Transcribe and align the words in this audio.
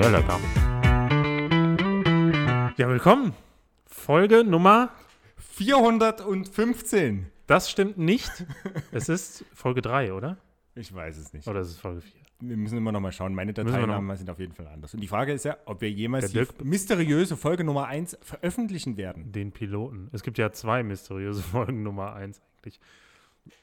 Sehr 0.00 0.12
lecker. 0.12 0.40
Ja, 2.78 2.88
willkommen. 2.88 3.34
Folge 3.84 4.44
Nummer. 4.44 4.88
415. 5.36 7.26
Das 7.46 7.70
stimmt 7.70 7.98
nicht. 7.98 8.30
es 8.92 9.10
ist 9.10 9.44
Folge 9.52 9.82
3, 9.82 10.14
oder? 10.14 10.38
Ich 10.74 10.94
weiß 10.94 11.18
es 11.18 11.34
nicht. 11.34 11.46
Oder 11.46 11.60
ist 11.60 11.68
es 11.68 11.76
Folge 11.76 12.00
4? 12.00 12.12
Wir 12.40 12.56
müssen 12.56 12.78
immer 12.78 12.92
noch 12.92 13.00
mal 13.00 13.12
schauen. 13.12 13.34
Meine 13.34 13.52
Dateinamen 13.52 14.16
sind 14.16 14.30
auf 14.30 14.38
jeden 14.38 14.54
Fall 14.54 14.68
anders. 14.68 14.94
Und 14.94 15.00
die 15.00 15.08
Frage 15.08 15.34
ist 15.34 15.44
ja, 15.44 15.58
ob 15.66 15.82
wir 15.82 15.90
jemals 15.90 16.32
die 16.32 16.46
mysteriöse 16.64 17.36
Folge 17.36 17.62
Nummer 17.62 17.86
1 17.86 18.16
veröffentlichen 18.22 18.96
werden. 18.96 19.32
Den 19.32 19.52
Piloten. 19.52 20.08
Es 20.12 20.22
gibt 20.22 20.38
ja 20.38 20.50
zwei 20.50 20.82
mysteriöse 20.82 21.42
Folgen 21.52 21.82
Nummer 21.82 22.14
1 22.14 22.40
eigentlich. 22.40 22.80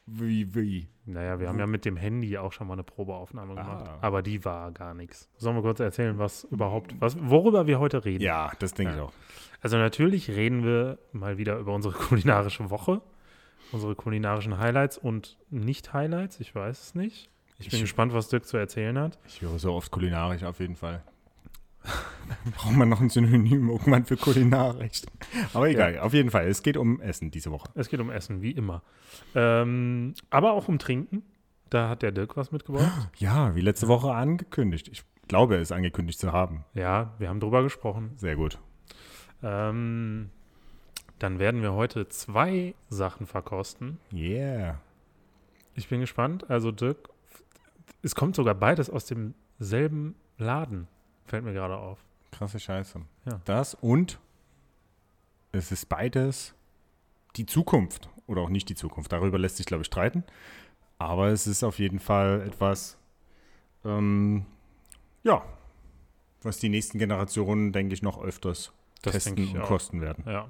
Wie, 0.05 0.53
wie? 0.55 0.87
Naja, 1.05 1.39
wir 1.39 1.47
haben 1.49 1.59
ja 1.59 1.67
mit 1.67 1.85
dem 1.85 1.97
Handy 1.97 2.37
auch 2.37 2.51
schon 2.53 2.67
mal 2.67 2.73
eine 2.73 2.83
Probeaufnahme 2.83 3.55
gemacht. 3.55 3.87
Ah. 3.87 3.97
Aber 4.01 4.21
die 4.21 4.43
war 4.45 4.71
gar 4.71 4.93
nichts. 4.93 5.29
Sollen 5.37 5.55
wir 5.55 5.61
kurz 5.61 5.79
erzählen, 5.79 6.17
was 6.17 6.43
überhaupt, 6.45 6.95
was, 6.99 7.17
worüber 7.19 7.67
wir 7.67 7.79
heute 7.79 8.03
reden? 8.05 8.23
Ja, 8.23 8.51
das 8.59 8.73
denke 8.73 8.93
Ja. 8.93 8.97
ich 8.97 9.03
auch. 9.03 9.13
Also 9.61 9.77
natürlich 9.77 10.29
reden 10.29 10.63
wir 10.63 10.97
mal 11.13 11.37
wieder 11.37 11.57
über 11.57 11.73
unsere 11.73 11.93
kulinarische 11.97 12.69
Woche, 12.69 13.01
unsere 13.71 13.95
kulinarischen 13.95 14.57
Highlights 14.59 14.97
und 14.97 15.37
Nicht-Highlights, 15.49 16.39
ich 16.39 16.53
weiß 16.55 16.79
es 16.81 16.95
nicht. 16.95 17.29
Ich 17.59 17.69
bin 17.69 17.77
Ich- 17.77 17.81
gespannt, 17.83 18.13
was 18.13 18.29
Dirk 18.29 18.45
zu 18.45 18.57
erzählen 18.57 18.97
hat. 18.99 19.17
Ich 19.27 19.41
höre 19.41 19.57
so 19.59 19.73
oft 19.73 19.91
kulinarisch 19.91 20.43
auf 20.43 20.59
jeden 20.59 20.75
Fall. 20.75 21.03
Braucht 22.55 22.75
man 22.75 22.89
noch 22.89 23.01
ein 23.01 23.09
Synonym 23.09 23.69
irgendwann 23.69 24.05
für 24.05 24.17
kulinarisch. 24.17 25.03
Aber 25.53 25.69
egal, 25.69 25.99
auf 25.99 26.13
jeden 26.13 26.31
Fall. 26.31 26.47
Es 26.47 26.61
geht 26.63 26.77
um 26.77 26.99
Essen 27.01 27.31
diese 27.31 27.51
Woche. 27.51 27.69
Es 27.75 27.89
geht 27.89 27.99
um 27.99 28.09
Essen, 28.09 28.41
wie 28.41 28.51
immer. 28.51 28.83
Ähm, 29.35 30.13
aber 30.29 30.53
auch 30.53 30.67
um 30.67 30.79
Trinken. 30.79 31.23
Da 31.69 31.89
hat 31.89 32.01
der 32.01 32.11
Dirk 32.11 32.37
was 32.37 32.51
mitgebracht. 32.51 33.09
Ja, 33.17 33.55
wie 33.55 33.61
letzte 33.61 33.87
Woche 33.87 34.13
angekündigt. 34.13 34.87
Ich 34.91 35.03
glaube, 35.27 35.55
es 35.55 35.71
angekündigt 35.71 36.19
zu 36.19 36.31
haben. 36.31 36.63
Ja, 36.73 37.13
wir 37.17 37.29
haben 37.29 37.39
drüber 37.39 37.63
gesprochen. 37.63 38.11
Sehr 38.15 38.35
gut. 38.35 38.59
Ähm, 39.43 40.29
dann 41.19 41.39
werden 41.39 41.61
wir 41.61 41.73
heute 41.73 42.07
zwei 42.09 42.75
Sachen 42.89 43.25
verkosten. 43.25 43.99
Yeah. 44.13 44.79
Ich 45.75 45.89
bin 45.89 45.99
gespannt. 45.99 46.49
Also 46.49 46.71
Dirk, 46.71 47.09
es 48.01 48.15
kommt 48.15 48.35
sogar 48.35 48.55
beides 48.55 48.89
aus 48.89 49.05
demselben 49.05 50.15
Laden, 50.37 50.87
fällt 51.27 51.43
mir 51.43 51.53
gerade 51.53 51.77
auf. 51.77 51.99
Krasse 52.31 52.59
Scheiße. 52.59 52.99
Ja. 53.25 53.41
Das 53.45 53.73
und 53.75 54.19
es 55.51 55.71
ist 55.71 55.87
beides 55.89 56.53
die 57.35 57.45
Zukunft 57.45 58.09
oder 58.27 58.41
auch 58.41 58.49
nicht 58.49 58.69
die 58.69 58.75
Zukunft. 58.75 59.11
Darüber 59.11 59.37
lässt 59.39 59.57
sich, 59.57 59.65
glaube 59.65 59.81
ich, 59.81 59.87
streiten. 59.87 60.23
Aber 60.99 61.27
es 61.27 61.45
ist 61.47 61.63
auf 61.63 61.79
jeden 61.79 61.99
Fall 61.99 62.41
etwas, 62.41 62.97
ähm, 63.85 64.45
ja, 65.23 65.43
was 66.41 66.57
die 66.57 66.69
nächsten 66.69 66.97
Generationen, 66.99 67.71
denke 67.71 67.93
ich, 67.93 68.01
noch 68.01 68.21
öfters 68.21 68.71
Das 69.03 69.13
testen 69.13 69.47
und 69.49 69.61
auch. 69.61 69.67
kosten 69.67 70.01
werden. 70.01 70.23
Ja. 70.27 70.49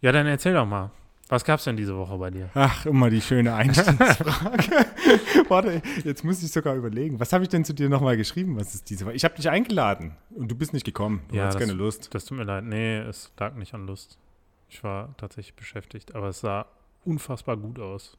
Ja, 0.00 0.12
dann 0.12 0.26
erzähl 0.26 0.52
doch 0.54 0.66
mal. 0.66 0.90
Was 1.28 1.44
gab's 1.44 1.64
denn 1.64 1.76
diese 1.76 1.96
Woche 1.96 2.18
bei 2.18 2.30
dir? 2.30 2.50
Ach, 2.54 2.84
immer 2.84 3.08
die 3.08 3.20
schöne 3.22 3.54
Einstiegsfrage. 3.54 4.86
Warte, 5.48 5.82
jetzt 6.04 6.24
muss 6.24 6.42
ich 6.42 6.50
sogar 6.50 6.74
überlegen. 6.74 7.20
Was 7.20 7.32
habe 7.32 7.44
ich 7.44 7.48
denn 7.50 7.64
zu 7.64 7.74
dir 7.74 7.88
nochmal 7.88 8.16
geschrieben? 8.16 8.56
Was 8.56 8.74
ist 8.74 8.90
diese 8.90 9.06
Woche? 9.06 9.14
Ich 9.14 9.24
habe 9.24 9.34
dich 9.34 9.48
eingeladen 9.48 10.16
und 10.30 10.50
du 10.50 10.54
bist 10.54 10.72
nicht 10.72 10.84
gekommen. 10.84 11.22
Du 11.28 11.36
Ja, 11.36 11.46
hast 11.46 11.58
keine 11.58 11.72
Lust. 11.72 12.14
Das 12.14 12.24
tut 12.24 12.38
mir 12.38 12.44
leid. 12.44 12.64
Nee, 12.64 12.98
es 12.98 13.32
lag 13.38 13.54
nicht 13.54 13.74
an 13.74 13.86
Lust. 13.86 14.18
Ich 14.68 14.82
war 14.82 15.16
tatsächlich 15.16 15.54
beschäftigt, 15.54 16.14
aber 16.14 16.28
es 16.28 16.40
sah 16.40 16.66
unfassbar 17.04 17.56
gut 17.56 17.78
aus. 17.78 18.16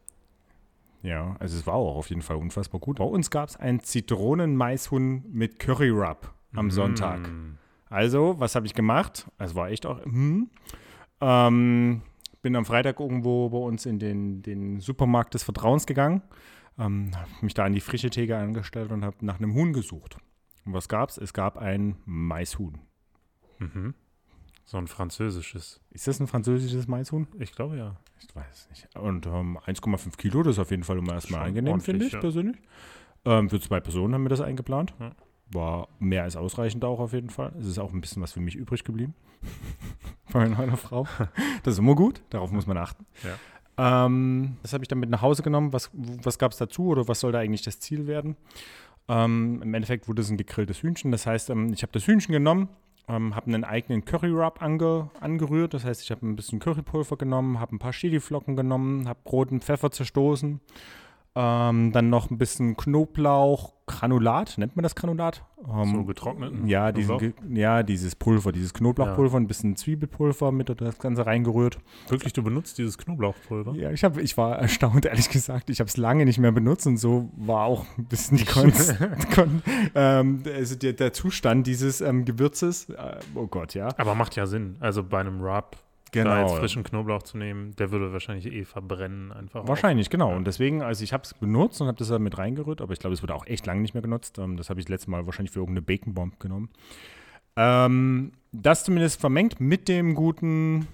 Ja, 1.01 1.35
also 1.39 1.57
es 1.57 1.67
war 1.67 1.75
auch 1.75 1.95
auf 1.95 2.09
jeden 2.09 2.21
Fall 2.21 2.37
unfassbar 2.37 2.79
gut. 2.79 2.97
Bei 2.97 3.03
uns 3.03 3.29
gab 3.29 3.49
es 3.49 3.57
ein 3.57 3.79
Zitronen-Maishuhn 3.79 5.25
mit 5.31 5.59
Curry 5.59 5.89
Rub 5.89 6.33
am 6.53 6.71
Sonntag. 6.71 7.27
Mm. 7.27 7.57
Also, 7.89 8.35
was 8.39 8.55
habe 8.55 8.65
ich 8.65 8.73
gemacht? 8.73 9.27
Es 9.37 9.53
war 9.53 9.69
echt 9.69 9.85
auch. 9.85 10.03
Hm. 10.03 10.49
Ähm, 11.21 12.01
bin 12.41 12.55
am 12.55 12.65
Freitag 12.65 12.99
irgendwo 12.99 13.49
bei 13.49 13.57
uns 13.57 13.85
in 13.85 13.99
den, 13.99 14.41
den 14.41 14.79
Supermarkt 14.79 15.33
des 15.33 15.43
Vertrauens 15.43 15.85
gegangen, 15.85 16.21
ähm, 16.77 17.11
habe 17.15 17.29
mich 17.41 17.53
da 17.53 17.65
an 17.65 17.73
die 17.73 17.81
frische 17.81 18.09
Theke 18.09 18.37
angestellt 18.37 18.91
und 18.91 19.03
habe 19.03 19.17
nach 19.21 19.39
einem 19.39 19.53
Huhn 19.53 19.73
gesucht. 19.73 20.17
Und 20.65 20.73
was 20.73 20.89
gab's? 20.89 21.17
Es 21.17 21.33
gab 21.33 21.57
ein 21.57 21.95
Maishuhn. 22.05 22.79
Mhm. 23.59 23.93
So 24.65 24.77
ein 24.77 24.87
französisches. 24.87 25.79
Ist 25.91 26.07
das 26.07 26.19
ein 26.19 26.27
französisches 26.27 26.87
Maishuhn? 26.87 27.27
Ich 27.39 27.53
glaube 27.53 27.77
ja. 27.77 27.95
Ich 28.19 28.35
weiß 28.35 28.45
es 28.51 28.69
nicht. 28.69 28.95
Und 28.95 29.27
ähm, 29.27 29.59
1,5 29.59 30.17
Kilo, 30.17 30.41
das 30.41 30.55
ist 30.55 30.59
auf 30.59 30.71
jeden 30.71 30.83
Fall 30.83 30.97
immer 30.97 31.13
erstmal 31.13 31.41
Schon 31.41 31.49
angenehm, 31.49 31.79
finde 31.81 32.05
ich 32.05 32.13
ja. 32.13 32.19
persönlich. 32.19 32.57
Ähm, 33.25 33.49
für 33.49 33.59
zwei 33.59 33.79
Personen 33.79 34.13
haben 34.13 34.23
wir 34.23 34.29
das 34.29 34.41
eingeplant. 34.41 34.95
Ja. 34.99 35.11
War 35.51 35.87
mehr 35.99 36.23
als 36.23 36.35
ausreichend 36.35 36.83
auch 36.83 36.99
auf 36.99 37.13
jeden 37.13 37.29
Fall. 37.29 37.53
Es 37.59 37.67
ist 37.67 37.77
auch 37.77 37.93
ein 37.93 38.01
bisschen 38.01 38.23
was 38.23 38.33
für 38.33 38.39
mich 38.39 38.55
übrig 38.55 38.83
geblieben. 38.83 39.13
Von 40.25 40.51
meiner 40.51 40.77
Frau. 40.77 41.07
Das 41.63 41.75
ist 41.75 41.79
immer 41.79 41.95
gut, 41.95 42.23
darauf 42.31 42.51
muss 42.51 42.65
man 42.65 42.77
achten. 42.77 43.05
Ähm, 43.77 44.57
das 44.61 44.73
habe 44.73 44.83
ich 44.83 44.87
dann 44.87 44.99
mit 44.99 45.09
nach 45.09 45.21
Hause 45.21 45.43
genommen. 45.43 45.73
Was, 45.73 45.89
was 45.93 46.39
gab 46.39 46.51
es 46.51 46.57
dazu 46.57 46.87
oder 46.87 47.07
was 47.07 47.19
soll 47.19 47.31
da 47.31 47.39
eigentlich 47.39 47.63
das 47.63 47.79
Ziel 47.79 48.07
werden? 48.07 48.35
Ähm, 49.07 49.61
Im 49.61 49.73
Endeffekt 49.73 50.07
wurde 50.07 50.21
es 50.21 50.29
ein 50.29 50.37
gegrilltes 50.37 50.81
Hühnchen. 50.81 51.11
Das 51.11 51.27
heißt, 51.27 51.49
ähm, 51.49 51.71
ich 51.73 51.83
habe 51.83 51.91
das 51.91 52.07
Hühnchen 52.07 52.33
genommen, 52.33 52.69
ähm, 53.07 53.35
habe 53.35 53.47
einen 53.47 53.63
eigenen 53.63 54.03
Curry 54.05 54.31
Rub 54.31 54.61
ange, 54.61 55.09
angerührt. 55.19 55.73
Das 55.73 55.85
heißt, 55.85 56.01
ich 56.01 56.11
habe 56.11 56.25
ein 56.25 56.35
bisschen 56.35 56.59
Currypulver 56.59 57.17
genommen, 57.17 57.59
habe 57.59 57.75
ein 57.75 57.79
paar 57.79 57.91
Chiliflocken 57.91 58.55
genommen, 58.55 59.07
habe 59.07 59.19
roten 59.29 59.61
Pfeffer 59.61 59.91
zerstoßen. 59.91 60.59
Ähm, 61.35 61.91
dann 61.91 62.09
noch 62.09 62.31
ein 62.31 62.37
bisschen 62.37 62.77
Knoblauch, 62.77 63.73
Granulat, 63.87 64.57
nennt 64.57 64.75
man 64.75 64.83
das 64.83 64.95
Granulat? 64.95 65.43
Ähm, 65.71 65.91
So 65.93 66.03
getrockneten 66.05 66.67
ja, 66.67 66.91
diesen, 66.91 67.33
ja, 67.49 67.83
dieses 67.83 68.15
Pulver, 68.15 68.51
dieses 68.51 68.73
Knoblauchpulver, 68.73 69.37
ein 69.37 69.47
bisschen 69.47 69.75
Zwiebelpulver 69.75 70.51
mit 70.51 70.69
und 70.71 70.81
das 70.81 70.97
Ganze 70.97 71.25
reingerührt. 71.25 71.77
Wirklich, 72.07 72.33
du 72.33 72.41
benutzt 72.41 72.77
dieses 72.79 72.97
Knoblauchpulver? 72.97 73.73
Ja, 73.75 73.91
ich, 73.91 74.03
hab, 74.03 74.17
ich 74.17 74.35
war 74.37 74.57
erstaunt, 74.57 75.05
ehrlich 75.05 75.29
gesagt. 75.29 75.69
Ich 75.69 75.79
habe 75.79 75.87
es 75.87 75.97
lange 75.97 76.25
nicht 76.25 76.39
mehr 76.39 76.51
benutzt 76.51 76.87
und 76.87 76.97
so 76.97 77.29
war 77.35 77.65
auch 77.65 77.85
ein 77.97 78.05
bisschen 78.05 78.37
die 78.37 78.45
Konst, 78.55 78.95
kon, 79.33 79.61
ähm, 79.93 80.41
also 80.53 80.75
der, 80.75 80.93
der 80.93 81.13
Zustand 81.13 81.67
dieses 81.67 82.01
ähm, 82.01 82.25
Gewürzes. 82.25 82.89
Äh, 82.89 83.19
oh 83.35 83.45
Gott, 83.47 83.75
ja. 83.75 83.89
Aber 83.97 84.15
macht 84.15 84.35
ja 84.35 84.47
Sinn. 84.47 84.77
Also 84.79 85.03
bei 85.03 85.19
einem 85.19 85.41
Rub 85.41 85.77
da 86.23 86.35
Genau. 86.35 86.47
jetzt 86.47 86.57
frischen 86.59 86.83
Knoblauch 86.83 87.23
zu 87.23 87.37
nehmen, 87.37 87.75
der 87.75 87.91
würde 87.91 88.13
wahrscheinlich 88.13 88.45
eh 88.45 88.63
verbrennen 88.63 89.31
einfach. 89.33 89.63
auch. 89.63 89.67
Wahrscheinlich, 89.67 90.09
genau. 90.09 90.29
Ja. 90.31 90.37
Und 90.37 90.47
deswegen, 90.47 90.81
also 90.81 91.03
ich 91.03 91.11
habe 91.13 91.23
es 91.23 91.33
benutzt 91.33 91.81
und 91.81 91.87
habe 91.87 91.97
das 91.97 92.07
da 92.07 92.17
mit 92.19 92.37
reingerührt, 92.37 92.81
aber 92.81 92.93
ich 92.93 92.99
glaube, 92.99 93.13
es 93.13 93.21
wurde 93.21 93.35
auch 93.35 93.45
echt 93.47 93.65
lange 93.65 93.81
nicht 93.81 93.93
mehr 93.93 94.01
genutzt. 94.03 94.37
Ähm, 94.39 94.55
das 94.57 94.69
habe 94.69 94.79
ich 94.79 94.87
letztes 94.87 95.07
Mal 95.07 95.25
wahrscheinlich 95.25 95.51
für 95.51 95.59
irgendeine 95.59 95.81
Bacon-Bomb 95.83 96.39
genommen. 96.39 96.69
Ähm, 97.57 98.31
das 98.51 98.83
zumindest 98.83 99.19
vermengt 99.19 99.59
mit 99.59 99.87
dem 99.87 100.15
guten, 100.15 100.87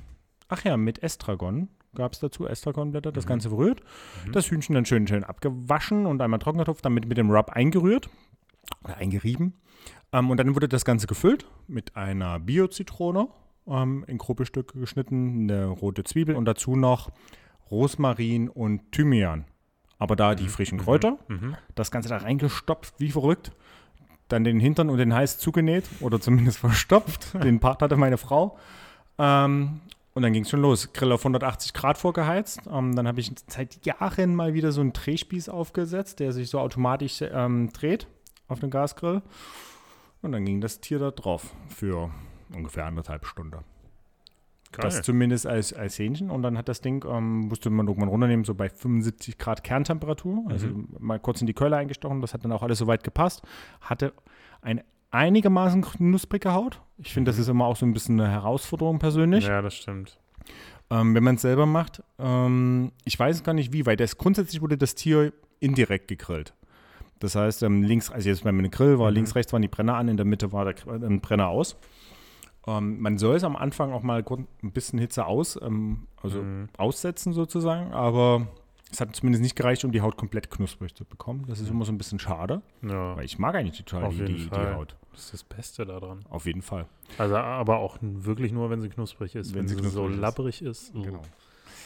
ach 0.47 0.63
ja, 0.63 0.77
mit 0.77 1.01
Estragon 1.03 1.69
gab 1.93 2.13
es 2.13 2.19
dazu, 2.19 2.47
Estragonblätter, 2.47 3.11
das 3.11 3.25
Mhm. 3.25 3.29
Ganze 3.29 3.49
verrührt. 3.49 3.81
Mhm. 4.25 4.31
Das 4.31 4.49
Hühnchen 4.49 4.75
dann 4.75 4.85
schön, 4.85 5.07
schön 5.07 5.23
abgewaschen 5.25 6.05
und 6.05 6.21
einmal 6.21 6.39
Trocknertopf, 6.39 6.81
dann 6.81 6.93
mit, 6.93 7.05
mit 7.07 7.17
dem 7.17 7.29
Rub 7.29 7.49
eingerührt 7.49 8.09
oder 8.83 8.95
eingerieben. 8.97 9.53
Ähm, 10.13 10.29
und 10.29 10.37
dann 10.39 10.55
wurde 10.55 10.69
das 10.69 10.85
Ganze 10.85 11.07
gefüllt 11.07 11.45
mit 11.67 11.95
einer 11.97 12.39
Bio-Zitrone, 12.39 13.27
ähm, 13.67 14.03
in 14.07 14.17
grobe 14.17 14.45
Stücke 14.45 14.79
geschnitten, 14.79 15.49
eine 15.49 15.65
rote 15.67 16.03
Zwiebel 16.03 16.35
und 16.35 16.45
dazu 16.45 16.75
noch 16.75 17.11
Rosmarin 17.69 18.49
und 18.49 18.91
Thymian. 18.91 19.45
Aber 19.97 20.15
da 20.15 20.35
die 20.35 20.47
frischen 20.47 20.79
Kräuter, 20.79 21.17
Mhm. 21.27 21.55
das 21.75 21.91
Ganze 21.91 22.09
da 22.09 22.17
reingestopft, 22.17 22.95
wie 22.99 23.11
verrückt. 23.11 23.51
Dann 24.29 24.43
den 24.43 24.59
Hintern 24.59 24.89
und 24.89 24.97
den 24.97 25.13
Hals 25.13 25.37
zugenäht 25.37 25.85
oder 25.99 26.19
zumindest 26.19 26.57
verstopft. 26.59 27.33
den 27.43 27.59
Part 27.59 27.81
hatte 27.81 27.97
meine 27.97 28.17
Frau. 28.17 28.57
Ähm, 29.19 29.81
und 30.13 30.23
dann 30.23 30.33
ging 30.33 30.43
es 30.43 30.49
schon 30.49 30.61
los. 30.61 30.91
Grill 30.93 31.11
auf 31.11 31.21
180 31.21 31.73
Grad 31.73 31.97
vorgeheizt. 31.97 32.61
Ähm, 32.69 32.95
dann 32.95 33.07
habe 33.07 33.19
ich 33.19 33.31
seit 33.47 33.85
Jahren 33.85 34.35
mal 34.35 34.53
wieder 34.53 34.71
so 34.71 34.81
einen 34.81 34.91
Drehspieß 34.93 35.47
aufgesetzt, 35.49 36.19
der 36.19 36.33
sich 36.33 36.49
so 36.49 36.59
automatisch 36.59 37.21
ähm, 37.21 37.71
dreht 37.71 38.07
auf 38.47 38.59
den 38.59 38.69
Gasgrill. 38.71 39.21
Und 40.21 40.31
dann 40.33 40.45
ging 40.45 40.61
das 40.61 40.81
Tier 40.81 40.99
da 40.99 41.11
drauf 41.11 41.53
für 41.69 42.09
ungefähr 42.55 42.85
anderthalb 42.85 43.25
Stunden. 43.25 43.59
Geil. 44.73 44.83
Das 44.83 45.01
zumindest 45.01 45.45
als, 45.47 45.73
als 45.73 45.99
Hähnchen. 45.99 46.29
Und 46.29 46.43
dann 46.43 46.57
hat 46.57 46.69
das 46.69 46.79
Ding, 46.79 47.03
ähm, 47.05 47.47
musste 47.49 47.69
man 47.69 47.87
irgendwann 47.87 48.07
runternehmen, 48.09 48.45
so 48.45 48.55
bei 48.55 48.69
75 48.69 49.37
Grad 49.37 49.63
Kerntemperatur. 49.65 50.45
Also 50.49 50.67
mal 50.99 51.19
kurz 51.19 51.41
in 51.41 51.47
die 51.47 51.53
Keule 51.53 51.75
eingestochen. 51.75 52.21
Das 52.21 52.33
hat 52.33 52.45
dann 52.45 52.53
auch 52.53 52.63
alles 52.63 52.77
soweit 52.79 53.03
gepasst. 53.03 53.41
Hatte 53.81 54.13
eine 54.61 54.85
einigermaßen 55.11 55.81
knusprige 55.81 56.53
Haut. 56.53 56.79
Ich 56.97 57.13
finde, 57.13 57.31
das 57.31 57.37
ist 57.39 57.49
immer 57.49 57.65
auch 57.65 57.75
so 57.75 57.85
ein 57.85 57.91
bisschen 57.91 58.17
eine 58.19 58.29
Herausforderung 58.31 58.97
persönlich. 58.99 59.45
ja, 59.45 59.61
das 59.61 59.75
stimmt. 59.75 60.17
Ähm, 60.89 61.15
wenn 61.15 61.23
man 61.23 61.35
es 61.35 61.41
selber 61.41 61.65
macht. 61.65 62.01
Ähm, 62.17 62.93
ich 63.03 63.19
weiß 63.19 63.43
gar 63.43 63.53
nicht 63.53 63.73
wie, 63.73 63.85
weil 63.85 63.97
das 63.97 64.17
grundsätzlich 64.17 64.61
wurde 64.61 64.77
das 64.77 64.95
Tier 64.95 65.33
indirekt 65.59 66.07
gegrillt. 66.07 66.53
Das 67.19 67.35
heißt, 67.35 67.63
ähm, 67.63 67.83
links, 67.83 68.09
also 68.09 68.29
jetzt 68.29 68.43
bei 68.45 68.51
meinem 68.53 68.71
Grill 68.71 68.99
war 68.99 69.09
Mhm. 69.09 69.15
links, 69.15 69.35
rechts 69.35 69.51
waren 69.51 69.61
die 69.61 69.67
Brenner 69.67 69.95
an, 69.95 70.07
in 70.07 70.15
der 70.17 70.25
Mitte 70.25 70.53
war 70.53 70.63
der 70.65 70.75
ein 70.87 71.19
Brenner 71.19 71.49
aus. 71.49 71.75
Ähm, 72.67 72.99
man 73.01 73.17
soll 73.17 73.35
es 73.35 73.43
am 73.43 73.55
Anfang 73.55 73.91
auch 73.91 74.03
mal 74.03 74.23
ein 74.63 74.71
bisschen 74.71 74.99
Hitze 74.99 75.25
aus, 75.25 75.59
ähm, 75.61 76.07
also 76.21 76.41
Mhm. 76.41 76.69
aussetzen 76.77 77.33
sozusagen, 77.33 77.91
aber 77.91 78.47
es 78.91 79.01
hat 79.01 79.15
zumindest 79.15 79.41
nicht 79.41 79.55
gereicht, 79.55 79.83
um 79.85 79.91
die 79.91 80.01
Haut 80.01 80.15
komplett 80.17 80.51
knusprig 80.51 80.93
zu 80.93 81.03
bekommen. 81.05 81.45
Das 81.47 81.59
ist 81.59 81.69
immer 81.69 81.85
so 81.85 81.91
ein 81.91 81.97
bisschen 81.97 82.19
schade, 82.19 82.61
Ja. 82.83 83.15
weil 83.15 83.25
ich 83.25 83.39
mag 83.39 83.55
eigentlich 83.55 83.83
total 83.83 84.09
die, 84.11 84.25
die. 84.49 84.49
Haut. 84.75 84.95
Das 85.11 85.21
ist 85.25 85.33
das 85.33 85.43
Beste 85.43 85.85
daran. 85.85 86.23
Auf 86.29 86.45
jeden 86.45 86.61
Fall. 86.61 86.85
Also 87.17 87.35
aber 87.35 87.79
auch 87.79 87.97
wirklich 88.01 88.51
nur, 88.51 88.69
wenn 88.69 88.79
sie 88.81 88.89
knusprig 88.89 89.35
ist. 89.35 89.53
Wenn 89.53 89.61
Wenn, 89.61 89.67
sie 89.67 89.83
sie, 89.83 89.89
so 89.89 90.07
ist. 90.07 90.17
labbrig 90.17 90.61
ist. 90.61 90.93
uh. 90.95 91.01
Genau. 91.01 91.21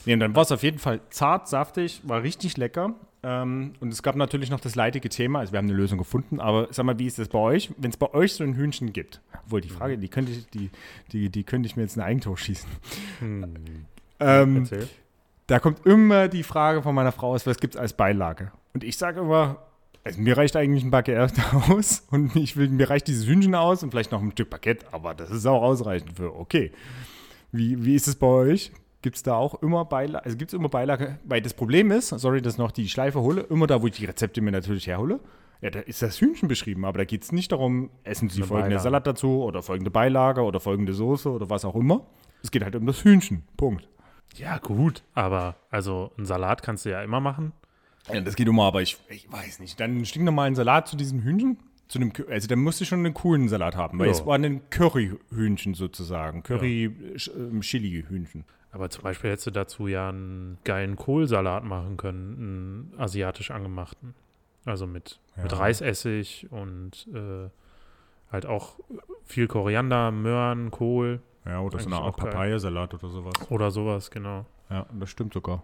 Nee, 0.05 0.13
und 0.13 0.19
dann 0.19 0.35
war 0.35 0.43
es 0.43 0.51
auf 0.51 0.61
jeden 0.61 0.77
Fall 0.77 0.99
zart, 1.09 1.47
saftig, 1.47 2.01
war 2.03 2.21
richtig 2.21 2.57
lecker. 2.57 2.93
Ähm, 3.27 3.73
und 3.79 3.91
es 3.91 4.03
gab 4.03 4.15
natürlich 4.15 4.51
noch 4.51 4.59
das 4.59 4.75
leidige 4.75 5.09
Thema, 5.09 5.39
also 5.39 5.51
wir 5.51 5.57
haben 5.57 5.65
eine 5.65 5.73
Lösung 5.73 5.97
gefunden, 5.97 6.39
aber 6.39 6.67
sag 6.69 6.85
mal, 6.85 6.99
wie 6.99 7.07
ist 7.07 7.17
das 7.17 7.27
bei 7.27 7.39
euch? 7.39 7.71
Wenn 7.75 7.89
es 7.89 7.97
bei 7.97 8.13
euch 8.13 8.33
so 8.33 8.43
ein 8.43 8.53
Hühnchen 8.53 8.93
gibt, 8.93 9.19
obwohl 9.45 9.61
die 9.61 9.69
Frage, 9.69 9.97
die 9.97 10.09
könnte 10.09 10.31
ich, 10.31 10.47
die, 10.51 10.69
die, 11.11 11.31
die 11.31 11.43
könnte 11.43 11.65
ich 11.65 11.75
mir 11.75 11.81
jetzt 11.81 11.97
ein 11.97 12.01
Eigentor 12.01 12.37
schießen. 12.37 12.69
Hm. 13.19 13.55
Ähm, 14.17 14.59
Erzähl. 14.59 14.87
da 15.47 15.59
kommt 15.59 15.85
immer 15.85 16.29
die 16.29 16.43
Frage 16.43 16.81
von 16.81 16.95
meiner 16.95 17.11
Frau 17.11 17.33
aus, 17.33 17.45
was 17.45 17.57
gibt 17.57 17.75
es 17.75 17.81
als 17.81 17.91
Beilage? 17.91 18.53
Und 18.73 18.85
ich 18.85 18.97
sage 18.97 19.19
immer, 19.19 19.57
also 20.05 20.21
mir 20.21 20.37
reicht 20.37 20.55
eigentlich 20.55 20.85
ein 20.85 20.89
Baguette 20.89 21.41
aus 21.69 22.07
und 22.11 22.33
ich 22.37 22.55
will, 22.55 22.69
mir 22.69 22.89
reicht 22.89 23.09
dieses 23.09 23.27
Hühnchen 23.27 23.55
aus 23.55 23.83
und 23.83 23.91
vielleicht 23.91 24.13
noch 24.13 24.21
ein 24.21 24.31
Stück 24.31 24.49
Baguette, 24.49 24.85
aber 24.93 25.15
das 25.15 25.31
ist 25.31 25.45
auch 25.45 25.61
ausreichend 25.61 26.13
für 26.15 26.33
okay. 26.33 26.71
Wie, 27.51 27.83
wie 27.83 27.95
ist 27.95 28.07
es 28.07 28.15
bei 28.15 28.27
euch? 28.27 28.71
Gibt 29.05 29.17
es 29.17 29.21
da 29.21 29.35
auch 29.35 29.61
immer 29.61 29.85
Beilage? 29.85 30.25
Also 30.25 30.35
gibt 30.35 30.49
es 30.49 30.55
immer 30.55 30.67
Beilage? 30.67 31.19
Weil 31.25 31.39
das 31.39 31.53
Problem 31.53 31.91
ist, 31.91 32.09
sorry, 32.09 32.41
dass 32.41 32.53
ich 32.53 32.57
noch 32.57 32.71
die 32.71 32.89
Schleife 32.89 33.21
hole, 33.21 33.41
immer 33.41 33.67
da, 33.67 33.83
wo 33.83 33.85
ich 33.85 33.93
die 33.93 34.05
Rezepte 34.05 34.41
mir 34.41 34.51
natürlich 34.51 34.87
herhole, 34.87 35.19
ja, 35.61 35.69
da 35.69 35.81
ist 35.81 36.01
das 36.01 36.19
Hühnchen 36.19 36.47
beschrieben, 36.47 36.85
aber 36.85 36.97
da 36.97 37.05
geht 37.05 37.21
es 37.21 37.31
nicht 37.31 37.51
darum, 37.51 37.91
essen 38.03 38.29
Sie 38.29 38.41
folgende 38.41 38.69
Beilage. 38.71 38.81
Salat 38.81 39.05
dazu 39.05 39.43
oder 39.43 39.61
folgende 39.61 39.91
Beilage 39.91 40.41
oder 40.41 40.59
folgende 40.59 40.95
Soße 40.95 41.29
oder 41.29 41.51
was 41.51 41.65
auch 41.65 41.75
immer. 41.75 42.07
Es 42.41 42.49
geht 42.49 42.63
halt 42.63 42.75
um 42.75 42.87
das 42.87 43.03
Hühnchen. 43.03 43.43
Punkt. 43.57 43.87
Ja, 44.37 44.57
gut. 44.57 45.03
Aber 45.13 45.55
also 45.69 46.11
einen 46.17 46.25
Salat 46.25 46.63
kannst 46.63 46.85
du 46.85 46.89
ja 46.89 47.03
immer 47.03 47.19
machen. 47.19 47.51
Ja, 48.11 48.19
das 48.21 48.35
geht 48.35 48.47
immer, 48.47 48.63
aber 48.63 48.81
ich, 48.81 48.97
ich 49.09 49.31
weiß 49.31 49.59
nicht. 49.59 49.79
Dann 49.79 49.91
einen 49.91 50.05
stinknormalen 50.05 50.55
Salat 50.55 50.87
zu 50.87 50.97
diesem 50.97 51.21
Hühnchen? 51.21 51.59
Zu 51.87 51.99
einem, 51.99 52.11
also 52.31 52.47
dann 52.47 52.57
musst 52.59 52.81
du 52.81 52.85
schon 52.85 53.05
einen 53.05 53.13
coolen 53.13 53.49
Salat 53.49 53.75
haben, 53.75 53.99
weil 53.99 54.07
Ja. 54.07 54.13
es 54.13 54.25
war 54.25 54.35
ein 54.35 54.67
Curry-Hühnchen 54.71 55.75
sozusagen. 55.75 56.41
Curry-Hühnchen. 56.41 58.45
Aber 58.75 58.89
zum 58.89 59.03
Beispiel 59.03 59.31
hättest 59.31 59.47
du 59.47 59.51
dazu 59.51 59.87
ja 59.87 60.09
einen 60.09 60.57
geilen 60.65 60.97
Kohlsalat 60.97 61.63
machen 61.63 61.95
können, 61.95 62.91
einen 62.91 62.99
asiatisch 62.99 63.51
angemachten. 63.51 64.13
Also 64.65 64.85
mit, 64.85 65.21
mit 65.41 65.49
Ja. 65.53 65.57
Reisessig 65.59 66.47
und 66.51 67.07
äh, 67.13 67.49
halt 68.29 68.45
auch 68.45 68.73
viel 69.23 69.47
Koriander, 69.47 70.11
Möhren, 70.11 70.71
Kohl 70.71 71.21
Ja, 71.45 71.61
oder 71.61 71.79
so 71.79 71.85
eine 71.87 71.95
Art. 71.99 72.17
Papayasalat 72.17 72.93
oder 72.95 73.07
sowas. 73.07 73.33
oder 73.49 73.71
sowas, 73.71 74.11
genau. 74.11 74.45
Ja, 74.69 74.85
das 74.99 75.09
stimmt 75.09 75.33
sogar. 75.33 75.63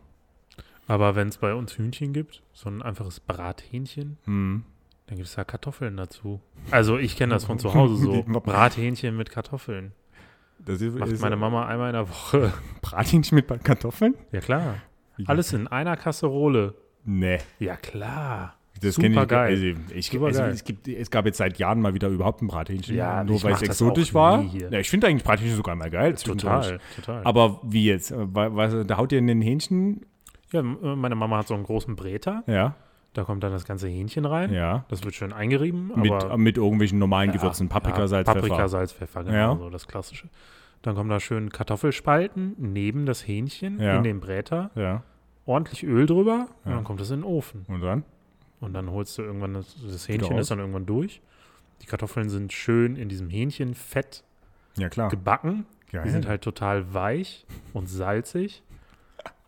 Aber 0.88 1.16
wenn 1.16 1.28
es 1.28 1.38
bei 1.38 1.54
uns 1.54 1.78
Hühnchen 1.78 2.14
gibt, 2.14 2.42
so 2.54 2.70
ein 2.70 2.82
einfaches 2.82 3.20
Brathähnchen, 3.20 4.18
Hm. 4.24 4.64
dann 5.08 5.18
gibt 5.18 5.28
es 5.28 5.36
da 5.36 5.44
Kartoffeln 5.44 5.98
dazu. 5.98 6.40
Also 6.70 6.98
ich 6.98 7.18
kenne 7.18 7.34
das 7.34 7.44
von 7.44 7.60
zu 7.60 7.74
Hause 7.74 7.98
so. 7.98 8.24
Brathähnchen 8.40 9.18
mit 9.18 9.32
Kartoffeln. 9.32 9.92
Das 10.66 10.82
ist, 10.82 10.98
Macht 10.98 11.12
ist 11.12 11.22
meine 11.22 11.36
Mama 11.36 11.66
einmal 11.68 11.90
in 11.90 11.94
der 11.94 12.10
Woche. 12.10 12.54
Brathähnchen 12.82 13.36
mit 13.36 13.48
Kartoffeln? 13.64 14.16
Ja 14.32 14.40
klar. 14.40 14.76
Alles 15.26 15.54
in 15.54 15.68
einer 15.68 15.98
Kasserole. 15.98 16.76
Nee. 17.04 17.40
Ja 17.60 17.76
klar. 17.76 18.56
Das 18.82 18.96
Super 18.96 19.08
kenn 19.10 19.22
ich, 19.22 19.28
geil. 19.28 19.50
Also, 19.76 19.96
ich, 19.96 20.08
Super 20.10 20.26
also, 20.28 20.40
geil. 20.42 20.52
es, 20.52 20.64
gibt, 20.64 20.88
es 20.88 21.12
gab 21.12 21.26
jetzt 21.26 21.38
seit 21.38 21.60
Jahren 21.60 21.82
mal 21.82 21.94
wieder 21.94 22.08
überhaupt 22.08 22.42
ein 22.42 22.48
Brathähnchen. 22.48 22.96
Ja, 22.96 23.24
nur 23.24 23.44
weil 23.44 23.54
es 23.54 23.62
exotisch 23.62 24.14
war. 24.14 24.42
Ja, 24.42 24.80
ich 24.80 24.90
finde 24.90 25.08
eigentlich 25.08 25.24
Brathähnchen 25.24 25.56
sogar 25.56 25.76
mal 25.76 25.90
geil. 25.92 26.16
Total, 26.16 26.80
total. 26.96 27.24
Aber 27.24 27.60
wie 27.64 27.86
jetzt? 27.86 28.12
Äh, 28.12 28.34
wa- 28.34 28.50
Was, 28.56 28.74
da 28.88 28.98
haut 28.98 29.12
ihr 29.12 29.20
in 29.20 29.28
den 29.28 29.42
Hähnchen? 29.42 30.06
ja, 30.52 30.62
meine 30.64 31.16
Mama 31.16 31.38
hat 31.38 31.48
so 31.48 31.54
einen 31.54 31.64
großen 31.64 31.96
Bräter. 31.96 32.44
Ja. 32.48 32.76
Da 33.14 33.24
kommt 33.26 33.44
dann 33.44 33.52
das 33.52 33.66
ganze 33.66 33.88
Hähnchen 33.90 34.24
rein. 34.26 34.54
Ja. 34.54 34.86
Das 34.88 35.04
wird 35.04 35.14
schön 35.16 35.34
eingerieben. 35.34 35.92
Mit, 35.96 36.12
aber 36.12 36.38
mit 36.38 36.56
irgendwelchen 36.58 36.98
normalen 36.98 37.32
Gewürzen. 37.34 37.68
Paprika, 37.68 38.08
Salz, 38.08 38.26
Paprika, 38.26 38.56
Pfeffer. 38.56 38.70
Salz, 38.70 38.94
Pfeffer, 38.94 39.24
genau, 39.26 39.36
Ja. 39.36 39.56
so 39.58 39.70
das 39.70 39.88
Klassische. 39.88 40.30
Dann 40.82 40.96
kommen 40.96 41.10
da 41.10 41.20
schön 41.20 41.50
Kartoffelspalten 41.50 42.56
neben 42.58 43.06
das 43.06 43.28
Hähnchen 43.28 43.80
in 43.80 44.04
den 44.04 44.20
Bräter, 44.22 44.72
Ja. 44.76 45.04
ordentlich 45.46 45.84
Öl 45.84 46.06
drüber 46.06 46.48
und 46.64 46.72
dann 46.72 46.84
kommt 46.86 47.02
das 47.02 47.10
in 47.12 47.18
den 47.20 47.24
Ofen. 47.26 47.66
Und 47.68 47.82
dann? 47.82 48.04
Und 48.62 48.74
dann 48.74 48.90
holst 48.92 49.18
du 49.18 49.24
irgendwann, 49.24 49.56
das, 49.56 49.76
das 49.84 50.08
Hähnchen 50.08 50.38
ist 50.38 50.50
dann 50.52 50.60
irgendwann 50.60 50.86
durch. 50.86 51.22
Die 51.82 51.88
Kartoffeln 51.88 52.30
sind 52.30 52.54
schön 52.54 52.96
in 52.96 53.10
diesem 53.10 53.30
Hähnchenfett 53.30 54.24
Ja, 54.78 54.88
klar. 54.88 55.10
gebacken. 55.10 55.66
Geil. 55.92 56.04
Die 56.06 56.10
sind 56.12 56.28
halt 56.28 56.42
total 56.44 56.94
weich 56.94 57.46
und 57.74 57.90
salzig. 57.90 58.64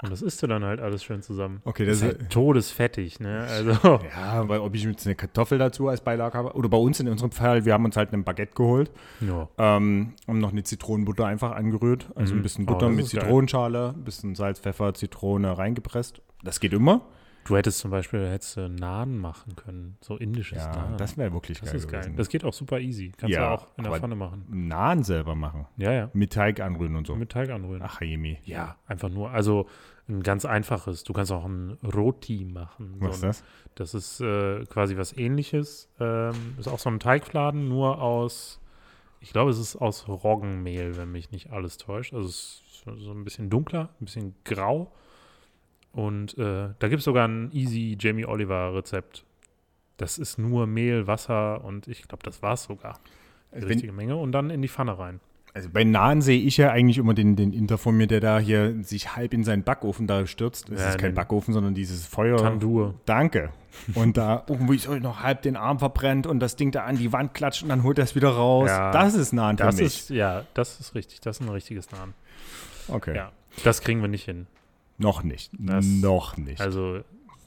Und 0.01 0.11
das 0.11 0.21
isst 0.21 0.43
du 0.43 0.47
dann 0.47 0.63
halt 0.65 0.81
alles 0.81 1.01
schön 1.03 1.21
zusammen. 1.21 1.61
okay, 1.63 1.85
Das 1.85 1.99
das 1.99 2.07
ist 2.09 2.13
ist. 2.15 2.21
halt 2.23 2.31
todesfettig, 2.33 3.19
ne? 3.21 3.47
Also, 3.49 3.99
Ja, 4.15 4.47
weil 4.49 4.59
ob 4.59 4.75
ich 4.75 4.83
jetzt 4.83 5.05
eine 5.05 5.15
Kartoffel 5.15 5.57
dazu 5.57 5.87
als 5.87 6.01
Beilage 6.01 6.37
habe. 6.37 6.53
Oder 6.55 6.67
bei 6.67 6.77
uns 6.77 6.99
in 6.99 7.07
unserem 7.07 7.31
Fall, 7.31 7.63
wir 7.63 7.73
haben 7.73 7.85
uns 7.85 7.95
halt 7.95 8.11
ein 8.11 8.23
Baguette 8.25 8.53
geholt. 8.53 8.91
ja. 9.21 9.47
Ähm, 9.57 10.13
und 10.27 10.39
noch 10.39 10.51
eine 10.51 10.63
Zitronenbutter 10.63 11.25
einfach 11.25 11.51
angerührt. 11.53 12.09
Also 12.15 12.33
Mhm. 12.33 12.39
ein 12.39 12.43
bisschen 12.43 12.63
Oh, 12.65 12.73
Butter 12.73 12.87
das 12.87 12.95
mit. 12.95 13.07
Zitronenschale, 13.07 13.93
ein 13.95 14.03
bisschen 14.03 14.35
Salz, 14.35 14.59
Pfeffer, 14.59 14.93
Zitrone 14.93 15.57
reingepresst. 15.57 16.21
Das 16.43 16.59
geht 16.59 16.73
immer. 16.73 17.01
Du 17.45 17.57
hättest 17.57 17.79
zum 17.79 17.91
Beispiel 17.91 18.27
hättest 18.27 18.57
du 18.57 18.69
Naan 18.69 19.17
machen 19.17 19.55
können. 19.55 19.97
So 20.01 20.15
indisches 20.17 20.59
Ja, 20.59 20.71
Naan. 20.75 20.97
das 20.97 21.17
wäre 21.17 21.33
wirklich 21.33 21.59
Das 21.59 21.69
geil. 21.69 21.75
ist 21.77 21.87
geil. 21.89 22.01
gewesen. 22.01 22.15
Das 22.17 22.29
geht 22.29 22.43
auch 22.45 22.53
super 22.53 22.79
easy. 22.79 23.11
Kannst 23.17 23.35
Ja, 23.35 23.47
du 23.49 23.53
auch 23.61 23.67
in 23.77 23.83
der 23.83 23.93
Pfanne 23.93 24.15
machen. 24.15 24.45
Naan 24.49 25.03
selber 25.03 25.35
machen. 25.35 25.67
Ja, 25.77 25.91
ja. 25.91 26.09
Mit 26.13 26.33
Teig 26.33 26.59
anrühren 26.59 26.95
und 26.95 27.05
so. 27.07 27.15
Mit 27.15 27.31
Teig 27.31 27.49
anrühren. 27.49 27.81
Ach, 27.83 28.01
Jemi. 28.01 28.39
Ja, 28.45 28.77
einfach 28.87 29.09
nur. 29.09 29.31
Also 29.31 29.67
ein 30.07 30.21
ganz 30.23 30.45
einfaches. 30.45 31.03
Du 31.03 31.13
kannst 31.13 31.31
auch 31.31 31.45
ein 31.45 31.77
Roti 31.83 32.45
machen. 32.45 32.95
Was 32.99 33.15
ist 33.15 33.21
so 33.21 33.25
ein, 33.25 33.29
das? 33.29 33.43
das 33.75 33.93
ist 33.93 34.19
äh, 34.21 34.65
quasi 34.65 34.97
was 34.97 35.15
ähnliches. 35.17 35.89
Ähm, 35.99 36.33
ist 36.57 36.67
auch 36.67 36.79
so 36.79 36.89
ein 36.89 36.99
Teigfladen, 36.99 37.67
nur 37.69 38.01
aus, 38.01 38.59
ich 39.21 39.31
glaube, 39.31 39.51
es 39.51 39.59
ist 39.59 39.75
aus 39.77 40.07
Roggenmehl, 40.07 40.97
wenn 40.97 41.11
mich 41.11 41.31
nicht 41.31 41.51
alles 41.51 41.77
täuscht. 41.77 42.13
Also 42.13 42.27
es 42.27 42.61
ist 42.65 42.83
so 42.85 43.11
ein 43.11 43.23
bisschen 43.23 43.49
dunkler, 43.49 43.89
ein 44.01 44.05
bisschen 44.05 44.35
grau. 44.43 44.91
Und 45.93 46.37
äh, 46.37 46.69
da 46.79 46.87
gibt 46.89 46.99
es 46.99 47.05
sogar 47.05 47.27
ein 47.27 47.49
easy 47.53 47.95
Jamie 47.99 48.25
Oliver 48.25 48.75
Rezept. 48.75 49.23
Das 49.97 50.17
ist 50.17 50.37
nur 50.39 50.65
Mehl, 50.67 51.05
Wasser 51.07 51.63
und 51.63 51.87
ich 51.87 52.07
glaube, 52.07 52.23
das 52.23 52.41
war 52.41 52.53
es 52.53 52.63
sogar. 52.63 52.99
Die 53.51 53.55
Also, 53.57 53.67
richtige 53.67 53.93
Menge. 53.93 54.15
Und 54.17 54.31
dann 54.31 54.49
in 54.49 54.61
die 54.63 54.67
Pfanne 54.67 54.97
rein. 54.97 55.19
also 55.53 55.69
bei 55.71 55.83
Naan 55.83 56.21
sehe 56.23 56.41
ich 56.41 56.57
ja 56.57 56.71
eigentlich 56.71 56.97
immer 56.97 57.13
den, 57.13 57.35
den 57.35 57.53
Inter 57.53 57.77
von 57.77 57.95
mir, 57.95 58.07
der 58.07 58.19
da 58.19 58.39
hier 58.39 58.83
sich 58.83 59.15
halb 59.15 59.35
in 59.35 59.43
seinen 59.43 59.61
Backofen 59.61 60.07
da 60.07 60.25
stürzt. 60.25 60.71
Das 60.71 60.81
Ja, 60.81 60.89
ist 60.89 60.97
kein 60.97 61.13
Backofen, 61.13 61.53
sondern 61.53 61.75
dieses 61.75 62.07
Feuer. 62.07 62.37
Tandur. 62.37 62.95
Danke. 63.05 63.51
Und 63.93 64.17
da 64.17 64.43
irgendwie 64.49 64.79
so 64.79 64.95
noch 64.95 65.21
halb 65.21 65.43
den 65.43 65.55
Arm 65.55 65.77
verbrennt 65.77 66.25
und 66.25 66.39
das 66.39 66.55
Ding 66.55 66.71
da 66.71 66.85
an 66.85 66.97
die 66.97 67.13
Wand 67.13 67.35
klatscht 67.35 67.61
und 67.61 67.69
dann 67.69 67.83
holt 67.83 67.99
er 67.99 68.03
es 68.05 68.15
wieder 68.15 68.29
raus. 68.29 68.67
Ja, 68.69 68.91
das 68.91 69.13
ist 69.13 69.31
Naan 69.31 69.57
für 69.59 69.65
Das 69.65 69.75
mich. 69.77 69.85
ist, 69.85 70.09
ja, 70.09 70.43
das 70.55 70.79
ist 70.79 70.95
richtig. 70.95 71.21
Das 71.21 71.39
ist 71.39 71.45
ein 71.45 71.49
richtiges 71.49 71.91
Naan. 71.91 72.15
okay. 72.87 73.15
Ja. 73.15 73.31
Das 73.63 73.81
kriegen 73.81 74.01
wir 74.01 74.07
nicht 74.07 74.25
hin. 74.25 74.47
Noch 75.03 75.23
nicht. 75.23 75.51
Das- 75.59 75.85
noch 75.85 76.37
nicht. 76.37 76.61
Also, 76.61 77.01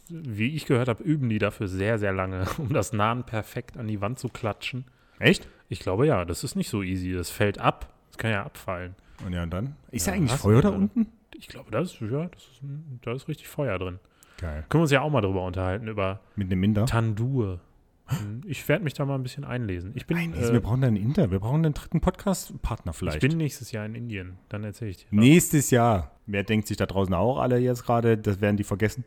wie 0.09 0.55
ich 0.55 0.67
gehört 0.67 0.89
habe, 0.89 1.03
üben 1.03 1.29
die 1.29 1.39
dafür 1.39 1.67
sehr, 1.67 1.99
sehr 1.99 2.13
lange, 2.13 2.45
um 2.59 2.73
das 2.73 2.93
Naan 2.93 3.25
perfekt 3.25 3.77
an 3.77 3.89
die 3.89 4.01
Wand 4.01 4.19
zu 4.19 4.29
klatschen. 4.29 4.85
Echt? 5.19 5.49
Ich 5.69 5.81
glaube 5.81 6.07
ja, 6.07 6.25
das 6.25 6.45
ist 6.45 6.55
nicht 6.55 6.69
so 6.69 6.83
easy. 6.83 7.13
Das 7.13 7.31
fällt 7.31 7.59
ab. 7.59 7.93
Das 8.11 8.19
kann 8.19 8.31
ja 8.31 8.45
abfallen. 8.45 8.95
Und 9.27 9.33
ja, 9.33 9.43
und 9.43 9.51
dann? 9.51 9.75
Ist 9.91 10.07
Ja, 10.07 10.13
da 10.13 10.19
eigentlich 10.19 10.33
Feuer 10.33 10.63
da 10.63 10.69
unten? 10.69 11.07
Ich 11.35 11.49
glaube, 11.49 11.71
das 11.71 11.93
ist, 11.95 12.01
ja, 12.03 12.27
das 12.29 12.43
ist, 12.43 12.61
da 13.03 13.13
ist 13.13 13.27
richtig 13.29 13.49
Feuer 13.49 13.79
drin. 13.79 13.99
Geil. 14.39 14.65
Können 14.69 14.81
wir 14.81 14.83
uns 14.83 14.91
ja 14.91 15.01
auch 15.01 15.11
mal 15.11 15.23
drüber 15.23 15.45
unterhalten, 15.45 15.89
über 15.89 16.21
Mit 16.37 16.53
einem 16.53 16.63
Inder? 16.63 16.85
Tandur. 16.87 17.61
Hm, 18.09 18.43
Ich 18.47 18.69
werde 18.69 18.85
mich 18.85 18.95
da 18.95 19.05
mal 19.05 19.17
ein 19.17 19.23
bisschen 19.23 19.45
einlesen. 19.45 19.93
Ich 19.95 20.07
bin, 20.07 20.17
Nein, 20.17 20.35
äh, 20.35 20.53
wir 20.53 20.61
brauchen 20.61 20.81
da 20.81 20.87
einen 20.87 20.97
Inder. 20.97 21.31
Wir 21.31 21.41
brauchen 21.41 21.65
einen 21.65 21.75
dritten 21.75 22.01
Podcast-Partner 22.01 22.93
ich 22.93 22.99
vielleicht. 22.99 23.21
bin 23.21 23.37
nächstes 23.37 23.73
Jahr 23.73 23.85
in 23.87 23.95
Indien. 23.95 24.39
Dann 24.49 24.63
erzähle 24.65 24.91
ich 24.93 24.99
dir. 24.99 25.05
was. 25.07 25.13
Nächstes 25.13 25.71
Jahr. 25.71 26.13
Wer 26.27 26.45
denkt 26.45 26.69
sich 26.69 26.77
da 26.77 26.87
draußen 26.87 27.15
auch 27.15 27.39
alle 27.39 27.59
jetzt 27.59 27.85
gerade, 27.85 28.17
das 28.19 28.41
werden 28.41 28.57
die 28.57 28.65
vergessen? 28.65 29.05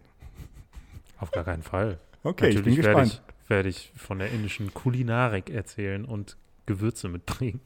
Auf 1.17 1.31
gar 1.31 1.43
keinen 1.43 1.63
Fall. 1.63 1.99
Okay, 2.23 2.49
ich 2.49 2.55
bin 2.55 2.63
Natürlich 2.73 2.85
werde 2.85 3.01
gespannt. 3.01 3.21
ich, 3.43 3.49
werde 3.49 3.69
ich 3.69 3.91
von 3.95 4.19
der 4.19 4.31
indischen 4.31 4.73
Kulinarik 4.73 5.49
erzählen 5.49 6.03
und 6.05 6.35
Gewürze 6.65 7.07
mitbringen. 7.09 7.61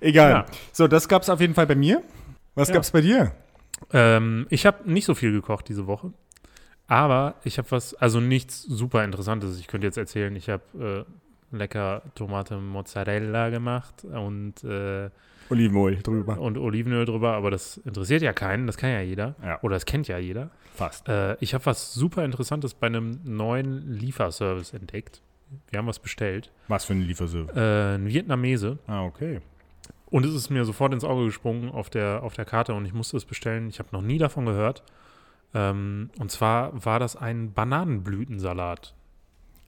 Egal. 0.00 0.30
Ja. 0.30 0.46
So, 0.72 0.88
das 0.88 1.08
gab 1.08 1.22
es 1.22 1.30
auf 1.30 1.40
jeden 1.40 1.54
Fall 1.54 1.66
bei 1.66 1.76
mir. 1.76 2.02
Was 2.54 2.68
Ja. 2.68 2.74
gab's 2.74 2.90
bei 2.90 3.00
dir? 3.00 3.32
Ähm, 3.92 4.46
ich 4.50 4.66
habe 4.66 4.90
nicht 4.90 5.04
so 5.04 5.14
viel 5.14 5.30
gekocht 5.30 5.68
diese 5.68 5.86
Woche, 5.86 6.12
aber 6.88 7.34
ich 7.44 7.58
habe 7.58 7.70
was, 7.70 7.94
also 7.94 8.18
nichts 8.20 8.62
super 8.62 9.04
Interessantes. 9.04 9.60
Ich 9.60 9.68
könnte 9.68 9.86
jetzt 9.86 9.98
erzählen, 9.98 10.34
ich 10.34 10.48
habe 10.48 11.06
äh, 11.52 11.56
lecker 11.56 12.02
Tomate 12.14 12.56
Mozzarella 12.56 13.50
gemacht 13.50 14.04
und, 14.04 14.64
äh, 14.64 15.10
Olivenöl 15.50 15.96
drüber. 16.02 16.38
und 16.38 16.58
Olivenöl 16.58 17.06
drüber, 17.06 17.32
aber 17.34 17.50
das 17.50 17.78
interessiert 17.78 18.20
ja 18.22 18.32
keinen, 18.32 18.66
das 18.66 18.76
kann 18.76 18.90
ja 18.90 19.00
jeder. 19.00 19.34
Ja, 19.42 19.58
Oder 19.62 19.76
das 19.76 19.86
kennt 19.86 20.08
ja 20.08 20.18
jeder. 20.18 20.50
fast. 20.74 21.08
Äh, 21.08 21.36
ich 21.40 21.54
habe 21.54 21.64
was 21.66 21.94
super 21.94 22.24
Interessantes 22.24 22.74
bei 22.74 22.86
einem 22.88 23.20
neuen 23.24 23.90
Lieferservice 23.90 24.74
entdeckt. 24.74 25.22
Wir 25.70 25.78
haben 25.78 25.86
was 25.86 25.98
bestellt. 25.98 26.50
Was 26.68 26.84
für 26.84 26.92
ein 26.92 27.00
Lieferservice? 27.02 27.56
Äh, 27.56 27.94
ein 27.94 28.06
Vietnamese. 28.06 28.78
Ah, 28.86 29.04
okay. 29.04 29.40
Und 30.10 30.24
es 30.26 30.34
ist 30.34 30.50
mir 30.50 30.64
sofort 30.66 30.92
ins 30.92 31.04
Auge 31.04 31.24
gesprungen 31.26 31.70
auf 31.70 31.88
der, 31.90 32.22
auf 32.22 32.34
der 32.34 32.44
Karte 32.44 32.74
und 32.74 32.84
ich 32.84 32.92
musste 32.92 33.16
es 33.16 33.24
bestellen. 33.24 33.68
Ich 33.68 33.78
habe 33.78 33.88
noch 33.92 34.02
nie 34.02 34.18
davon 34.18 34.44
gehört. 34.46 34.82
Ähm, 35.54 36.10
und 36.18 36.30
zwar 36.30 36.84
war 36.84 36.98
das 37.00 37.16
ein 37.16 37.52
Bananenblütensalat. 37.52 38.94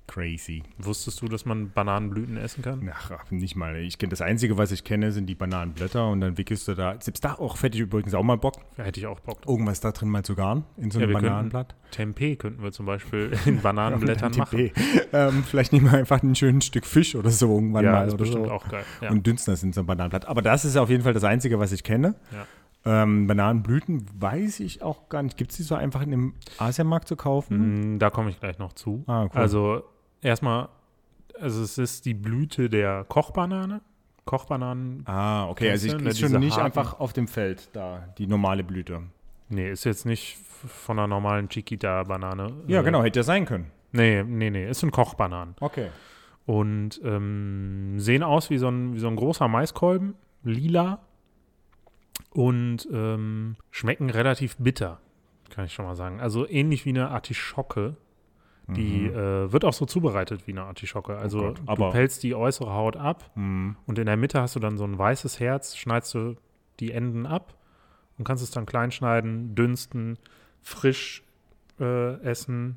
Crazy. 0.07 0.65
Wusstest 0.77 1.23
du, 1.23 1.29
dass 1.29 1.45
man 1.45 1.71
Bananenblüten 1.71 2.37
essen 2.37 2.63
kann? 2.63 2.91
Ach, 2.93 3.31
nicht 3.31 3.55
mal. 3.55 3.77
Ich 3.77 3.97
kenne 3.97 4.11
das 4.11 4.21
Einzige, 4.21 4.59
was 4.59 4.73
ich 4.73 4.83
kenne, 4.83 5.13
sind 5.13 5.27
die 5.27 5.37
Bananenblätter 5.37 6.09
und 6.09 6.21
dann 6.21 6.37
wickelst 6.37 6.67
du 6.67 6.75
da. 6.75 6.97
Selbst 7.01 7.25
da 7.25 7.35
auch 7.35 7.63
hätte 7.63 7.77
ich 7.79 7.83
übrigens 7.83 8.13
auch 8.15 8.25
mal 8.25 8.37
Bock, 8.37 8.57
Ja, 8.77 8.83
hätte 8.83 8.99
ich 8.99 9.07
auch 9.07 9.21
Bock. 9.21 9.39
irgendwas 9.47 9.79
da 9.81 9.93
drin 9.93 10.09
mal 10.09 10.25
zu 10.25 10.35
garen 10.35 10.65
in 10.79 10.91
so 10.91 10.99
Ja, 10.99 11.05
einem 11.05 11.13
könnten- 11.15 11.29
Bananenblatt. 11.29 11.77
Tempeh 11.93 12.35
könnten 12.35 12.61
wir 12.61 12.73
zum 12.73 12.87
Beispiel 12.87 13.31
in 13.47 13.63
Bananenblättern 13.63 14.33
Ja, 14.33 14.39
machen. 14.41 14.71
ähm, 15.13 15.45
vielleicht 15.45 15.73
nehmen 15.73 15.87
wir 15.93 15.97
einfach 15.99 16.21
ein 16.25 16.35
schönes 16.35 16.65
Stück 16.65 16.87
Fisch 16.87 17.15
oder 17.15 17.31
so 17.31 17.55
irgendwann 17.55 17.85
Ja, 17.85 17.93
mal 17.93 18.09
ist 18.09 18.15
oder 18.15 18.25
bestimmt 18.25 18.47
so. 18.47 18.53
auch 18.53 18.69
geil. 18.69 18.85
Ja. 19.01 19.11
Und 19.11 19.25
dünsten 19.25 19.53
das 19.53 19.63
in 19.63 19.73
so 19.73 19.79
einem 19.83 19.87
Bananenblatt. 19.87 20.27
Aber 20.27 20.43
das 20.43 20.65
ist 20.65 20.77
auf 20.77 20.91
jeden 20.91 21.05
Fall 21.05 21.15
das 21.15 21.23
Einzige, 21.25 21.61
was 21.61 21.71
ich 21.71 21.85
kenne. 21.85 22.17
Ja. 22.33 22.47
Ähm, 22.85 23.27
Bananenblüten 23.27 24.07
weiß 24.19 24.61
ich 24.61 24.83
auch 24.83 25.09
gar 25.11 25.23
nicht. 25.23 25.37
Gibt 25.37 25.51
es 25.51 25.59
die 25.59 25.63
so 25.65 25.75
einfach 25.75 26.01
in 26.03 26.11
dem 26.11 26.35
Asiamarkt 26.59 27.09
zu 27.09 27.17
kaufen? 27.17 27.95
Mm, 27.95 27.99
Da 27.99 28.09
komme 28.11 28.31
ich 28.31 28.41
gleich 28.41 28.59
noch 28.59 28.73
zu. 28.73 29.05
Ah, 29.07 29.25
cool. 29.25 29.31
Also 29.35 29.83
erstmal, 30.23 30.69
also 31.39 31.63
es 31.63 31.77
ist 31.79 32.07
die 32.07 32.15
Blüte 32.15 32.71
der 32.71 33.05
Kochbanane. 33.05 33.83
Kochbananen, 34.25 35.03
Ah, 35.07 35.49
okay. 35.49 35.71
Also 35.71 35.89
ich, 35.89 35.97
ne, 35.99 36.11
ist 36.11 36.21
schon 36.21 36.33
nicht 36.39 36.57
einfach 36.59 37.01
auf 37.01 37.13
dem 37.13 37.27
Feld 37.27 37.69
da, 37.73 38.09
die 38.19 38.27
normale 38.27 38.63
Blüte. 38.63 39.03
nee, 39.49 39.71
ist 39.71 39.85
jetzt 39.85 40.07
nicht 40.07 40.39
von 40.67 40.99
einer 40.99 41.09
normalen 41.09 41.49
Chiquita-Banane. 41.49 42.53
Ja, 42.69 42.81
Äh, 42.81 42.85
genau, 42.85 43.03
hätte 43.03 43.19
ja 43.21 43.23
sein 43.25 43.45
können. 43.47 43.67
Nee, 43.93 44.23
nee, 44.23 44.51
nee, 44.51 44.65
es 44.67 44.81
sind 44.81 44.93
Kochbananen. 44.93 45.57
Okay. 45.61 45.89
Und 46.47 47.01
ähm, 47.05 47.95
sehen 47.99 48.23
aus 48.23 48.51
wie 48.51 48.59
so, 48.59 48.69
ein, 48.69 48.95
wie 48.95 49.01
so 49.01 49.09
ein 49.09 49.17
großer 49.17 49.49
Maiskolben, 49.49 50.15
lila. 50.45 51.01
Und 52.31 52.87
ähm, 52.93 53.57
schmecken 53.71 54.11
relativ 54.11 54.57
bitter, 54.59 55.01
kann 55.49 55.65
ich 55.65 55.73
schon 55.73 55.85
mal 55.85 55.97
sagen. 55.97 56.21
Also 56.21 56.47
ähnlich 56.49 56.85
wie 56.85 56.91
eine 56.91 57.09
Artischocke. 57.11 57.97
Die 58.69 59.09
Mhm. 59.11 59.15
äh, 59.17 59.53
wird 59.53 59.65
auch 59.65 59.73
so 59.73 59.85
zubereitet 59.85 60.47
wie 60.47 60.53
eine 60.53 60.63
Artischocke. 60.63 61.17
Also 61.17 61.41
Gott, 61.41 61.61
aber- 61.67 61.87
du 61.87 61.93
pelzt 61.93 62.23
die 62.23 62.35
äußere 62.37 62.73
Haut 62.73 62.97
ab 62.97 63.31
Mhm. 63.35 63.77
und 63.87 63.99
in 63.99 64.07
der 64.07 64.17
Mitte 64.17 64.41
hast 64.41 64.55
du 64.55 64.61
dann 64.61 64.77
so 64.79 64.85
ein 64.85 64.97
weißes 64.97 65.41
Herz, 65.41 65.77
schneidest 65.77 66.15
du 66.15 66.37
die 66.79 66.93
Enden 66.93 67.27
ab 67.27 67.55
und 68.17 68.25
kannst 68.25 68.45
es 68.45 68.53
dann 68.53 68.67
klein 68.67 68.93
schneiden, 68.93 69.57
dünsten, 69.57 70.19
frisch 70.63 71.25
äh, 71.81 72.21
essen 72.23 72.77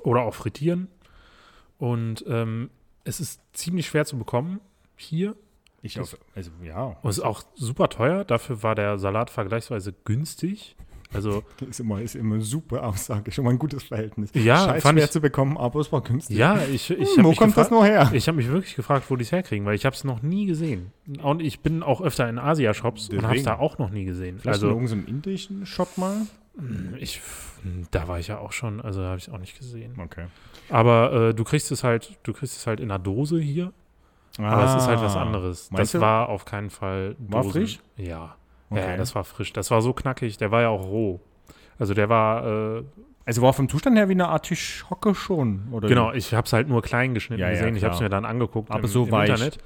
oder 0.00 0.22
auch 0.22 0.34
frittieren. 0.34 0.88
Und 1.78 2.24
ähm, 2.28 2.68
es 3.04 3.20
ist 3.20 3.40
ziemlich 3.56 3.86
schwer 3.86 4.04
zu 4.04 4.18
bekommen 4.18 4.60
hier. 4.96 5.34
Ich 5.82 5.94
Das- 5.94 6.14
auch, 6.14 6.18
also 6.34 6.50
ja, 6.62 6.96
Und 7.02 7.10
ist 7.10 7.20
auch 7.20 7.42
super 7.54 7.88
teuer. 7.88 8.24
Dafür 8.24 8.62
war 8.62 8.74
der 8.74 8.98
Salat 8.98 9.30
vergleichsweise 9.30 9.94
günstig. 10.04 10.76
Also, 11.12 11.42
ist 11.68 11.80
immer, 11.80 12.00
ist 12.00 12.14
immer 12.14 12.40
super 12.40 12.84
Aussage, 12.86 13.32
schon 13.32 13.44
mal 13.44 13.50
ein 13.50 13.58
gutes 13.58 13.82
Verhältnis. 13.82 14.30
Ja, 14.34 14.58
Scheiß 14.66 14.82
fand 14.82 14.96
schwer 14.98 15.06
ich- 15.06 15.10
zu 15.10 15.20
bekommen, 15.20 15.56
aber 15.56 15.80
es 15.80 15.90
war 15.90 16.02
günstig. 16.02 16.36
ja, 16.36 16.62
ich, 16.72 16.88
ich 16.90 16.98
Hm, 16.98 17.16
habe 17.18 17.24
wo 17.24 17.32
kommt 17.32 17.56
das 17.56 17.68
nur 17.70 17.84
her? 17.84 18.10
ich 18.12 18.28
hab 18.28 18.36
mich 18.36 18.48
wirklich 18.48 18.76
gefragt, 18.76 19.06
wo 19.08 19.16
die 19.16 19.22
es 19.24 19.32
herkriegen, 19.32 19.66
weil 19.66 19.74
ich 19.74 19.84
habe 19.86 19.96
es 19.96 20.04
noch 20.04 20.22
nie 20.22 20.46
gesehen. 20.46 20.92
Und 21.22 21.42
ich 21.42 21.60
bin 21.60 21.82
auch 21.82 22.00
öfter 22.00 22.28
in 22.28 22.38
Asia-Shops 22.38 23.08
und 23.08 23.22
habe 23.22 23.36
es 23.36 23.42
da 23.42 23.58
auch 23.58 23.78
noch 23.78 23.90
nie 23.90 24.04
gesehen. 24.04 24.38
Vielleicht 24.38 24.62
in 24.62 24.68
also, 24.68 24.68
irgendeinem 24.68 25.06
indischen 25.06 25.66
Shop 25.66 25.98
mal? 25.98 26.26
ich, 26.98 27.20
da 27.90 28.06
war 28.06 28.18
ich 28.18 28.28
ja 28.28 28.38
auch 28.38 28.52
schon, 28.52 28.80
also 28.80 29.02
habe 29.02 29.16
ich 29.18 29.28
es 29.28 29.32
auch 29.32 29.38
nicht 29.38 29.56
gesehen. 29.58 29.94
Okay. 29.98 30.26
Aber 30.68 31.30
äh, 31.30 31.34
du 31.34 31.42
kriegst 31.42 31.72
es 31.72 31.82
halt, 31.82 32.18
du 32.22 32.32
kriegst 32.32 32.56
es 32.56 32.66
halt 32.66 32.80
in 32.80 32.90
einer 32.90 32.98
Dose 32.98 33.40
hier, 33.40 33.72
aber 34.44 34.64
es 34.64 34.74
ist 34.82 34.88
halt 34.88 35.00
was 35.00 35.16
anderes. 35.16 35.68
Ah. 35.70 35.76
Meinst 35.76 35.94
das 35.94 36.00
du? 36.00 36.04
war 36.04 36.28
auf 36.28 36.44
keinen 36.44 36.70
Fall 36.70 37.16
War 37.18 37.42
Dosen. 37.42 37.52
frisch? 37.60 37.80
Ja. 37.96 38.36
Okay. 38.70 38.80
Ja, 38.92 38.96
das 38.96 39.14
war 39.14 39.24
frisch. 39.24 39.52
Das 39.52 39.70
war 39.70 39.82
so 39.82 39.92
knackig, 39.92 40.36
der 40.38 40.50
war 40.50 40.62
ja 40.62 40.68
auch 40.68 40.84
roh. 40.84 41.20
Also 41.78 41.94
der 41.94 42.08
war, 42.08 42.46
äh, 42.78 42.82
Also 43.24 43.42
war 43.42 43.52
vom 43.52 43.68
Zustand 43.68 43.96
her 43.96 44.08
wie 44.08 44.12
eine 44.12 44.28
Artischocke 44.28 45.14
schon, 45.14 45.68
oder? 45.72 45.88
genau, 45.88 46.12
ich 46.12 46.32
habe 46.34 46.44
es 46.46 46.52
halt 46.52 46.68
nur 46.68 46.82
klein 46.82 47.14
geschnitten 47.14 47.40
Ja, 47.40 47.48
ja, 47.48 47.54
gesehen. 47.54 47.76
ich 47.76 47.84
habe 47.84 47.94
es 47.94 48.00
mir 48.00 48.08
dann 48.08 48.24
angeguckt 48.24 48.70
Aber 48.70 48.80
im, 48.82 48.86
so 48.86 49.04
im 49.04 49.10
weich. 49.12 49.30
Internet. 49.30 49.58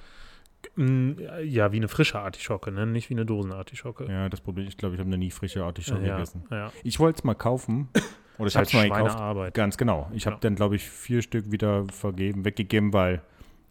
Mm, 0.76 1.12
Ja, 1.44 1.72
wie 1.72 1.76
eine 1.76 1.88
frische 1.88 2.18
Artischocke, 2.18 2.72
ne? 2.72 2.86
nicht 2.86 3.10
wie 3.10 3.14
eine 3.14 3.26
Dosenartischocke. 3.26 4.06
Ja, 4.08 4.28
das 4.28 4.40
Problem, 4.40 4.66
ich 4.66 4.76
glaube, 4.76 4.94
ich 4.94 5.00
habe 5.00 5.10
noch 5.10 5.16
nie 5.18 5.30
frische 5.30 5.64
Artischocke 5.64 6.04
ja, 6.06 6.14
gegessen. 6.16 6.44
ja. 6.50 6.70
Ich 6.82 6.98
wollte 6.98 7.18
es 7.18 7.24
mal 7.24 7.34
kaufen. 7.34 7.88
Oder 8.38 8.48
ich 8.48 8.56
habe 8.56 8.66
halt 8.66 8.68
es 8.68 8.74
mal 8.74 8.82
gekauft. 8.88 9.12
Schweinearbeit. 9.12 9.54
Ganz 9.54 9.76
genau. 9.76 10.08
Ich 10.12 10.26
habe 10.26 10.34
Ja. 10.36 10.40
dann, 10.40 10.56
glaube 10.56 10.76
ich, 10.76 10.88
vier 10.88 11.22
Stück 11.22 11.50
wieder 11.52 11.84
vergeben, 11.92 12.44
weggegeben, 12.44 12.92
weil 12.92 13.22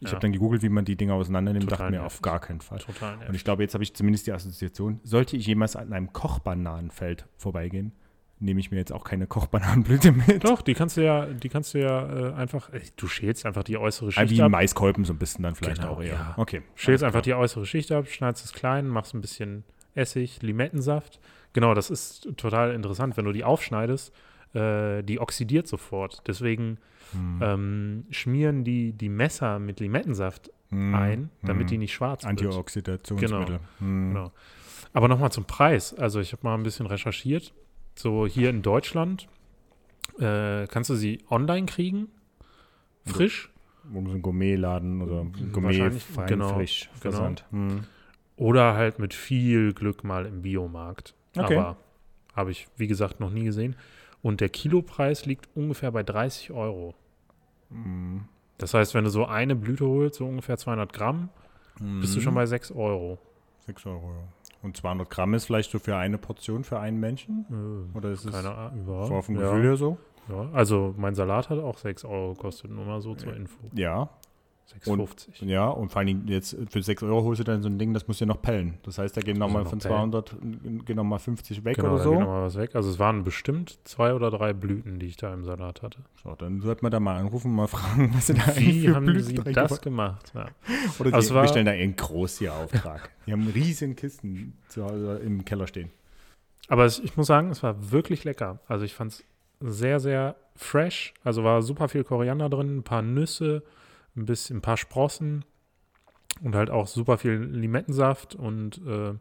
ich 0.04 0.10
Ja. 0.10 0.16
habe 0.16 0.22
dann 0.22 0.32
gegoogelt, 0.34 0.62
wie 0.62 0.70
man 0.70 0.86
die 0.86 0.96
Dinger 0.96 1.14
auseinandernimmt 1.16 1.64
Total 1.66 1.78
dachte 1.78 1.92
mir, 1.92 1.98
nervig. 2.02 2.16
auf 2.18 2.22
gar 2.22 2.40
keinen 2.40 2.62
Fall. 2.62 2.80
Total 2.80 3.18
Und 3.28 3.36
ich 3.36 3.44
glaube, 3.44 3.64
jetzt 3.64 3.74
habe 3.74 3.84
ich 3.84 3.94
zumindest 3.94 4.28
die 4.28 4.32
Assoziation, 4.34 5.00
sollte 5.04 5.36
ich 5.38 5.46
jemals 5.48 5.76
an 5.76 5.92
einem 5.94 6.12
Kochbananenfeld 6.14 7.26
vorbeigehen, 7.38 7.92
nehme 8.40 8.60
ich 8.60 8.72
mir 8.72 8.78
jetzt 8.78 8.92
auch 8.92 9.04
keine 9.06 9.26
Kochbananenblüte 9.28 10.12
mit. 10.12 10.44
Doch, 10.44 10.62
die 10.62 10.74
kannst 10.74 10.98
du 10.98 11.02
ja, 11.06 11.26
die 11.28 11.50
kannst 11.50 11.74
du 11.74 11.80
ja 11.82 12.32
äh, 12.32 12.34
einfach, 12.34 12.72
äh, 12.74 12.82
du 12.98 13.08
schälst 13.08 13.46
einfach 13.46 13.64
die 13.64 13.78
äußere 13.78 14.12
Schicht 14.12 14.30
wie 14.32 14.42
ab. 14.42 14.52
Maiskolben 14.52 15.06
so 15.06 15.14
ein 15.14 15.18
bisschen 15.20 15.44
dann 15.44 15.56
vielleicht 15.56 15.82
Genau, 15.82 15.94
auch 15.94 16.02
eher. 16.02 16.14
ja. 16.14 16.34
Okay. 16.38 16.62
Schälst 16.76 17.04
einfach 17.04 17.22
die 17.22 17.34
äußere 17.34 17.66
Schicht 17.66 17.92
ab, 17.92 18.08
schneidest 18.08 18.46
es 18.46 18.54
klein, 18.54 18.88
machst 18.88 19.14
ein 19.14 19.22
bisschen 19.22 19.64
Essig, 19.96 20.42
Limettensaft. 20.42 21.20
Genau, 21.54 21.74
das 21.74 21.90
ist 21.92 22.28
total 22.36 22.74
interessant. 22.74 23.16
Wenn 23.16 23.26
du 23.26 23.32
die 23.32 23.44
aufschneidest, 23.44 24.12
äh, 24.54 25.04
die 25.04 25.20
oxidiert 25.20 25.68
sofort. 25.68 26.22
Deswegen 26.28 26.78
Hm. 27.12 27.40
ähm, 27.42 28.06
schmieren 28.10 28.64
die, 28.64 28.94
die 28.94 29.10
Messer 29.10 29.60
mit 29.60 29.80
Limettensaft 29.80 30.50
Hm. 30.70 30.96
ein, 30.96 31.30
damit 31.44 31.62
Hm. 31.64 31.68
die 31.68 31.78
nicht 31.80 31.94
schwarz 31.94 32.24
wird. 32.24 32.30
Antioxidationsmittel. 32.32 33.60
Hm. 33.80 34.14
Genau. 34.14 34.32
Aber 34.94 35.08
nochmal 35.08 35.32
zum 35.32 35.46
Preis. 35.46 35.94
Also 35.94 36.20
ich 36.20 36.32
habe 36.34 36.42
mal 36.44 36.56
ein 36.56 36.64
bisschen 36.64 36.86
recherchiert. 36.88 37.54
So 37.96 38.26
hier 38.26 38.50
in 38.50 38.62
Deutschland 38.64 39.28
äh, 40.20 40.66
kannst 40.68 40.90
du 40.90 40.96
sie 40.96 41.20
online 41.30 41.66
kriegen, 41.68 42.08
frisch. 43.06 43.52
Um 43.94 44.06
so 44.06 44.14
einen 44.14 44.22
Gourmetladen 44.22 45.02
oder 45.02 45.26
Gourmet 45.52 45.92
fein 45.92 46.28
genau, 46.28 46.54
frisch 46.56 46.90
genau. 47.02 47.02
Versand. 47.02 47.46
Hm. 47.52 47.84
Oder 48.36 48.74
halt 48.74 48.98
mit 48.98 49.14
viel 49.14 49.74
Glück 49.74 50.04
mal 50.04 50.26
im 50.26 50.42
Biomarkt. 50.42 51.14
Okay. 51.38 51.58
Aber 51.58 51.78
habe 52.36 52.52
ich, 52.52 52.68
wie 52.78 52.88
gesagt, 52.88 53.20
noch 53.20 53.30
nie 53.30 53.44
gesehen. 53.44 53.76
Und 54.24 54.42
der 54.42 54.50
Kilopreis 54.50 55.26
liegt 55.28 55.48
ungefähr 55.56 55.92
bei 55.92 56.02
30 56.02 56.50
Euro. 56.52 56.96
Hm. 57.70 58.24
Das 58.58 58.74
heißt, 58.74 58.94
wenn 58.96 59.04
du 59.04 59.10
so 59.10 59.26
eine 59.26 59.56
Blüte 59.56 59.86
holst, 59.86 60.16
so 60.16 60.26
ungefähr 60.26 60.58
200 60.58 60.92
Gramm, 60.94 61.30
bist 62.00 62.16
du 62.16 62.20
Mhm. 62.20 62.24
schon 62.24 62.36
bei 62.36 62.46
6 62.46 62.72
Euro. 62.72 63.18
6 63.66 63.86
Euro, 63.86 64.12
ja. 64.12 64.24
Und 64.62 64.78
200 64.78 65.10
Gramm 65.10 65.34
ist 65.34 65.46
vielleicht 65.46 65.72
so 65.72 65.80
für 65.80 65.98
eine 65.98 66.18
Portion 66.18 66.64
für 66.64 66.80
einen 66.80 67.00
Menschen? 67.00 67.46
Äh, 67.94 67.98
Oder 67.98 68.12
ist 68.12 68.24
es 68.26 68.32
keine 68.32 68.56
Ahnung. 68.56 68.88
Ja, 68.88 69.06
so 69.08 69.22
vom 69.22 69.36
ja, 69.36 69.42
Gefühl 69.42 69.64
her 69.64 69.76
so? 69.76 69.98
ja. 70.30 70.50
Also 70.54 70.94
mein 70.98 71.16
Salat 71.16 71.50
hat 71.50 71.60
auch 71.60 71.78
6 71.78 72.06
Euro 72.06 72.34
gekostet, 72.34 72.72
nur 72.72 72.86
mal 72.86 73.02
so 73.02 73.16
zur 73.16 73.36
Info. 73.36 73.58
Ja. 73.74 74.10
6,50. 74.86 75.46
Ja, 75.46 75.68
und 75.70 75.92
vor 75.92 76.00
allem 76.02 76.26
jetzt 76.28 76.56
für 76.70 76.82
6 76.82 77.04
Euro 77.04 77.24
holst 77.24 77.40
du 77.42 77.44
dann 77.44 77.62
so 77.62 77.70
ein 77.70 77.78
Ding, 77.78 77.94
das 77.94 78.08
muss 78.08 78.20
ja 78.20 78.26
noch 78.26 78.42
pellen. 78.42 78.76
Das 78.84 78.98
heißt, 78.98 79.16
da 79.16 79.22
gehen 79.22 79.38
nochmal 79.38 79.64
noch 79.64 79.70
von 79.70 79.80
pellen. 79.80 80.12
200, 80.12 80.36
gehen 80.86 80.96
nochmal 80.96 81.20
50 81.20 81.64
weg 81.64 81.76
Genau, 81.76 81.94
oder 81.96 82.04
so. 82.04 82.12
geht 82.12 82.20
nochmal 82.22 82.44
was 82.44 82.56
weg. 82.58 82.76
Also 82.76 82.90
es 82.90 82.98
waren 82.98 83.24
bestimmt 83.24 83.78
zwei 83.84 84.14
oder 84.14 84.32
drei 84.32 84.54
Blüten, 84.54 85.00
die 85.00 85.06
ich 85.08 85.18
da 85.18 85.34
im 85.34 85.44
Salat 85.44 85.82
hatte. 85.84 86.00
So, 86.24 86.34
dann 86.36 86.62
sollte 86.62 86.82
man 86.84 86.92
da 86.92 87.00
mal 87.00 87.18
anrufen 87.18 87.50
und 87.52 87.56
mal 87.56 87.68
fragen, 87.68 88.12
was 88.16 88.28
sie 88.28 88.34
da 88.34 88.44
eigentlich 88.46 88.84
Wie 88.84 88.90
haben 88.94 89.06
Blüten 89.06 89.24
sie 89.24 89.54
das 89.54 89.82
gemacht-? 89.82 90.32
Ja. 90.34 90.46
Oder 91.00 91.14
Also 91.14 91.28
sie 91.28 91.28
es 91.28 91.34
war- 91.36 91.42
bestellen 91.44 91.66
da 91.66 91.74
ihren 91.74 91.96
groß 91.96 92.40
hier 92.40 92.54
Auftrag. 92.54 93.10
Die 93.28 93.32
haben 93.34 93.48
riesen 93.48 93.96
Kisten 93.96 94.58
zu 94.70 94.84
Hause 94.86 95.22
im 95.24 95.46
Keller 95.46 95.68
stehen. 95.68 95.92
Aber 96.70 96.86
es, 96.86 97.00
ich 97.00 97.18
muss 97.18 97.28
sagen, 97.28 97.50
es 97.52 97.62
war 97.62 97.92
wirklich 97.92 98.24
lecker. 98.24 98.60
Also 98.68 98.86
ich 98.86 98.94
fand 98.94 99.12
es 99.12 99.24
sehr, 99.60 100.00
sehr 100.00 100.36
fresh. 100.56 101.14
Also 101.24 101.44
war 101.44 101.62
super 101.62 101.90
viel 101.90 102.04
Koriander 102.04 102.50
drin, 102.50 102.78
ein 102.78 102.84
paar 102.84 103.02
Nüsse, 103.02 103.64
ein 104.16 104.26
bisschen, 104.26 104.58
ein 104.58 104.62
paar 104.62 104.78
Sprossen 104.78 105.46
und 106.42 106.56
halt 106.56 106.70
auch 106.70 106.88
super 106.88 107.18
viel 107.18 107.34
Limettensaft 107.34 108.36
und 108.36 108.82
äh, 108.86 109.14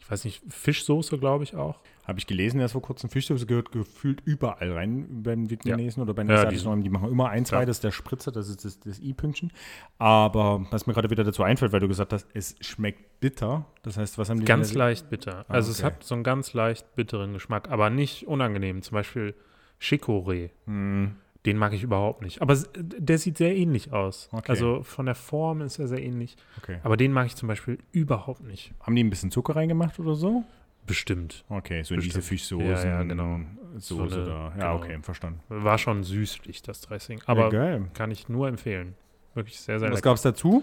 ich 0.00 0.10
weiß 0.10 0.24
nicht, 0.24 0.42
Fischsoße, 0.48 1.16
glaube 1.18 1.44
ich 1.44 1.56
auch. 1.56 1.80
Habe 2.06 2.18
ich 2.18 2.26
gelesen, 2.26 2.60
erst 2.60 2.72
vor 2.72 2.82
kurzem 2.82 3.08
Fischsoße 3.08 3.46
gehört 3.46 3.72
gefühlt 3.72 4.20
überall 4.26 4.72
rein 4.72 5.22
beim 5.22 5.48
Vietnamesen 5.48 6.02
oder 6.02 6.12
bei 6.12 6.24
den 6.24 6.30
Ja, 6.30 6.44
die-. 6.44 6.82
Die 6.82 6.90
machen 6.90 7.10
immer 7.10 7.30
ein, 7.30 7.46
zwei, 7.46 7.56
Klar. 7.58 7.66
das 7.66 7.78
ist 7.78 7.84
der 7.84 7.90
Spritzer, 7.92 8.30
das 8.30 8.50
ist 8.50 8.66
das, 8.66 8.78
das 8.80 9.00
I-Pünktchen. 9.00 9.50
Aber 9.96 10.66
was 10.70 10.86
mir 10.86 10.92
gerade 10.92 11.08
wieder 11.08 11.24
dazu 11.24 11.42
einfällt, 11.42 11.72
weil 11.72 11.80
du 11.80 11.88
gesagt 11.88 12.12
hast, 12.12 12.26
es 12.34 12.54
schmeckt 12.60 13.20
bitter. 13.20 13.64
Das 13.82 13.96
heißt, 13.96 14.18
was 14.18 14.28
haben 14.28 14.40
die 14.40 14.44
Ganz 14.44 14.74
leicht 14.74 15.08
bitter. 15.08 15.46
Ah, 15.48 15.54
Also 15.54 15.70
es 15.70 15.78
okay. 15.78 15.86
hat 15.86 16.04
so 16.04 16.14
einen 16.14 16.24
ganz 16.24 16.52
leicht 16.52 16.94
bitteren 16.96 17.32
Geschmack, 17.32 17.70
aber 17.70 17.88
nicht 17.88 18.26
unangenehm. 18.26 18.82
Zum 18.82 18.96
Beispiel 18.96 19.34
Chicorée. 19.80 20.50
Hm, 20.66 21.16
Den 21.46 21.58
mag 21.58 21.72
ich 21.74 21.82
überhaupt 21.82 22.22
nicht. 22.22 22.40
Aber 22.40 22.56
der 22.76 23.18
sieht 23.18 23.36
sehr 23.36 23.54
ähnlich 23.54 23.92
aus. 23.92 24.28
Okay. 24.32 24.50
Also 24.52 24.82
von 24.82 25.04
der 25.06 25.14
Form 25.14 25.60
ist 25.60 25.78
er 25.78 25.88
sehr 25.88 26.02
ähnlich. 26.02 26.36
okay. 26.62 26.78
Aber 26.82 26.96
den 26.96 27.12
mag 27.12 27.26
ich 27.26 27.36
zum 27.36 27.48
Beispiel 27.48 27.78
überhaupt 27.92 28.42
nicht. 28.42 28.72
Haben 28.80 28.96
die 28.96 29.04
ein 29.04 29.10
bisschen 29.10 29.30
Zucker 29.30 29.54
reingemacht 29.56 29.98
oder 29.98 30.14
so? 30.14 30.44
Bestimmt. 30.86 31.44
Okay, 31.48 31.82
so 31.82 31.94
in 31.94 32.00
diese. 32.00 32.20
Fischsoße. 32.22 32.64
Ja, 32.64 32.84
ja, 32.84 33.02
genau. 33.02 33.40
Soße 33.76 34.08
So 34.08 34.16
eine- 34.20 34.24
da. 34.24 34.32
Ja, 34.32 34.50
genau. 34.50 34.76
okay, 34.76 34.98
verstanden. 35.02 35.40
War 35.48 35.78
schon 35.78 36.02
süßlich, 36.02 36.62
das 36.62 36.80
Dressing. 36.82 37.20
Aber 37.26 37.52
ja, 37.52 37.78
kann 37.94 38.10
ich 38.10 38.28
nur 38.28 38.48
empfehlen. 38.48 38.94
Wirklich 39.34 39.58
sehr, 39.60 39.78
sehr 39.80 39.90
Was 39.90 40.02
gab 40.02 40.16
es 40.16 40.22
dazu? 40.22 40.62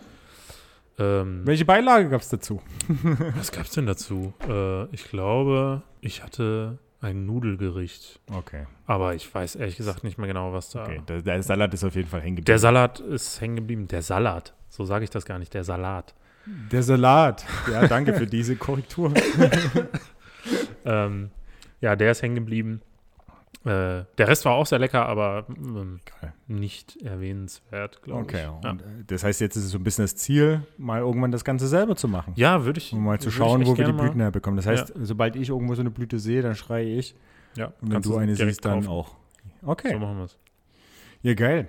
Ähm, 1.00 1.41
Welche 1.45 1.65
Beilage 1.65 2.09
gab 2.09 2.21
es 2.21 2.29
dazu? 2.29 2.61
was 3.35 3.51
gab 3.51 3.65
es 3.65 3.71
denn 3.71 3.85
dazu? 3.85 4.33
Äh, 4.47 4.85
ich 4.93 5.05
glaube, 5.05 5.81
ich 6.01 6.23
hatte, 6.23 6.77
Ein 7.01 7.25
Nudelgericht. 7.25 8.20
Okay. 8.31 8.67
Aber 8.86 9.15
ich 9.15 9.34
weiß 9.34 9.55
ehrlich 9.55 9.75
gesagt 9.75 10.03
nicht 10.03 10.17
mehr 10.17 10.27
genau, 10.27 10.53
was 10.53 10.70
da. 10.70 10.84
okay. 10.84 11.01
Der, 11.08 11.22
der 11.22 11.41
Salat 11.41 11.74
ist 11.74 11.84
auf 11.84 11.96
jeden 11.96 12.08
Fall 12.08 12.22
hängen 12.22 12.36
geblieben. 12.36 12.46
Der 12.46 12.60
Salat 12.60 13.00
ist 13.00 13.41
hängen 13.41 13.55
geblieben. 13.55 13.88
Der 13.88 14.03
Salat. 14.03 14.53
So 14.70 14.86
sage 14.86 15.03
ich 15.03 15.10
das 15.10 15.25
gar 15.25 15.39
nicht. 15.39 15.53
Der 15.53 15.63
Salat. 15.63 16.13
Der 16.72 16.84
Salat. 16.84 17.46
Ja, 17.72 17.88
danke 17.88 18.13
für 18.13 18.27
diese 18.27 18.55
Korrektur. 18.55 19.13
Ähm, 20.86 21.29
ja, 21.79 21.96
der 21.96 22.12
ist 22.12 22.22
hängen 22.22 22.36
geblieben. 22.36 22.81
Äh, 23.63 24.05
der 24.17 24.27
Rest 24.27 24.43
war 24.46 24.53
auch 24.53 24.65
sehr 24.65 24.79
lecker, 24.79 25.05
aber 25.08 25.46
ähm, 25.50 26.00
nicht 26.48 27.00
erwähnenswert, 27.03 28.01
glaube 28.01 28.22
Okay. 28.22 28.38
ich. 28.38 28.63
Ja. 28.63 28.70
Und 28.72 28.81
äh, 28.81 28.86
das 29.05 29.24
heißt, 29.24 29.39
jetzt 29.39 29.55
ist 29.55 29.65
es 29.65 29.72
so 29.72 29.77
ein 29.77 29.84
bisschen 29.84 30.03
das 30.03 30.15
Ziel, 30.15 30.63
mal 30.77 31.00
irgendwann 31.01 31.31
das 31.31 31.43
Ganze 31.43 31.67
selber 31.67 31.96
zu 31.96 32.08
machen. 32.08 32.34
Ja, 32.36 32.65
würde 32.65 32.79
ich. 32.79 32.91
Um 32.91 33.03
mal 33.03 33.20
zu 33.20 33.29
schauen, 33.29 33.65
wo 33.67 33.77
wir 33.77 33.86
die 33.86 33.91
Blüten 33.91 34.17
mal- 34.17 34.24
herbekommen. 34.24 34.58
Das 34.58 34.65
heißt, 34.65 34.93
sobald 35.01 35.36
ich 35.36 35.50
irgendwo 35.50 35.75
so 35.75 35.81
eine 35.81 35.91
Blüte 35.91 36.17
sehe, 36.17 36.41
dann 36.41 36.55
schreie 36.55 36.88
ich. 36.98 37.13
Ja, 37.55 37.72
Und 37.81 37.93
wenn 37.93 38.01
du 38.01 38.17
eine 38.17 38.36
siehst, 38.36 38.65
dann 38.65 38.79
kaufen. 38.86 38.88
auch. 38.89 39.15
Okay. 39.63 39.91
So 39.91 40.00
machen 40.00 40.17
wir 40.17 40.24
es. 40.25 40.38
Ja, 41.22 41.34
geil. 41.36 41.67